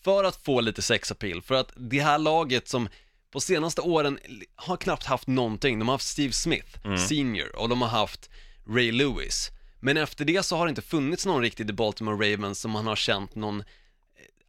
för 0.04 0.24
att 0.24 0.36
få 0.36 0.62
lite 0.62 0.82
sexappeal, 0.82 1.42
för 1.42 1.56
att 1.56 1.72
det 1.76 2.00
här 2.00 2.18
laget 2.18 2.68
som 2.68 2.90
på 3.32 3.40
senaste 3.40 3.82
åren 3.82 4.20
har 4.56 4.78
knappt 4.78 5.06
haft 5.06 5.28
någonting, 5.28 5.80
de 5.80 5.88
har 5.88 5.96
haft 5.96 6.08
Steve 6.08 6.34
Smith, 6.34 6.78
senior, 7.08 7.56
och 7.56 7.70
de 7.70 7.82
har 7.82 7.90
haft 7.90 8.30
Ray 8.76 8.92
Lewis. 8.92 9.52
Men 9.80 9.98
efter 9.98 10.26
det 10.26 10.44
så 10.44 10.58
har 10.58 10.66
det 10.66 10.70
inte 10.70 10.82
funnits 10.82 11.26
någon 11.26 11.42
riktigt 11.42 11.70
i 11.70 11.74
Baltimore 11.74 12.34
Ravens 12.34 12.60
som 12.60 12.72
man 12.72 12.88
har 12.88 12.96
känt 12.96 13.36
någon 13.36 13.64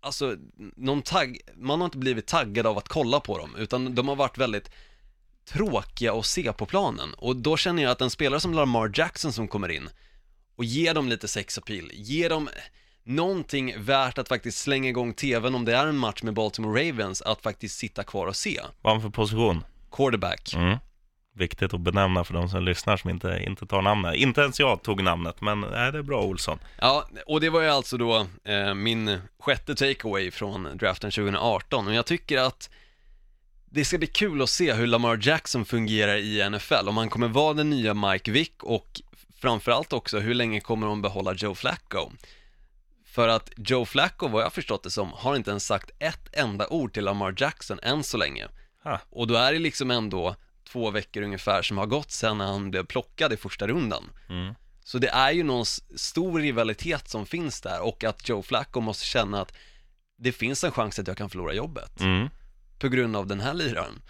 Alltså, 0.05 0.37
någon 0.77 1.03
tagg, 1.03 1.41
man 1.57 1.81
har 1.81 1.85
inte 1.85 1.99
blivit 1.99 2.27
taggad 2.27 2.67
av 2.67 2.79
att 2.79 2.89
kolla 2.89 3.21
på 3.21 3.39
dem, 3.39 3.57
utan 3.57 3.95
de 3.95 4.09
har 4.09 4.17
varit 4.17 4.39
väldigt 4.39 4.71
tråkiga 5.45 6.15
att 6.15 6.27
se 6.27 6.53
på 6.53 6.67
planen. 6.67 7.15
Och 7.15 7.37
då 7.37 7.57
känner 7.57 7.83
jag 7.83 7.93
att 7.93 8.01
en 8.01 8.11
spelare 8.11 8.41
som 8.41 8.55
Lamar 8.55 8.93
Jackson 8.95 9.33
som 9.33 9.49
kommer 9.49 9.69
in 9.69 9.89
och 10.57 10.65
ger 10.65 10.95
dem 10.95 11.09
lite 11.09 11.29
sexappeal, 11.29 11.91
ger 11.93 12.29
dem 12.31 12.49
någonting 13.05 13.75
värt 13.79 14.19
att 14.19 14.29
faktiskt 14.29 14.59
slänga 14.59 14.89
igång 14.89 15.15
tvn 15.15 15.55
om 15.55 15.65
det 15.65 15.77
är 15.77 15.87
en 15.87 15.97
match 15.97 16.23
med 16.23 16.35
Baltimore 16.35 16.89
Ravens, 16.89 17.23
att 17.23 17.43
faktiskt 17.43 17.79
sitta 17.79 18.05
kvar 18.05 18.27
och 18.27 18.37
se. 18.37 18.61
Vad 18.83 18.93
har 18.93 19.01
han 19.01 19.03
för 19.03 19.17
position? 19.17 19.65
Quarterback. 19.91 20.55
Mm. 20.55 20.79
Viktigt 21.35 21.75
att 21.75 21.81
benämna 21.81 22.25
för 22.25 22.35
de 22.35 22.49
som 22.49 22.63
lyssnar 22.65 22.97
som 22.97 23.11
inte, 23.11 23.43
inte 23.47 23.67
tar 23.67 23.83
namnet. 23.83 24.15
Inte 24.15 24.41
ens 24.41 24.61
jag 24.61 24.83
tog 24.83 25.03
namnet, 25.03 25.41
men 25.41 25.61
nej, 25.61 25.93
det 25.93 25.99
är 25.99 26.03
bra 26.03 26.23
Olsson. 26.23 26.59
Ja, 26.79 27.09
och 27.27 27.41
det 27.41 27.51
var 27.51 27.63
ju 27.63 27.69
alltså 27.69 27.97
då 27.97 28.27
eh, 28.45 28.75
min 28.75 29.21
sjätte 29.39 29.75
takeaway 29.75 30.31
från 30.31 30.69
draften 30.77 31.11
2018 31.11 31.89
och 31.89 31.95
jag 31.95 32.07
tycker 32.07 32.39
att 32.39 32.71
det 33.75 33.85
ska 33.85 33.99
bli 33.99 34.07
kul 34.07 34.43
att 34.43 34.51
se 34.51 34.73
hur 34.73 34.87
Lamar 34.87 35.19
Jackson 35.23 35.65
fungerar 35.65 36.17
i 36.17 36.51
NFL, 36.51 36.89
om 36.89 36.97
han 36.97 37.09
kommer 37.11 37.29
vara 37.29 37.55
den 37.55 37.71
nya 37.71 37.95
Mike 37.95 38.31
Vick 38.31 38.63
och 38.63 39.01
framförallt 39.41 39.93
också 39.93 40.19
hur 40.19 40.35
länge 40.35 40.61
kommer 40.61 40.87
de 40.87 41.03
behålla 41.03 41.35
Joe 41.35 41.55
Flacco? 41.55 42.11
För 43.07 43.29
att 43.29 43.51
Joe 43.57 43.85
Flacco, 43.85 44.29
vad 44.29 44.43
jag 44.43 44.53
förstått 44.53 44.83
det 44.83 44.91
som, 44.91 45.13
har 45.13 45.37
inte 45.37 45.51
ens 45.51 45.67
sagt 45.67 45.91
ett 45.99 46.29
enda 46.33 46.69
ord 46.69 46.93
till 46.93 47.05
Lamar 47.05 47.35
Jackson 47.37 47.79
än 47.83 48.05
så 48.05 48.17
länge. 48.17 48.49
Ha. 48.85 49.01
Och 49.11 49.27
då 49.27 49.35
är 49.35 49.53
det 49.53 49.59
liksom 49.59 49.91
ändå 49.91 50.37
två 50.73 50.91
veckor 50.91 51.23
ungefär 51.23 51.63
som 51.63 51.79
har 51.79 51.87
gått 51.87 52.11
sedan 52.11 52.41
han 52.41 52.71
blev 52.71 52.87
plockad 52.87 53.33
i 53.33 53.37
första 53.37 53.67
rundan. 53.67 54.11
Mm. 54.29 54.55
Så 54.85 54.99
det 54.99 55.09
är 55.09 55.31
ju 55.31 55.43
någon 55.43 55.67
stor 55.97 56.41
rivalitet 56.41 57.09
som 57.09 57.27
finns 57.27 57.61
där 57.61 57.81
och 57.81 58.05
att 58.05 58.29
Joe 58.29 58.43
Flacco 58.43 58.81
måste 58.81 59.05
känna 59.05 59.41
att 59.41 59.53
det 60.19 60.33
finns 60.33 60.65
en 60.65 60.73
chans 60.73 60.99
att 60.99 61.09
jag 61.09 61.17
kan 61.17 61.31
förlora 61.31 61.55
jobbet 61.55 62.01
Mm. 62.01 62.29
på 62.79 62.89
grund 62.89 63.17
av 63.17 63.27
den 63.27 63.41
här 63.41 63.55
liraren. 63.55 64.03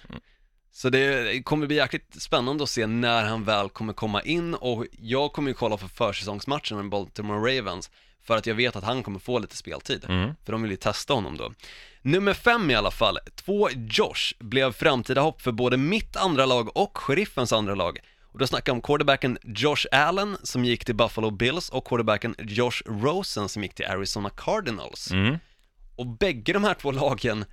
Så 0.75 0.88
det 0.88 1.42
kommer 1.44 1.66
bli 1.66 1.77
jäkligt 1.77 2.22
spännande 2.22 2.64
att 2.64 2.70
se 2.70 2.87
när 2.87 3.25
han 3.25 3.44
väl 3.44 3.68
kommer 3.68 3.92
komma 3.92 4.22
in 4.22 4.55
och 4.55 4.87
jag 4.98 5.33
kommer 5.33 5.48
ju 5.51 5.55
kolla 5.55 5.77
för 5.77 5.88
försäsongsmatchen 5.88 6.77
med 6.77 6.88
Baltimore 6.88 7.59
Ravens 7.59 7.90
för 8.25 8.37
att 8.37 8.47
jag 8.47 8.55
vet 8.55 8.77
att 8.77 8.85
han 8.85 9.03
kommer 9.03 9.19
få 9.19 9.39
lite 9.39 9.57
speltid. 9.57 10.05
Mm. 10.09 10.35
För 10.45 10.53
de 10.53 10.63
vill 10.63 10.71
ju 10.71 10.77
testa 10.77 11.15
honom 11.15 11.37
då. 11.37 11.53
Nummer 12.03 12.35
fem 12.35 12.71
i 12.71 12.75
alla 12.75 12.91
fall, 12.91 13.19
två 13.35 13.69
Josh 13.71 14.35
blev 14.39 14.73
framtida 14.73 15.21
hopp 15.21 15.43
för 15.43 15.53
både 15.53 15.77
mitt 15.77 16.17
andra 16.17 16.47
lag 16.47 16.77
och 16.77 16.99
sheriffens 16.99 17.53
andra 17.53 17.75
lag. 17.75 17.99
Och 18.33 18.39
då 18.39 18.47
snackar 18.47 18.71
jag 18.71 18.77
om 18.77 18.83
quarterbacken 18.83 19.39
Josh 19.43 19.87
Allen 19.93 20.37
som 20.43 20.65
gick 20.65 20.85
till 20.85 20.95
Buffalo 20.95 21.31
Bills 21.31 21.69
och 21.69 21.87
quarterbacken 21.87 22.35
Josh 22.39 22.83
Rosen 22.87 23.49
som 23.49 23.63
gick 23.63 23.75
till 23.75 23.87
Arizona 23.87 24.31
Cardinals. 24.31 25.11
Mm. 25.11 25.39
Och 25.97 26.07
bägge 26.07 26.53
de 26.53 26.65
här 26.65 26.75
två 26.75 26.93
lagen 26.93 27.45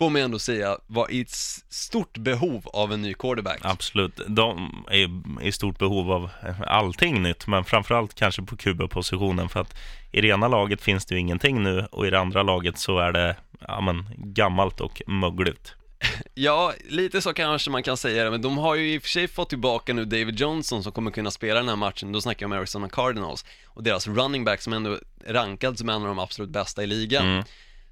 får 0.00 0.10
man 0.10 0.22
ändå 0.22 0.38
säga 0.38 0.78
var 0.86 1.10
i 1.10 1.20
ett 1.20 1.30
stort 1.68 2.18
behov 2.18 2.68
av 2.72 2.92
en 2.92 3.02
ny 3.02 3.14
quarterback. 3.14 3.58
Absolut. 3.62 4.20
De 4.26 4.84
är 4.90 5.10
i 5.46 5.52
stort 5.52 5.78
behov 5.78 6.12
av 6.12 6.30
allting 6.66 7.22
nytt, 7.22 7.46
men 7.46 7.64
framförallt 7.64 8.14
kanske 8.14 8.42
på 8.42 8.56
QB-positionen 8.56 9.48
för 9.48 9.60
att 9.60 9.74
i 10.12 10.20
det 10.20 10.28
ena 10.28 10.48
laget 10.48 10.82
finns 10.82 11.06
det 11.06 11.14
ju 11.14 11.20
ingenting 11.20 11.62
nu 11.62 11.86
och 11.92 12.06
i 12.06 12.10
det 12.10 12.20
andra 12.20 12.42
laget 12.42 12.78
så 12.78 12.98
är 12.98 13.12
det 13.12 13.36
ja, 13.60 13.80
men, 13.80 14.06
gammalt 14.16 14.80
och 14.80 15.02
mögligt. 15.06 15.74
Ja, 16.34 16.72
lite 16.88 17.22
så 17.22 17.32
kanske 17.32 17.70
man 17.70 17.82
kan 17.82 17.96
säga 17.96 18.24
det, 18.24 18.30
men 18.30 18.42
de 18.42 18.58
har 18.58 18.74
ju 18.74 18.94
i 18.94 18.98
och 18.98 19.02
för 19.02 19.08
sig 19.08 19.28
fått 19.28 19.48
tillbaka 19.48 19.94
nu 19.94 20.04
David 20.04 20.40
Johnson 20.40 20.82
som 20.82 20.92
kommer 20.92 21.10
kunna 21.10 21.30
spela 21.30 21.60
den 21.60 21.68
här 21.68 21.76
matchen, 21.76 22.12
då 22.12 22.20
snackar 22.20 22.44
jag 22.44 22.52
om 22.52 22.58
Arizona 22.58 22.88
Cardinals 22.88 23.44
och 23.66 23.82
deras 23.82 24.06
running 24.06 24.44
back 24.44 24.62
som 24.62 24.72
ändå 24.72 24.98
rankad 25.26 25.78
som 25.78 25.88
en 25.88 26.02
av 26.02 26.08
de 26.08 26.18
absolut 26.18 26.50
bästa 26.50 26.82
i 26.82 26.86
ligan. 26.86 27.26
Mm. 27.26 27.44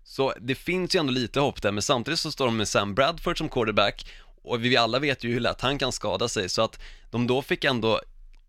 Så 0.09 0.35
det 0.41 0.55
finns 0.55 0.95
ju 0.95 0.99
ändå 1.01 1.13
lite 1.13 1.41
hopp 1.41 1.63
där, 1.63 1.73
men 1.73 1.83
samtidigt 1.83 2.21
så 2.21 2.33
står 2.33 2.45
de 2.45 2.57
med 2.57 2.69
Sam 2.69 2.95
Bradford 2.95 3.39
som 3.39 3.49
quarterback 3.49 4.07
och 4.43 4.65
vi 4.65 4.77
alla 4.77 4.99
vet 4.99 5.25
ju 5.25 5.33
hur 5.33 5.41
lätt 5.41 5.61
han 5.61 5.79
kan 5.79 5.93
skada 5.93 6.29
sig, 6.29 6.49
så 6.49 6.63
att 6.63 6.81
de 7.11 7.27
då 7.27 7.43
fick 7.43 7.65
ändå 7.65 8.01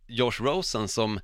Josh 0.07 0.41
Rosen 0.41 0.87
som 0.87 1.19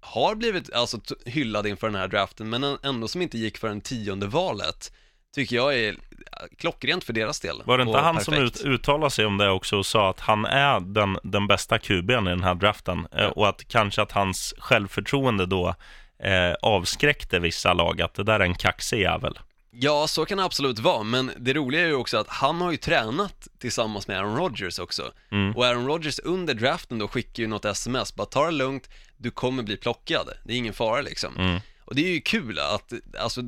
har 0.00 0.34
blivit 0.34 0.72
alltså 0.72 1.00
hyllad 1.26 1.66
inför 1.66 1.86
den 1.86 2.00
här 2.00 2.08
draften, 2.08 2.50
men 2.50 2.78
ändå 2.82 3.08
som 3.08 3.22
inte 3.22 3.38
gick 3.38 3.58
för 3.58 3.68
en 3.68 3.80
tionde 3.80 4.26
valet, 4.26 4.92
tycker 5.34 5.56
jag 5.56 5.78
är 5.78 5.96
ja, 6.32 6.38
klockrent 6.58 7.04
för 7.04 7.12
deras 7.12 7.40
del. 7.40 7.62
Var 7.64 7.78
det 7.78 7.84
inte 7.84 7.98
han 7.98 8.20
som 8.20 8.34
perfekt. 8.34 8.60
ut, 8.60 8.66
uttalade 8.66 9.10
sig 9.10 9.26
om 9.26 9.38
det 9.38 9.50
också 9.50 9.76
och 9.76 9.86
sa 9.86 10.10
att 10.10 10.20
han 10.20 10.44
är 10.44 10.80
den, 10.80 11.18
den 11.22 11.46
bästa 11.46 11.78
QB'n 11.78 12.26
i 12.26 12.30
den 12.30 12.42
här 12.42 12.54
draften 12.54 13.06
eh, 13.12 13.26
och 13.26 13.48
att 13.48 13.68
kanske 13.68 14.02
att 14.02 14.12
hans 14.12 14.54
självförtroende 14.58 15.46
då 15.46 15.74
eh, 16.22 16.52
avskräckte 16.62 17.38
vissa 17.38 17.72
lag, 17.72 18.02
att 18.02 18.14
det 18.14 18.24
där 18.24 18.40
är 18.40 18.44
en 18.44 18.54
kaxig 18.54 19.00
jävel. 19.00 19.38
Ja, 19.70 20.06
så 20.06 20.24
kan 20.24 20.38
det 20.38 20.44
absolut 20.44 20.78
vara, 20.78 21.02
men 21.02 21.32
det 21.36 21.52
roliga 21.52 21.82
är 21.82 21.86
ju 21.86 21.94
också 21.94 22.16
att 22.18 22.28
han 22.28 22.60
har 22.60 22.70
ju 22.70 22.76
tränat 22.76 23.48
tillsammans 23.58 24.08
med 24.08 24.18
Aaron 24.18 24.36
Rodgers 24.36 24.78
också. 24.78 25.12
Mm. 25.30 25.56
Och 25.56 25.66
Aaron 25.66 25.86
Rodgers 25.86 26.18
under 26.18 26.54
draften 26.54 26.98
då 26.98 27.08
skickar 27.08 27.42
ju 27.42 27.46
något 27.46 27.64
sms, 27.64 28.14
bara 28.14 28.26
ta 28.26 28.46
det 28.46 28.50
lugnt, 28.50 28.88
du 29.16 29.30
kommer 29.30 29.62
bli 29.62 29.76
plockad, 29.76 30.28
det 30.44 30.52
är 30.52 30.56
ingen 30.56 30.74
fara 30.74 31.00
liksom. 31.00 31.36
Mm. 31.36 31.60
Och 31.84 31.94
det 31.94 32.06
är 32.06 32.12
ju 32.12 32.20
kul 32.20 32.58
att, 32.58 32.92
alltså, 33.18 33.40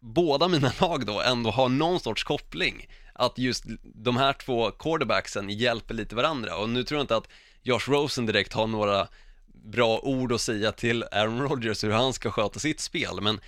båda 0.00 0.48
mina 0.48 0.72
lag 0.80 1.06
då 1.06 1.20
ändå 1.20 1.50
har 1.50 1.68
någon 1.68 2.00
sorts 2.00 2.24
koppling. 2.24 2.86
Att 3.12 3.38
just 3.38 3.64
de 3.82 4.16
här 4.16 4.32
två 4.32 4.70
quarterbacksen 4.70 5.50
hjälper 5.50 5.94
lite 5.94 6.14
varandra. 6.14 6.56
Och 6.56 6.68
nu 6.68 6.84
tror 6.84 6.98
jag 6.98 7.04
inte 7.04 7.16
att 7.16 7.28
Josh 7.62 7.88
Rosen 7.88 8.26
direkt 8.26 8.52
har 8.52 8.66
några 8.66 9.08
bra 9.64 9.98
ord 9.98 10.32
att 10.32 10.40
säga 10.40 10.72
till 10.72 11.04
Aaron 11.12 11.42
Rodgers 11.42 11.84
hur 11.84 11.90
han 11.90 12.12
ska 12.12 12.30
sköta 12.30 12.58
sitt 12.58 12.80
spel, 12.80 13.20
men 13.20 13.40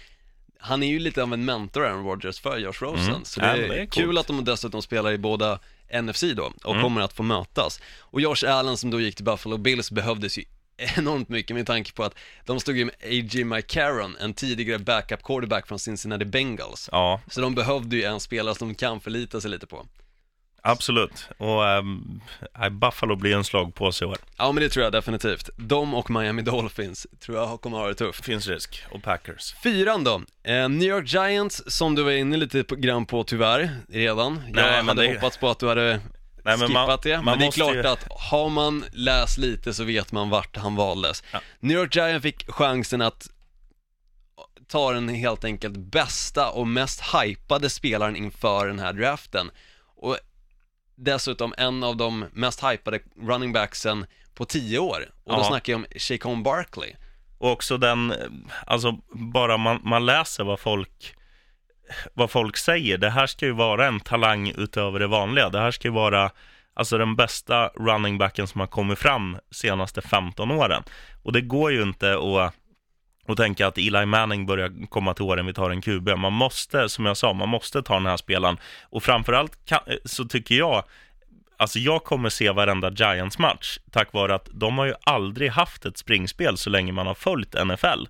han 0.59 0.83
är 0.83 0.87
ju 0.89 0.99
lite 0.99 1.23
av 1.23 1.33
en 1.33 1.45
mentor 1.45 1.85
Aaron 1.87 2.05
Rodgers 2.05 2.41
för 2.41 2.59
Josh 2.59 2.73
Rosen, 2.81 3.09
Mm. 3.09 3.25
så 3.25 3.41
det 3.41 3.47
Ja, 3.47 3.53
är, 3.53 3.61
men 3.61 3.69
det 3.69 3.81
är 3.83 3.87
kul 3.87 4.19
att 4.19 4.27
de 4.27 4.45
dessutom 4.45 4.83
spelar 4.83 5.13
i 5.13 5.19
båda 5.19 5.59
NFC 6.03 6.23
då 6.37 6.53
och 6.65 6.71
Mm. 6.73 6.83
kommer 6.83 7.01
att 7.01 7.13
få 7.13 7.23
mötas. 7.23 7.81
Och 7.99 8.21
Josh 8.21 8.45
Allen 8.49 8.77
som 8.77 8.91
då 8.91 9.01
gick 9.01 9.15
till 9.17 9.25
Buffalo 9.25 9.57
Bills 9.57 9.91
behövdes 9.91 10.39
ju 10.39 10.45
enormt 10.97 11.29
mycket 11.29 11.57
med 11.57 11.67
tanke 11.67 11.93
på 11.93 12.05
att 12.05 12.15
de 12.45 12.61
stod 12.61 12.77
ju 12.77 12.85
med 12.85 12.95
A.J. 13.03 13.45
McCarron, 13.45 14.17
en 14.21 14.35
tidigare 14.35 14.79
backup 14.79 15.23
quarterback 15.23 15.69
från 15.69 15.79
Cincinnati 15.79 16.25
Bengals. 16.25 16.89
Ja, 16.93 17.21
Så 17.31 17.41
de 17.41 17.55
behövde 17.55 17.97
ju 17.97 18.03
en 18.05 18.21
spelare 18.21 18.55
som 18.55 18.69
de 18.69 18.75
kan 18.75 19.01
förlita 19.01 19.41
sig 19.41 19.51
lite 19.51 19.67
på. 19.67 19.87
Absolut. 20.63 21.29
Och 21.39 21.61
nej, 22.59 22.71
Buffalo 22.71 23.17
blir 23.17 23.37
en 23.37 23.45
slag 23.45 23.75
på 23.75 23.93
sig 23.93 24.07
i 24.09 24.11
år. 24.11 24.17
Ja 24.37 24.53
men 24.53 24.63
det 24.63 24.69
tror 24.69 24.85
jag 24.85 24.93
definitivt. 24.93 25.51
De 25.57 25.95
och 25.95 26.11
Miami 26.11 26.43
Dolphins 26.43 27.07
tror 27.21 27.39
jag 27.39 27.61
kommer 27.61 27.79
ha 27.79 27.89
det 27.89 27.95
tufft. 27.95 28.25
Finns 28.25 28.47
risk. 28.49 28.83
Och 28.91 29.03
Packers. 29.03 29.55
Fyran 29.63 30.05
då, 30.05 30.23
eh, 30.45 30.69
New 30.69 30.89
York 30.89 31.13
Giants 31.13 31.63
som 31.67 31.95
du 31.95 32.03
var 32.03 32.11
inne 32.11 32.37
lite 32.37 32.65
på, 32.65 32.75
grann 32.77 33.07
på 33.07 33.25
tyvärr 33.25 33.71
redan. 33.89 34.43
Jag 34.47 34.55
Nej, 34.55 34.83
hade 34.83 35.03
det- 35.03 35.15
hoppats 35.15 35.37
på 35.37 35.49
att 35.51 35.59
du 35.59 35.69
hade 35.69 36.01
Nej, 36.45 36.57
men 36.59 36.69
skippat 36.69 36.89
man- 36.89 36.99
det, 37.03 37.17
man 37.17 37.25
men 37.25 37.39
det 37.39 37.47
är 37.47 37.51
klart 37.51 37.75
ju- 37.75 37.87
att 37.87 38.07
har 38.11 38.49
man 38.49 38.85
läst 38.93 39.39
lite 39.39 39.75
så 39.75 39.85
vet 39.85 40.13
man 40.13 40.31
vart 40.31 40.57
han 40.57 40.75
valdes. 40.77 41.23
Ja. 41.33 41.41
New 41.61 41.77
York 41.77 41.97
Giants 41.97 42.23
fick 42.23 42.51
chansen 42.53 43.03
att 43.03 43.29
ta 44.69 44.93
den 44.93 45.09
helt 45.09 45.45
enkelt 45.45 45.77
bästa 45.77 46.51
och 46.51 46.67
mest 46.67 47.03
hypade 47.15 47.71
spelaren 47.71 48.17
inför 48.17 48.67
den 48.67 48.79
här 48.79 48.93
draften. 48.93 49.51
Och 49.97 50.17
dessutom 50.99 51.55
en 51.59 51.85
av 51.85 51.97
de 51.97 52.25
mest 52.33 52.65
hypade 52.65 53.01
running 53.23 53.53
backsen 53.53 54.07
på 54.35 54.45
tio 54.45 54.79
år. 54.79 55.09
Och 55.25 55.33
då 55.35 55.41
Ja. 55.41 55.45
snackar 55.45 55.73
jag 55.73 55.79
om 55.79 55.87
Shaquan 55.97 56.43
Barkley. 56.43 56.93
Och 57.39 57.51
också 57.53 57.79
den, 57.79 58.15
alltså 58.67 58.93
bara 59.13 59.57
man, 59.57 59.81
man 59.85 60.07
läser 60.07 60.45
vad 60.45 60.61
folk, 60.61 61.15
vad 62.15 62.31
folk 62.31 62.57
säger. 62.57 62.99
Det 62.99 63.11
här 63.11 63.27
ska 63.27 63.47
ju 63.47 63.53
vara 63.53 63.87
en 63.87 64.01
talang 64.01 64.53
utöver 64.57 64.99
det 64.99 65.07
vanliga. 65.07 65.49
Det 65.49 65.59
här 65.61 65.71
ska 65.71 65.89
ju 65.89 65.95
vara 65.95 66.31
alltså 66.75 66.99
den 66.99 67.17
bästa 67.17 67.69
running 67.69 68.19
backen 68.19 68.47
som 68.47 68.61
har 68.61 68.67
kommit 68.69 68.99
fram 68.99 69.39
senaste 69.51 70.01
15 70.01 70.51
åren. 70.51 70.83
Och 71.23 71.33
det 71.33 71.41
går 71.41 71.73
ju 71.73 71.83
inte 71.83 72.13
att 72.15 72.55
och 73.29 73.37
tänka 73.37 73.67
att 73.67 73.79
Eli 73.79 74.07
Manning 74.07 74.47
börjar 74.47 74.87
komma 74.89 75.15
till 75.15 75.25
åren 75.25 75.47
vi 75.47 75.53
tar 75.53 75.71
en 75.71 75.81
QB. 75.81 76.09
Man 76.09 76.33
måste, 76.33 76.89
som 76.89 77.07
jag 77.07 77.17
sa, 77.17 77.33
man 77.33 77.49
måste 77.49 77.83
ta 77.83 77.95
den 77.95 78.07
här 78.07 78.17
spelaren. 78.17 78.57
Och 78.83 79.03
framförallt 79.03 79.65
kan, 79.65 79.81
så 80.05 80.25
tycker 80.25 80.55
jag, 80.55 80.85
alltså 81.57 81.79
jag 81.79 82.05
kommer 82.05 82.29
se 82.29 82.51
varenda 82.51 82.91
Giants-match 82.91 83.79
tack 83.91 84.13
vare 84.13 84.35
att 84.35 84.49
de 84.53 84.79
har 84.79 84.87
ju 84.87 84.95
aldrig 85.03 85.51
haft 85.51 85.85
ett 85.85 85.99
springspel 85.99 86.57
så 86.57 86.71
länge 86.71 86.93
man 86.93 87.07
har 87.07 87.15
följt 87.15 87.67
NFL. 87.67 88.05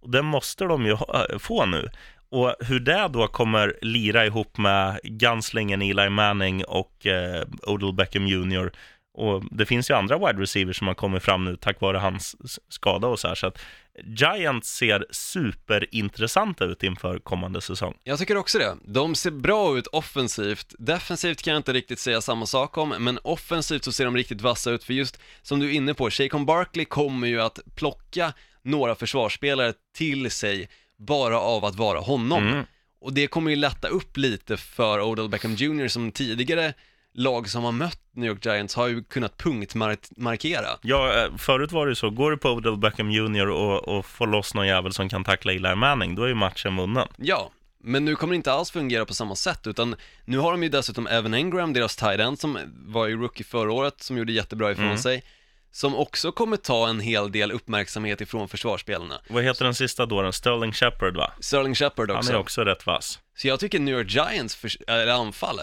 Och 0.00 0.10
det 0.10 0.22
måste 0.22 0.64
de 0.64 0.86
ju 0.86 0.96
få 1.38 1.66
nu. 1.66 1.88
Och 2.30 2.54
hur 2.60 2.80
det 2.80 3.08
då 3.12 3.26
kommer 3.26 3.78
lira 3.82 4.26
ihop 4.26 4.58
med 4.58 5.00
gunslingen 5.02 5.82
Eli 5.82 6.08
Manning 6.08 6.64
och 6.64 7.06
eh, 7.06 7.44
Odell 7.62 7.92
Beckham 7.92 8.26
Jr. 8.26 8.72
Och 9.14 9.42
det 9.50 9.66
finns 9.66 9.90
ju 9.90 9.94
andra 9.94 10.18
wide 10.18 10.42
receivers 10.42 10.78
som 10.78 10.86
har 10.86 10.94
kommit 10.94 11.22
fram 11.22 11.44
nu 11.44 11.56
tack 11.56 11.80
vare 11.80 11.98
hans 11.98 12.36
skada 12.68 13.06
och 13.06 13.18
så 13.18 13.28
här. 13.28 13.34
Så 13.34 13.46
att 13.46 13.58
Giants 14.04 14.68
ser 14.68 15.06
superintressanta 15.10 16.64
ut 16.64 16.82
inför 16.82 17.18
kommande 17.18 17.60
säsong. 17.60 17.94
Jag 18.04 18.18
tycker 18.18 18.36
också 18.36 18.58
det. 18.58 18.76
De 18.84 19.14
ser 19.14 19.30
bra 19.30 19.78
ut 19.78 19.86
offensivt. 19.86 20.74
Defensivt 20.78 21.42
kan 21.42 21.52
jag 21.52 21.58
inte 21.60 21.72
riktigt 21.72 21.98
säga 21.98 22.20
samma 22.20 22.46
sak 22.46 22.78
om, 22.78 22.88
men 22.88 23.18
offensivt 23.22 23.84
så 23.84 23.92
ser 23.92 24.04
de 24.04 24.16
riktigt 24.16 24.40
vassa 24.40 24.70
ut, 24.70 24.84
för 24.84 24.92
just 24.92 25.18
som 25.42 25.60
du 25.60 25.66
är 25.66 25.72
inne 25.72 25.94
på, 25.94 26.10
Shaquan 26.10 26.46
Barkley 26.46 26.84
kommer 26.84 27.28
ju 27.28 27.40
att 27.40 27.58
plocka 27.74 28.32
några 28.62 28.94
försvarsspelare 28.94 29.72
till 29.94 30.30
sig 30.30 30.68
bara 30.98 31.40
av 31.40 31.64
att 31.64 31.74
vara 31.74 32.00
honom. 32.00 32.48
Mm. 32.48 32.64
Och 33.00 33.12
det 33.12 33.26
kommer 33.26 33.50
ju 33.50 33.56
lätta 33.56 33.88
upp 33.88 34.16
lite 34.16 34.56
för 34.56 35.00
Odell 35.00 35.28
Beckham 35.28 35.54
Jr 35.54 35.88
som 35.88 36.12
tidigare 36.12 36.74
lag 37.14 37.48
som 37.48 37.64
har 37.64 37.72
mött 37.72 37.98
New 38.14 38.30
York 38.30 38.44
Giants 38.46 38.74
har 38.74 38.88
ju 38.88 39.04
kunnat 39.04 39.36
punktmarkera. 39.38 40.68
Ja, 40.82 41.24
eh, 41.24 41.36
förut 41.36 41.72
var 41.72 41.86
det 41.86 41.90
ju 41.90 41.94
så, 41.94 42.10
går 42.10 42.30
du 42.30 42.36
på 42.36 42.50
Odell 42.50 42.76
Beckham 42.76 43.10
Jr 43.10 43.46
och, 43.48 43.88
och 43.88 44.06
får 44.06 44.26
loss 44.26 44.54
någon 44.54 44.66
jävel 44.66 44.92
som 44.92 45.08
kan 45.08 45.24
tackla 45.24 45.52
Eli 45.52 45.74
Manning, 45.74 46.14
då 46.14 46.22
är 46.24 46.28
ju 46.28 46.34
matchen 46.34 46.76
vunnen. 46.76 47.08
Ja, 47.16 47.50
Men 47.84 48.04
nu 48.04 48.16
kommer 48.16 48.32
det 48.32 48.36
inte 48.36 48.52
alls 48.52 48.70
fungera 48.70 49.04
på 49.04 49.14
samma 49.14 49.34
sätt, 49.36 49.66
utan 49.66 49.96
nu 50.24 50.38
har 50.38 50.52
de 50.52 50.62
ju 50.62 50.68
dessutom 50.68 51.06
Evan 51.06 51.34
Engram, 51.34 51.72
deras 51.72 51.96
tight 51.96 52.20
end, 52.20 52.38
som 52.38 52.58
var 52.86 53.06
ju 53.06 53.16
rookie 53.16 53.44
förra 53.44 53.72
året, 53.72 54.02
som 54.02 54.18
gjorde 54.18 54.32
jättebra 54.32 54.70
ifrån 54.72 54.84
Mm. 54.86 54.98
sig, 54.98 55.24
som 55.70 55.94
också 55.94 56.32
kommer 56.32 56.56
ta 56.56 56.88
en 56.88 57.00
hel 57.00 57.32
del 57.32 57.52
uppmärksamhet 57.52 58.20
ifrån 58.20 58.48
försvarsspelarna. 58.48 59.20
Vad 59.28 59.44
heter 59.44 59.64
den 59.64 59.74
sista 59.74 60.06
då? 60.06 60.22
Den 60.22 60.32
Sterling 60.32 60.72
Shepard 60.72 61.16
va? 61.16 61.32
Sterling 61.40 61.74
Shepard 61.74 62.10
Han 62.10 62.18
också. 62.18 62.32
är 62.32 62.36
också 62.38 62.64
rätt 62.64 62.86
vass. 62.86 63.18
Så 63.36 63.48
jag 63.48 63.60
tycker 63.60 63.78
New 63.80 63.94
York 63.98 64.10
Giants 64.10 64.66
eller 64.86 65.12
anfall, 65.12 65.60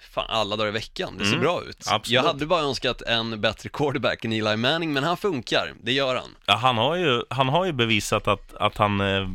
fan 0.00 0.26
alla 0.28 0.56
dagar 0.56 0.68
i 0.68 0.72
veckan, 0.72 1.14
det 1.18 1.24
ser 1.24 1.30
Mm, 1.32 1.40
bra 1.40 1.62
ut. 1.62 1.76
absolut. 1.86 2.08
Jag 2.08 2.22
hade 2.22 2.46
bara 2.46 2.60
önskat 2.62 3.02
en 3.02 3.40
bättre 3.40 3.68
quarterback 3.68 4.24
än 4.24 4.32
Eli 4.32 4.56
Manning, 4.56 4.92
men 4.92 5.04
han 5.04 5.16
funkar, 5.16 5.72
det 5.82 5.92
gör 5.92 6.14
han. 6.16 6.30
Ja, 6.46 6.54
han, 6.56 6.76
har 6.76 6.96
ju, 6.96 7.22
han 7.30 7.48
har 7.48 7.64
ju 7.66 7.72
bevisat 7.72 8.28
att, 8.28 8.54
att 8.54 8.76
han... 8.76 9.00
Eh, 9.00 9.28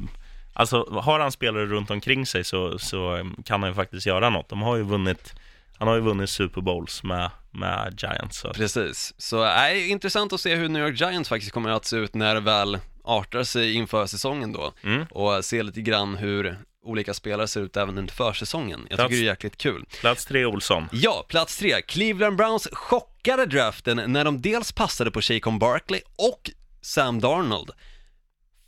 alltså, 0.53 0.99
har 1.01 1.19
han 1.19 1.31
spelare 1.31 1.65
runt 1.65 1.91
omkring 1.91 2.25
sig 2.25 2.43
så, 2.43 2.79
så 2.79 3.15
eh, 3.15 3.23
kan 3.45 3.61
han 3.61 3.71
ju 3.71 3.75
faktiskt 3.75 4.05
göra 4.05 4.29
något. 4.29 4.49
De 4.49 4.61
har 4.61 4.75
ju 4.75 4.83
vunnit... 4.83 5.33
Han 5.77 5.87
har 5.87 5.95
ju 5.95 6.01
vunnit 6.01 6.29
Super 6.29 6.61
Bowls 6.61 7.03
med, 7.03 7.29
med 7.51 7.99
Giants. 8.01 8.37
Så. 8.39 8.53
Precis, 8.53 9.13
så 9.17 9.41
är 9.41 9.89
intressant 9.89 10.33
att 10.33 10.41
se 10.41 10.55
hur 10.55 10.69
New 10.69 10.87
York 10.87 10.99
Giants 11.01 11.29
faktiskt 11.29 11.51
kommer 11.51 11.69
att 11.69 11.85
se 11.85 11.97
ut 11.97 12.13
när 12.13 12.33
det 12.35 12.39
väl 12.41 12.77
artar 13.03 13.43
sig 13.43 13.73
inför 13.73 14.05
säsongen 14.05 14.51
då. 14.53 14.73
Mm. 14.83 15.05
Och 15.11 15.45
se 15.45 15.63
lite 15.63 15.81
grann 15.81 16.15
hur 16.17 16.57
olika 16.83 17.13
spelare 17.13 17.47
ser 17.47 17.61
ut 17.61 17.77
även 17.77 17.97
under 17.97 18.13
försäsongen. 18.13 18.87
Jag 18.89 18.97
Plats- 18.99 19.09
tycker 19.09 19.21
det 19.23 19.27
är 19.27 19.31
jäkligt 19.31 19.57
kul. 19.57 19.85
Plats 20.01 20.25
tre, 20.25 20.45
Olsson. 20.45 20.89
Ja, 20.91 21.25
plats 21.29 21.57
tre. 21.57 21.81
Cleveland 21.81 22.37
Browns 22.37 22.67
chockade 22.71 23.45
draften 23.45 24.01
när 24.07 24.25
de 24.25 24.41
dels 24.41 24.71
passade 24.71 25.11
på 25.11 25.21
Shaquan 25.21 25.59
Barkley 25.59 26.01
och 26.15 26.51
Sam 26.81 27.19
Darnold. 27.19 27.71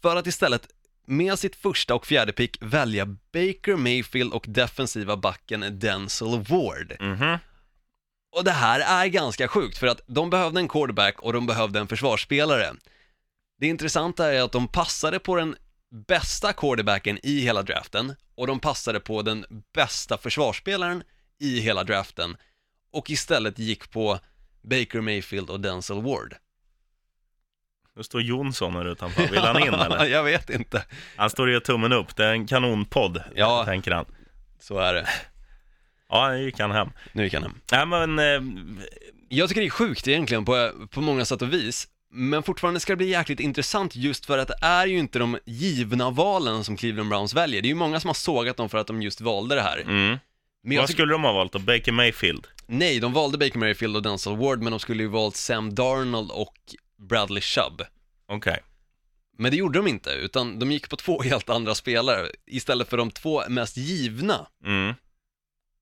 För 0.01 0.15
att 0.15 0.27
istället 0.27 0.67
med 1.07 1.39
sitt 1.39 1.55
första 1.55 1.95
och 1.95 2.05
fjärde 2.07 2.31
pick 2.33 2.57
välja 2.61 3.05
Baker 3.05 3.75
Mayfield 3.75 4.33
och 4.33 4.45
defensiva 4.47 5.17
backen 5.17 5.79
Denzel 5.79 6.27
Ward. 6.49 6.95
Mhm. 6.99 7.37
Och 8.35 8.43
det 8.43 8.51
här 8.51 8.79
är 8.79 9.07
ganska 9.07 9.47
sjukt 9.47 9.77
för 9.77 9.87
att 9.87 10.01
de 10.07 10.29
behövde 10.29 10.59
en 10.59 10.67
quarterback 10.67 11.19
och 11.19 11.33
de 11.33 11.45
behövde 11.47 11.79
en 11.79 11.87
försvarsspelare. 11.87 12.73
Det 13.59 13.67
intressanta 13.67 14.33
är 14.33 14.41
att 14.41 14.51
de 14.51 14.67
passade 14.67 15.19
på 15.19 15.35
den 15.35 15.55
bästa 16.07 16.53
quarterbacken 16.53 17.19
i 17.23 17.39
hela 17.39 17.61
draften 17.63 18.15
och 18.35 18.47
de 18.47 18.59
passade 18.59 18.99
på 18.99 19.21
den 19.21 19.45
bästa 19.73 20.17
försvarsspelaren 20.17 21.03
i 21.39 21.59
hela 21.59 21.83
draften 21.83 22.37
och 22.91 23.09
istället 23.09 23.59
gick 23.59 23.91
på 23.91 24.19
Baker 24.61 25.01
Mayfield 25.01 25.49
och 25.49 25.59
Denzel 25.59 26.01
Ward. 26.01 26.35
Nu 27.95 28.03
står 28.03 28.21
Jonsson 28.21 28.75
här 28.75 28.85
utanför. 28.91 29.27
Vill 29.27 29.39
han 29.39 29.61
in 29.63 29.73
eller? 29.73 30.05
Jag 30.05 30.23
vet 30.23 30.49
inte. 30.49 30.85
Han 31.15 31.29
står 31.29 31.47
och 31.47 31.53
gör 31.53 31.59
tummen 31.59 31.93
upp. 31.93 32.15
Det 32.15 32.25
är 32.25 32.31
en 32.31 32.47
kanonpodd, 32.47 33.23
Ja. 33.35 33.65
tänker 33.65 33.91
han. 33.91 34.05
Så 34.59 34.77
är 34.79 34.93
det. 34.93 35.07
Ja, 36.09 36.29
nu 36.29 36.43
gick 36.43 36.59
han 36.59 36.71
hem. 36.71 36.89
Nu 37.13 37.23
gick 37.23 37.33
han 37.33 37.43
hem. 37.43 37.55
Nej, 37.71 37.85
men... 37.85 38.19
Eh, 38.19 38.41
Jag 39.29 39.49
tycker 39.49 39.61
det 39.61 39.67
är 39.67 39.69
sjukt 39.69 40.07
egentligen 40.07 40.45
på, 40.45 40.71
på 40.91 41.01
många 41.01 41.25
sätt 41.25 41.41
och 41.41 41.53
vis, 41.53 41.87
men 42.15 42.43
fortfarande 42.43 42.79
ska 42.79 42.93
det 42.93 42.97
bli 42.97 43.09
jäkligt 43.09 43.39
intressant 43.39 43.95
just 43.95 44.25
för 44.25 44.37
att 44.37 44.47
det 44.47 44.57
är 44.61 44.87
ju 44.87 44.97
inte 44.97 45.19
de 45.19 45.37
givna 45.45 46.09
valen 46.09 46.63
som 46.63 46.77
Cleveland 46.77 47.09
Browns 47.09 47.33
väljer. 47.33 47.61
Det 47.61 47.67
är 47.67 47.69
ju 47.69 47.75
många 47.75 47.99
som 47.99 48.07
har 48.09 48.13
sågat 48.13 48.57
dem 48.57 48.69
för 48.69 48.77
att 48.77 48.87
de 48.87 49.01
just 49.01 49.21
valde 49.21 49.55
det 49.55 49.61
här. 49.61 49.77
mm. 49.81 50.17
Men 50.63 50.77
Vad 50.77 50.89
skulle 50.89 51.11
de 51.11 51.23
ha 51.23 51.33
valt 51.33 51.51
då? 51.53 51.59
Baker 51.59 51.91
Mayfield? 51.91 52.47
nej, 52.67 52.99
de 52.99 53.13
valde 53.13 53.37
Baker 53.37 53.59
Mayfield 53.59 53.95
och 53.95 54.01
Denzel 54.03 54.37
Ward, 54.37 54.61
men 54.61 54.71
de 54.71 54.79
skulle 54.79 55.03
ju 55.03 55.09
valt 55.09 55.35
Sam 55.35 55.75
Darnold 55.75 56.31
och 56.31 56.55
Bradley 57.09 57.41
Chubb. 57.41 57.81
Okej. 58.27 58.59
Men 59.37 59.51
det 59.51 59.57
gjorde 59.57 59.79
de 59.79 59.87
inte, 59.87 60.09
utan 60.09 60.59
de 60.59 60.71
gick 60.71 60.89
på 60.89 60.95
två 60.95 61.21
helt 61.23 61.49
andra 61.49 61.75
spelare 61.75 62.27
istället 62.47 62.89
för 62.89 62.97
de 62.97 63.11
två 63.11 63.43
mest 63.49 63.77
givna 63.77 64.47
Mm. 64.65 64.93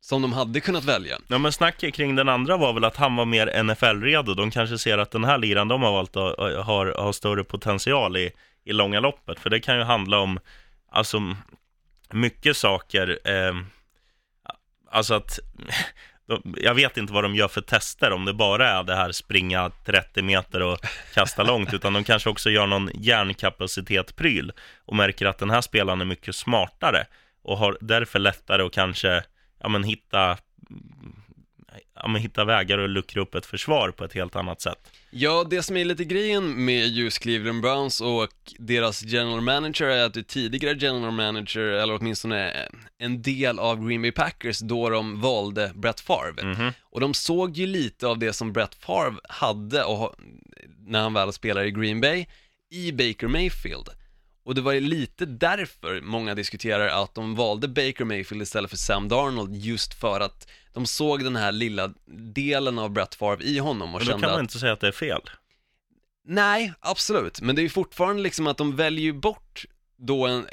Som 0.04 0.22
de 0.22 0.34
hade 0.34 0.60
kunnat 0.62 0.84
välja. 0.84 1.18
Ja, 1.28 1.38
men 1.38 1.52
snacket 1.52 1.94
kring 1.94 2.16
den 2.16 2.30
andra 2.30 2.58
var 2.58 2.74
väl 2.74 2.84
att 2.84 2.96
han 2.98 3.16
var 3.16 3.26
mer 3.26 3.64
NFL-redo. 3.64 4.34
De 4.34 4.52
kanske 4.52 4.78
ser 4.78 4.98
att 4.98 5.12
den 5.12 5.24
här 5.24 5.38
liran 5.38 5.68
de 5.68 5.82
har 5.84 5.92
valt 5.92 6.16
att- 6.18 6.40
att- 6.40 6.66
har, 6.66 6.86
har 6.98 7.12
större 7.12 7.44
potential 7.44 8.18
i, 8.18 8.32
i 8.66 8.74
långa 8.74 9.00
loppet. 9.00 9.40
För 9.40 9.50
det 9.50 9.60
kan 9.60 9.78
ju 9.78 9.84
handla 9.84 10.20
om, 10.20 10.40
alltså, 10.92 11.36
mycket 12.12 12.58
saker. 12.58 13.20
Eh, 13.26 13.56
alltså 14.92 15.14
att, 15.14 15.40
de, 16.28 16.56
jag 16.58 16.74
vet 16.74 16.98
inte 16.98 17.14
vad 17.14 17.24
de 17.24 17.36
gör 17.36 17.48
för 17.48 17.62
tester, 17.62 18.12
om 18.12 18.26
det 18.26 18.34
bara 18.34 18.70
är 18.70 18.84
det 18.84 18.96
här 18.96 19.12
springa 19.12 19.70
30 19.86 20.22
meter 20.22 20.62
och 20.62 20.80
kasta 21.14 21.44
långt, 21.52 21.74
utan 21.74 21.94
de 21.94 22.04
kanske 22.04 22.30
också 22.30 22.50
gör 22.50 22.68
någon 22.68 22.90
hjärnkapacitet-pryl 22.94 24.52
och 24.86 24.96
märker 24.96 25.26
att 25.26 25.38
den 25.38 25.50
här 25.50 25.62
spelaren 25.62 26.02
är 26.02 26.06
mycket 26.06 26.36
smartare 26.36 27.06
och 27.44 27.58
har 27.58 27.78
därför 27.82 28.20
lättare 28.20 28.64
att 28.64 28.74
kanske 28.74 29.24
ja, 29.64 29.70
men 29.70 29.84
hitta, 29.84 30.38
ja, 31.96 32.08
men 32.08 32.22
hitta 32.22 32.46
vägar 32.46 32.78
och 32.78 32.90
luckra 32.90 33.22
upp 33.22 33.36
ett 33.36 33.46
försvar 33.46 33.92
på 33.92 34.04
ett 34.04 34.14
helt 34.14 34.36
annat 34.36 34.62
sätt. 34.62 34.92
Ja, 35.12 35.46
det 35.50 35.64
som 35.64 35.78
är 35.78 35.86
lite 35.86 36.06
grejen 36.06 36.66
med 36.66 36.88
just 36.88 37.20
Cleveland 37.20 37.62
Browns 37.62 38.02
och 38.02 38.30
deras 38.60 39.04
general 39.04 39.42
manager 39.42 39.86
är 39.86 40.06
att 40.06 40.14
det 40.14 40.24
tidigare 40.24 40.78
general 40.78 41.12
manager, 41.12 41.62
eller 41.62 41.96
åtminstone 41.96 42.68
en 42.98 43.22
del 43.22 43.60
av 43.60 43.88
Green 43.88 44.02
Bay 44.02 44.12
Packers, 44.12 44.60
då 44.60 44.90
de 44.90 45.22
valde 45.22 45.72
Brett 45.76 46.00
Favre. 46.00 46.44
Mhm. 46.44 46.72
Och 46.82 47.00
de 47.00 47.14
såg 47.14 47.58
ju 47.58 47.68
lite 47.68 48.08
av 48.08 48.20
det 48.20 48.34
som 48.34 48.54
Brett 48.54 48.76
Favre 48.76 49.20
hade 49.30 49.84
och, 49.84 50.16
när 50.86 51.02
han 51.02 51.14
väl 51.14 51.34
spelade 51.34 51.68
i 51.68 51.72
Green 51.72 52.02
Bay, 52.02 52.26
i 52.70 52.92
Baker 52.92 53.28
Mayfield. 53.28 53.90
Och 54.44 54.56
det 54.56 54.62
var 54.62 54.72
ju 54.72 54.80
lite 54.80 55.26
därför 55.26 56.02
många 56.02 56.36
diskuterar 56.36 57.04
att 57.04 57.16
de 57.16 57.36
valde 57.36 57.68
Baker 57.68 58.06
Mayfield 58.06 58.42
istället 58.42 58.70
för 58.70 58.78
Sam 58.78 59.08
Darnold, 59.08 59.56
just 59.56 59.94
för 59.94 60.20
att 60.20 60.48
de 60.74 60.86
såg 60.86 61.24
den 61.24 61.36
här 61.36 61.52
lilla 61.52 61.94
delen 62.34 62.80
av 62.80 62.90
Brett 62.90 63.16
Favre 63.16 63.44
i 63.44 63.58
honom 63.58 63.96
och 63.96 64.00
Men 64.00 64.08
då 64.08 64.12
kände 64.12 64.22
kan 64.22 64.32
man 64.32 64.40
att 64.40 64.44
inte 64.44 64.60
säga 64.60 64.74
att 64.74 64.80
det 64.80 64.88
är 64.88 64.92
fel. 64.92 65.22
Nej, 66.26 66.74
absolut, 66.80 67.42
men 67.42 67.56
det 67.56 67.62
är 67.62 67.64
ju 67.64 67.70
fortfarande 67.70 68.22
liksom 68.22 68.48
att 68.48 68.58
de 68.58 68.76
väljer 68.76 69.14
bort 69.14 69.66
då 69.98 70.28
en, 70.28 70.48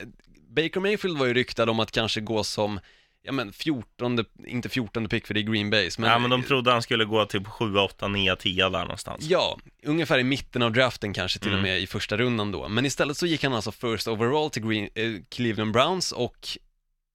Baker 0.48 0.80
Mayfield 0.80 1.18
var 1.18 1.26
ju 1.26 1.34
ryktad 1.34 1.70
om 1.70 1.80
att 1.80 1.90
kanske 1.90 2.20
gå 2.20 2.44
som, 2.44 2.80
ja 3.22 3.32
men 3.32 3.52
14, 3.52 4.24
inte 4.46 4.68
14 4.68 5.08
pick 5.08 5.26
för 5.26 5.34
det 5.34 5.40
är 5.40 5.42
Green 5.42 5.70
Base, 5.70 6.00
men, 6.00 6.10
ja, 6.10 6.18
men 6.18 6.30
de 6.30 6.42
trodde 6.42 6.72
han 6.72 6.82
skulle 6.82 7.04
gå 7.04 7.24
typ 7.26 7.46
7, 7.46 7.76
8, 7.76 8.08
9, 8.08 8.36
10 8.36 8.68
där 8.68 8.80
någonstans. 8.82 9.24
Ja, 9.24 9.58
ungefär 9.84 10.18
i 10.18 10.24
mitten 10.24 10.62
av 10.62 10.72
draften 10.72 11.12
kanske 11.12 11.38
till 11.38 11.48
och 11.52 11.58
Mm. 11.58 11.70
med 11.70 11.80
i 11.80 11.86
första 11.86 12.16
rundan 12.16 12.52
då, 12.52 12.68
men 12.68 12.86
istället 12.86 13.16
så 13.16 13.26
gick 13.26 13.44
han 13.44 13.52
alltså 13.54 13.72
first 13.72 14.08
overall 14.08 14.50
till 14.50 14.66
Green, 14.66 14.88
eh, 14.94 15.12
Cleveland 15.28 15.72
Browns 15.72 16.12
och 16.12 16.48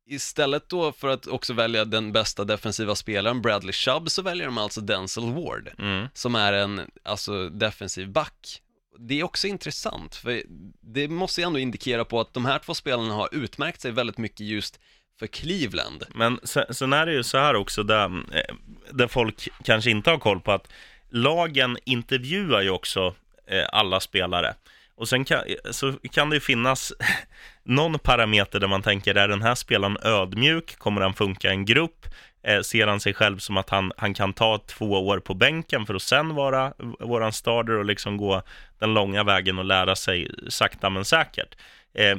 istället 0.07 0.69
då 0.69 0.91
för 0.91 1.07
att 1.07 1.27
också 1.27 1.53
välja 1.53 1.85
den 1.85 2.11
bästa 2.11 2.43
defensiva 2.43 2.95
spelaren, 2.95 3.41
Bradley 3.41 3.73
Chubb, 3.73 4.09
så 4.11 4.21
väljer 4.21 4.45
de 4.45 4.57
alltså 4.57 4.81
Denzel 4.81 5.33
Ward. 5.33 5.69
Mm. 5.79 6.07
som 6.13 6.35
är 6.35 6.53
en 6.53 6.81
alltså, 7.03 7.49
defensiv 7.49 8.09
back. 8.11 8.61
Det 8.99 9.19
är 9.19 9.23
också 9.23 9.47
intressant, 9.47 10.15
för 10.15 10.43
det 10.81 11.07
måste 11.07 11.41
ju 11.41 11.45
ändå 11.47 11.59
indikera 11.59 12.05
på 12.05 12.19
att 12.19 12.33
de 12.33 12.45
här 12.45 12.59
två 12.59 12.73
spelarna 12.73 13.13
har 13.13 13.29
utmärkt 13.31 13.81
sig 13.81 13.91
väldigt 13.91 14.17
mycket 14.17 14.39
just 14.47 14.79
för 15.19 15.27
Cleveland. 15.27 16.03
Men 16.15 16.39
sen, 16.43 16.65
sen 16.69 16.93
är 16.93 17.05
det 17.05 17.11
ju 17.11 17.23
så 17.23 17.37
här 17.37 17.55
också, 17.55 17.83
där, 17.83 18.05
eh, 18.05 18.55
där 18.91 19.07
folk 19.07 19.49
kanske 19.63 19.91
inte 19.91 20.09
har 20.09 20.17
koll 20.17 20.39
på 20.39 20.51
att 20.51 20.67
lagen 21.09 21.77
intervjuar 21.85 22.61
ju 22.61 22.69
också 22.69 23.15
eh, 23.47 23.65
alla 23.71 23.99
spelare. 23.99 24.55
Och 24.95 25.09
sen 25.09 25.25
kan, 25.25 25.37
eh, 25.37 25.71
så 25.71 25.93
kan 26.11 26.29
det 26.29 26.35
ju 26.35 26.39
finnas 26.39 26.93
någon 27.63 27.99
parameter 27.99 28.59
där 28.59 28.67
man 28.67 28.81
tänker, 28.81 29.15
är 29.15 29.27
den 29.27 29.41
här 29.41 29.55
spelaren 29.55 29.97
ödmjuk? 30.01 30.77
Kommer 30.77 31.01
han 31.01 31.13
funka 31.13 31.47
i 31.47 31.51
en 31.51 31.65
grupp? 31.65 32.05
Eh, 32.43 32.61
ser 32.61 32.87
han 32.87 32.99
sig 32.99 33.13
själv 33.13 33.37
som 33.37 33.57
att 33.57 33.69
han, 33.69 33.91
han 33.97 34.13
kan 34.13 34.33
ta 34.33 34.57
två 34.57 35.07
år 35.07 35.19
på 35.19 35.33
bänken 35.33 35.85
för 35.85 35.93
att 35.93 36.01
sen 36.01 36.35
vara 36.35 36.73
våran 36.99 37.33
starter 37.33 37.73
och 37.73 37.85
liksom 37.85 38.17
gå 38.17 38.41
den 38.79 38.93
långa 38.93 39.23
vägen 39.23 39.59
och 39.59 39.65
lära 39.65 39.95
sig 39.95 40.31
sakta 40.49 40.89
men 40.89 41.05
säkert? 41.05 41.55
Eh, 41.93 42.17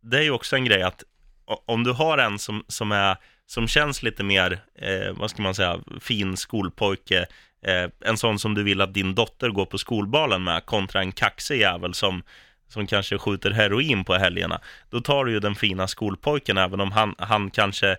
det 0.00 0.18
är 0.18 0.22
ju 0.22 0.30
också 0.30 0.56
en 0.56 0.64
grej 0.64 0.82
att 0.82 1.04
om 1.44 1.84
du 1.84 1.92
har 1.92 2.18
en 2.18 2.38
som, 2.38 2.64
som, 2.68 2.92
är, 2.92 3.16
som 3.46 3.68
känns 3.68 4.02
lite 4.02 4.22
mer, 4.22 4.58
eh, 4.74 5.12
vad 5.12 5.30
ska 5.30 5.42
man 5.42 5.54
säga, 5.54 5.80
fin 6.00 6.36
skolpojke, 6.36 7.26
eh, 7.66 7.90
en 8.00 8.16
sån 8.16 8.38
som 8.38 8.54
du 8.54 8.62
vill 8.62 8.80
att 8.80 8.94
din 8.94 9.14
dotter 9.14 9.48
går 9.48 9.66
på 9.66 9.78
skolbalen 9.78 10.44
med, 10.44 10.66
kontra 10.66 11.00
en 11.00 11.12
kaxig 11.12 11.60
jävel 11.60 11.94
som, 11.94 12.22
som 12.68 12.86
kanske 12.86 13.18
skjuter 13.18 13.50
heroin 13.50 14.04
på 14.04 14.14
helgerna, 14.14 14.60
då 14.90 15.00
tar 15.00 15.24
du 15.24 15.32
ju 15.32 15.40
den 15.40 15.54
fina 15.54 15.88
skolpojken, 15.88 16.58
även 16.58 16.80
om 16.80 16.92
han, 16.92 17.14
han 17.18 17.50
kanske 17.50 17.96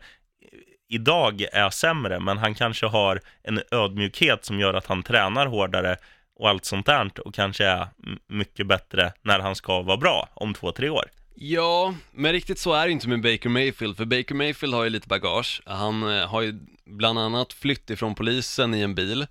idag 0.90 1.46
är 1.52 1.70
sämre, 1.70 2.20
men 2.20 2.38
han 2.38 2.56
kanske 2.56 2.86
har 2.86 3.20
en 3.44 3.62
ödmjukhet 3.72 4.46
som 4.46 4.60
gör 4.60 4.74
att 4.74 4.88
han 4.88 5.04
tränar 5.04 5.46
hårdare 5.46 5.98
och 6.36 6.50
allt 6.50 6.66
sånt 6.66 6.86
där 6.86 7.12
och 7.26 7.34
kanske 7.34 7.66
är 7.66 7.88
mycket 8.28 8.68
bättre 8.68 9.14
när 9.22 9.40
han 9.40 9.56
ska 9.56 9.82
vara 9.82 9.98
bra 9.98 10.30
om 10.34 10.54
två, 10.54 10.72
tre 10.72 10.90
år. 10.90 11.06
Ja, 11.36 11.96
men 12.12 12.32
riktigt 12.32 12.60
så 12.60 12.74
är 12.74 12.86
det 12.86 12.92
inte 12.92 13.08
med 13.10 13.22
Baker 13.22 13.50
Mayfield, 13.50 13.98
för 13.98 14.06
Baker 14.06 14.36
Mayfield 14.36 14.74
har 14.74 14.84
ju 14.84 14.90
lite 14.90 15.08
bagage. 15.08 15.62
Han 15.66 16.18
eh, 16.18 16.28
har 16.28 16.42
ju 16.42 16.60
bland 16.86 17.20
annat 17.20 17.54
flytt 17.54 17.90
ifrån 17.90 18.16
polisen 18.16 18.74
i 18.74 18.82
en 18.82 18.96
bil. 18.96 19.22
Eh, 19.22 19.28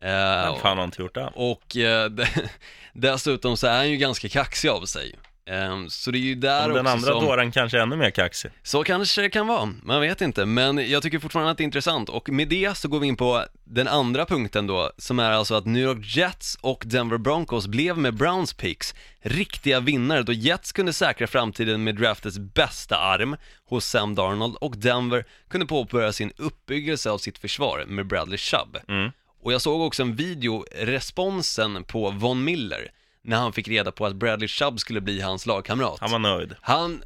Men 0.00 0.54
fan 0.56 0.60
har 0.62 0.76
han 0.76 0.84
inte 0.84 1.02
gjort 1.02 1.14
det? 1.14 1.32
och 1.34 1.76
eh, 1.76 2.10
de- 2.10 2.26
dessutom 2.92 3.56
så 3.56 3.66
är 3.66 3.76
han 3.76 3.90
ju 3.90 3.96
ganska 3.96 4.28
kaxig 4.28 4.68
av 4.68 4.84
sig. 4.84 5.14
Ehm, 5.46 5.90
Så 5.90 6.10
det 6.10 6.18
är 6.18 6.20
ju 6.20 6.34
där 6.34 6.68
Och 6.68 6.74
den 6.74 6.86
också 6.86 6.92
andra 6.92 7.12
som... 7.12 7.24
dåren 7.24 7.52
kanske 7.52 7.78
är 7.78 7.82
ännu 7.82 7.96
mer 7.96 8.10
kaxig. 8.10 8.50
Så 8.62 8.84
kanske 8.84 9.22
det 9.22 9.30
kan 9.30 9.46
vara, 9.46 9.72
man 9.82 10.00
vet 10.00 10.20
inte. 10.20 10.46
Men 10.46 10.90
jag 10.90 11.02
tycker 11.02 11.18
fortfarande 11.18 11.50
att 11.50 11.58
det 11.58 11.62
är 11.62 11.64
intressant 11.64 12.08
och 12.08 12.28
med 12.28 12.48
det 12.48 12.76
så 12.76 12.88
går 12.88 13.00
vi 13.00 13.06
in 13.06 13.16
på 13.16 13.44
den 13.64 13.88
andra 13.88 14.26
punkten 14.26 14.66
då, 14.66 14.90
som 14.98 15.18
är 15.18 15.30
alltså 15.30 15.54
att 15.54 15.66
New 15.66 15.82
York 15.82 16.16
Jets 16.16 16.58
och 16.60 16.82
Denver 16.86 17.18
Broncos 17.18 17.66
blev 17.66 17.98
med 17.98 18.14
Browns 18.14 18.52
picks 18.54 18.94
riktiga 19.20 19.80
vinnare 19.80 20.22
då 20.22 20.32
Jets 20.32 20.72
kunde 20.72 20.92
säkra 20.92 21.26
framtiden 21.26 21.84
med 21.84 21.96
draftets 21.96 22.38
bästa 22.38 22.96
arm 22.96 23.36
hos 23.64 23.86
Sam 23.86 24.14
Darnold 24.14 24.56
och 24.56 24.76
Denver 24.76 25.24
kunde 25.48 25.66
påbörja 25.66 26.12
sin 26.12 26.32
uppbyggelse 26.36 27.10
av 27.10 27.18
sitt 27.18 27.38
försvar 27.38 27.84
med 27.88 28.06
Bradley 28.06 28.38
Chubb. 28.38 28.78
Mm. 28.88 29.10
Och 29.42 29.52
jag 29.52 29.60
såg 29.62 29.80
också 29.80 30.02
en 30.02 30.16
video, 30.16 30.64
responsen 30.76 31.84
på 31.84 32.10
Von 32.10 32.44
Miller, 32.44 32.90
när 33.22 33.36
han 33.36 33.52
fick 33.52 33.68
reda 33.68 33.92
på 33.92 34.06
att 34.06 34.16
Bradley 34.16 34.48
Chubb 34.48 34.80
skulle 34.80 35.00
bli 35.00 35.20
hans 35.20 35.46
lagkamrat. 35.46 36.00
Han 36.00 36.10
var 36.10 36.18
nöjd. 36.18 36.54
Han 36.60 37.02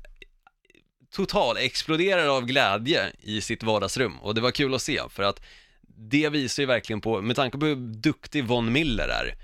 total 1.10 1.56
exploderar 1.56 2.28
av 2.28 2.44
glädje 2.44 3.12
i 3.20 3.40
sitt 3.40 3.62
vardagsrum 3.62 4.18
och 4.20 4.34
det 4.34 4.40
var 4.40 4.50
kul 4.50 4.74
att 4.74 4.82
se 4.82 5.00
för 5.10 5.22
att 5.22 5.40
det 5.98 6.28
visar 6.28 6.62
ju 6.62 6.66
verkligen 6.66 7.00
på, 7.00 7.20
med 7.20 7.36
tanke 7.36 7.58
på 7.58 7.66
hur 7.66 7.76
duktig 7.76 8.44
Von 8.44 8.72
Miller 8.72 9.08
är, 9.08 9.34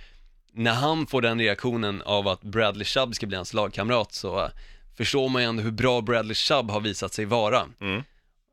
när 0.52 0.72
han 0.72 1.06
får 1.06 1.22
den 1.22 1.38
reaktionen 1.38 2.02
av 2.02 2.28
att 2.28 2.42
Bradley 2.42 2.84
Chubb 2.84 3.14
ska 3.14 3.26
bli 3.26 3.36
hans 3.36 3.54
lagkamrat 3.54 4.12
så 4.12 4.50
förstår 4.96 5.28
man 5.28 5.42
ju 5.42 5.48
ändå 5.48 5.62
hur 5.62 5.70
bra 5.70 6.00
Bradley 6.00 6.34
Chubb 6.34 6.70
har 6.70 6.80
visat 6.80 7.14
sig 7.14 7.24
vara. 7.24 7.66
Mm. 7.80 8.02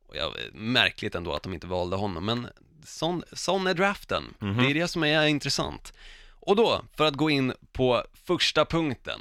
Och 0.08 0.16
jag, 0.16 0.34
märkligt 0.54 1.16
ändå 1.16 1.34
att 1.34 1.44
de 1.44 1.54
inte 1.54 1.68
valde 1.68 1.96
honom, 1.96 2.26
men 2.26 2.48
sån, 2.86 3.24
sån 3.34 3.68
är 3.68 3.74
draften. 3.74 4.24
Mhm. 4.40 4.58
Det 4.58 4.70
är 4.70 4.74
det 4.74 4.88
som 4.88 5.04
är 5.04 5.28
intressant. 5.28 5.94
Och 6.40 6.56
då, 6.56 6.82
för 6.98 7.06
att 7.06 7.14
gå 7.14 7.30
in 7.30 7.54
på 7.72 8.04
första 8.26 8.66
punkten, 8.66 9.20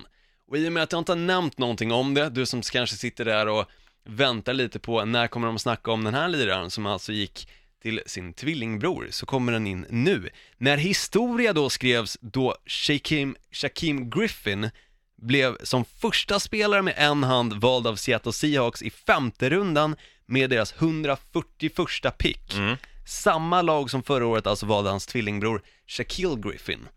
och 0.48 0.56
i 0.56 0.68
och 0.68 0.72
med 0.72 0.82
att 0.82 0.92
jag 0.92 1.00
inte 1.00 1.12
har 1.12 1.16
nämnt 1.16 1.58
någonting 1.58 1.92
om 1.92 2.14
det, 2.14 2.30
du 2.30 2.46
som 2.46 2.62
kanske 2.62 2.96
sitter 2.96 3.24
där 3.24 3.48
och 3.48 3.64
väntar 4.04 4.54
lite 4.54 4.78
på 4.78 5.04
när 5.04 5.26
kommer 5.26 5.46
de 5.46 5.56
att 5.56 5.62
snacka 5.62 5.90
om 5.90 6.04
den 6.04 6.14
här 6.14 6.28
liraren 6.28 6.70
som 6.70 6.86
alltså 6.86 7.12
gick 7.12 7.48
till 7.82 8.00
sin 8.06 8.32
tvillingbror, 8.32 9.08
så 9.10 9.26
kommer 9.26 9.52
den 9.52 9.66
in 9.66 9.86
nu. 9.90 10.30
När 10.58 10.76
historia 10.76 11.52
då 11.52 11.70
skrevs 11.70 12.18
då 12.20 12.56
Shaquem, 12.66 13.36
Shaquem 13.52 14.10
Griffin 14.10 14.70
blev 15.16 15.56
som 15.62 15.84
första 15.84 16.40
spelare 16.40 16.82
med 16.82 16.94
en 16.96 17.24
hand 17.24 17.54
vald 17.54 17.86
av 17.86 17.96
Seattle 17.96 18.32
Seahawks 18.32 18.82
i 18.82 18.90
femte 18.90 19.50
rundan 19.50 19.96
med 20.26 20.50
deras 20.50 20.74
141 20.78 22.18
pick. 22.18 22.54
Mm. 22.54 22.76
Samma 23.06 23.62
lag 23.62 23.90
som 23.90 24.02
förra 24.02 24.26
året 24.26 24.46
alltså 24.46 24.66
valde 24.66 24.90
hans 24.90 25.06
tvillingbror 25.06 25.62
Shaquille 25.86 26.36
Griffin. 26.36 26.88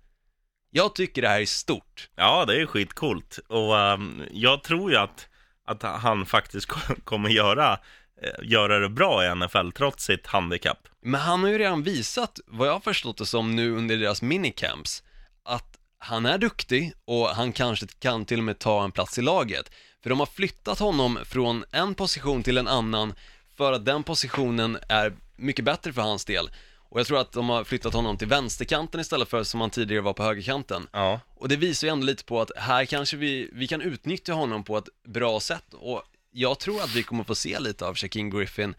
Jag 0.72 0.95
tycker 0.95 1.22
det 1.22 1.28
här 1.28 1.41
är 1.41 1.45
stort. 1.45 2.09
Ja, 2.15 2.45
det 2.45 2.61
är 2.61 2.65
skitcoolt. 2.65 3.39
Och 3.47 3.80
ehm, 3.80 4.24
jag 4.32 4.63
tror 4.63 4.91
ju 4.91 4.97
att, 4.97 5.28
att 5.67 5.84
han 5.84 6.26
faktiskt 6.26 6.67
kommer 7.03 7.30
göra, 7.30 7.80
eh, 8.22 8.49
göra 8.49 8.80
det 8.80 8.89
bra 8.89 9.26
i 9.26 9.36
NFL 9.36 9.72
trots 9.72 10.05
sitt 10.05 10.28
handikapp. 10.28 10.88
Men 11.01 11.22
han 11.22 11.43
har 11.43 11.49
ju 11.49 11.57
redan 11.57 11.84
visat, 11.84 12.39
vad 12.45 12.67
jag 12.67 12.74
har 12.74 12.80
förstått 12.80 13.17
det 13.17 13.26
som 13.26 13.55
nu 13.55 13.72
under 13.72 13.97
deras 13.97 14.22
minicamps, 14.22 15.03
att 15.43 15.78
han 15.97 16.26
är 16.26 16.38
duktig 16.38 16.93
och 17.05 17.28
han 17.28 17.51
kanske 17.51 17.88
kan 17.99 18.26
till 18.26 18.38
och 18.38 18.43
med 18.43 18.59
ta 18.59 18.84
en 18.84 18.91
plats 18.91 19.17
i 19.17 19.22
laget. 19.22 19.72
För 20.03 20.09
de 20.09 20.19
har 20.19 20.26
flyttat 20.26 20.80
honom 20.80 21.19
från 21.26 21.63
en 21.72 21.95
position 21.95 22.43
till 22.43 22.57
en 22.57 22.67
annan 22.67 23.13
för 23.57 23.74
att 23.74 23.86
den 23.86 24.03
positionen 24.03 24.78
är 24.89 25.13
mycket 25.36 25.65
bättre 25.65 25.93
för 25.93 26.01
hans 26.01 26.26
del. 26.26 26.49
Och 26.91 26.99
jag 26.99 27.07
tror 27.07 27.19
att 27.19 27.31
de 27.31 27.49
har 27.49 27.63
flyttat 27.63 27.93
honom 27.93 28.17
till 28.17 28.27
vänsterkanten 28.27 29.01
istället 29.01 29.29
för 29.29 29.43
som 29.43 29.61
han 29.61 29.69
tidigare 29.69 30.01
var 30.01 30.13
på 30.13 30.23
högerkanten. 30.23 30.87
Ja, 30.91 31.19
Och 31.35 31.49
det 31.49 31.55
visar 31.55 31.87
ju 31.87 31.91
ändå 31.91 32.05
lite 32.05 32.23
på 32.25 32.41
att 32.41 32.51
här 32.55 32.85
kanske 32.85 33.17
vi, 33.17 33.49
vi 33.53 33.67
kan 33.67 33.81
utnyttja 33.81 34.33
honom 34.33 34.63
på 34.63 34.77
ett 34.77 34.89
bra 35.07 35.39
sätt 35.39 35.73
och 35.73 36.03
jag 36.31 36.59
tror 36.59 36.81
att 36.81 36.95
vi 36.95 37.03
kommer 37.03 37.23
få 37.23 37.35
se 37.35 37.59
lite 37.59 37.85
av 37.85 37.95
Shaquem 37.95 38.29
Griffin 38.29 38.75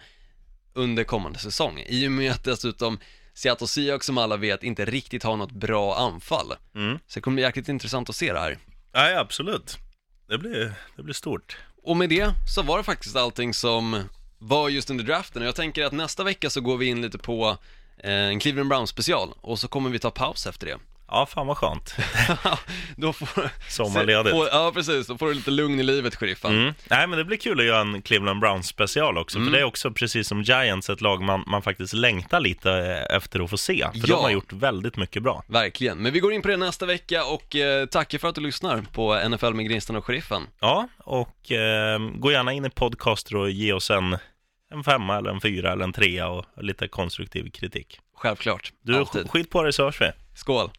under 0.74 1.04
kommande 1.04 1.38
säsong. 1.38 1.84
I 1.86 2.08
och 2.08 2.12
med 2.12 2.32
att 2.32 2.44
dessutom 2.44 2.98
Seattle 3.34 3.66
Seahawks 3.66 4.06
som 4.06 4.18
alla 4.18 4.36
vet 4.36 4.62
inte 4.62 4.84
riktigt 4.84 5.22
har 5.22 5.36
något 5.36 5.52
bra 5.52 5.96
anfall. 5.96 6.54
mm. 6.74 6.98
Så 7.06 7.18
det 7.18 7.20
kommer 7.20 7.34
bli 7.34 7.42
jäkligt 7.42 7.68
intressant 7.68 8.08
att 8.10 8.16
se 8.16 8.32
det 8.32 8.38
här. 8.38 8.58
ja 8.92 9.18
absolut. 9.18 9.78
Det 10.28 10.38
blir, 10.38 10.72
det 10.96 11.02
blir 11.02 11.14
stort. 11.14 11.56
Och 11.82 11.96
med 11.96 12.08
det 12.08 12.32
så 12.54 12.62
var 12.62 12.78
det 12.78 12.84
faktiskt 12.84 13.16
allting 13.16 13.54
som 13.54 14.02
var 14.38 14.68
just 14.68 14.90
under 14.90 15.04
draften 15.04 15.42
och 15.42 15.48
jag 15.48 15.54
tänker 15.54 15.84
att 15.84 15.92
nästa 15.92 16.24
vecka 16.24 16.50
så 16.50 16.60
går 16.60 16.76
vi 16.76 16.86
in 16.86 17.02
lite 17.02 17.18
på 17.18 17.58
en 17.98 18.40
Cleveland 18.40 18.68
Browns 18.68 18.90
special 18.90 19.28
och 19.40 19.58
så 19.58 19.68
kommer 19.68 19.90
vi 19.90 19.98
ta 19.98 20.10
paus 20.10 20.46
efter 20.46 20.66
det. 20.66 20.76
Ja, 21.14 21.26
fan 21.26 21.46
vad 21.46 21.56
skönt. 21.56 21.94
Då 22.96 23.12
får, 23.12 23.50
Sommarledigt. 23.68 24.30
Får, 24.36 24.48
ja 24.48 24.70
precis, 24.74 25.06
då 25.06 25.18
får 25.18 25.26
du 25.28 25.34
lite 25.34 25.50
lugn 25.50 25.80
i 25.80 25.82
livet 25.82 26.14
sheriffen. 26.16 26.52
Mm. 26.60 26.74
Nej, 26.90 27.06
men 27.06 27.18
det 27.18 27.24
blir 27.24 27.36
kul 27.36 27.60
att 27.60 27.66
göra 27.66 27.80
en 27.80 28.02
Cleveland 28.02 28.40
Browns 28.40 28.66
special 28.66 29.18
också, 29.18 29.38
Mm. 29.38 29.48
för 29.50 29.56
det 29.56 29.62
är 29.62 29.64
också 29.66 29.90
precis 29.90 30.28
som 30.28 30.42
Giants 30.42 30.90
ett 30.90 31.00
lag 31.00 31.22
man, 31.22 31.44
man 31.46 31.62
faktiskt 31.62 31.92
längtar 31.92 32.40
lite 32.40 32.70
eh, 32.72 33.16
efter 33.16 33.40
att 33.44 33.50
få 33.50 33.56
se, 33.56 33.88
för 33.92 33.98
Ja. 34.08 34.16
de 34.16 34.22
har 34.22 34.30
gjort 34.30 34.52
väldigt 34.52 34.96
mycket 34.96 35.22
bra. 35.22 35.44
Verkligen, 35.46 35.98
men 35.98 36.12
vi 36.12 36.20
går 36.20 36.32
in 36.32 36.42
på 36.42 36.48
det 36.48 36.56
nästa 36.56 36.86
vecka 36.86 37.24
och 37.24 37.56
eh, 37.56 37.86
tackar 37.86 38.18
för 38.18 38.28
att 38.28 38.34
du 38.34 38.40
lyssnar 38.40 38.82
på 38.92 39.28
NFL 39.28 39.52
med 39.54 39.66
Grinsten 39.68 39.96
och 39.96 40.04
Sheriffen. 40.04 40.42
Ja, 40.60 40.88
och 40.98 41.52
eh, 41.52 41.98
gå 42.14 42.32
gärna 42.32 42.52
in 42.52 42.64
i 42.64 42.70
podcaster 42.70 43.36
och 43.36 43.50
ge 43.50 43.72
oss 43.72 43.90
en, 43.90 44.18
en 44.72 44.84
femma 44.84 45.16
eller 45.18 45.30
en 45.30 45.40
fyra 45.40 45.72
eller 45.72 45.84
en 45.84 45.92
trea 45.92 46.28
och 46.28 46.44
lite 46.56 46.88
konstruktiv 46.88 47.50
kritik. 47.50 48.00
Självklart, 48.14 48.72
Du, 48.82 48.96
alltid. 48.96 49.30
skit 49.30 49.50
på 49.50 49.62
dig 49.62 49.72
så 49.72 49.84
hörs 49.84 50.00
vi. 50.00 50.10
Skål! 50.34 50.70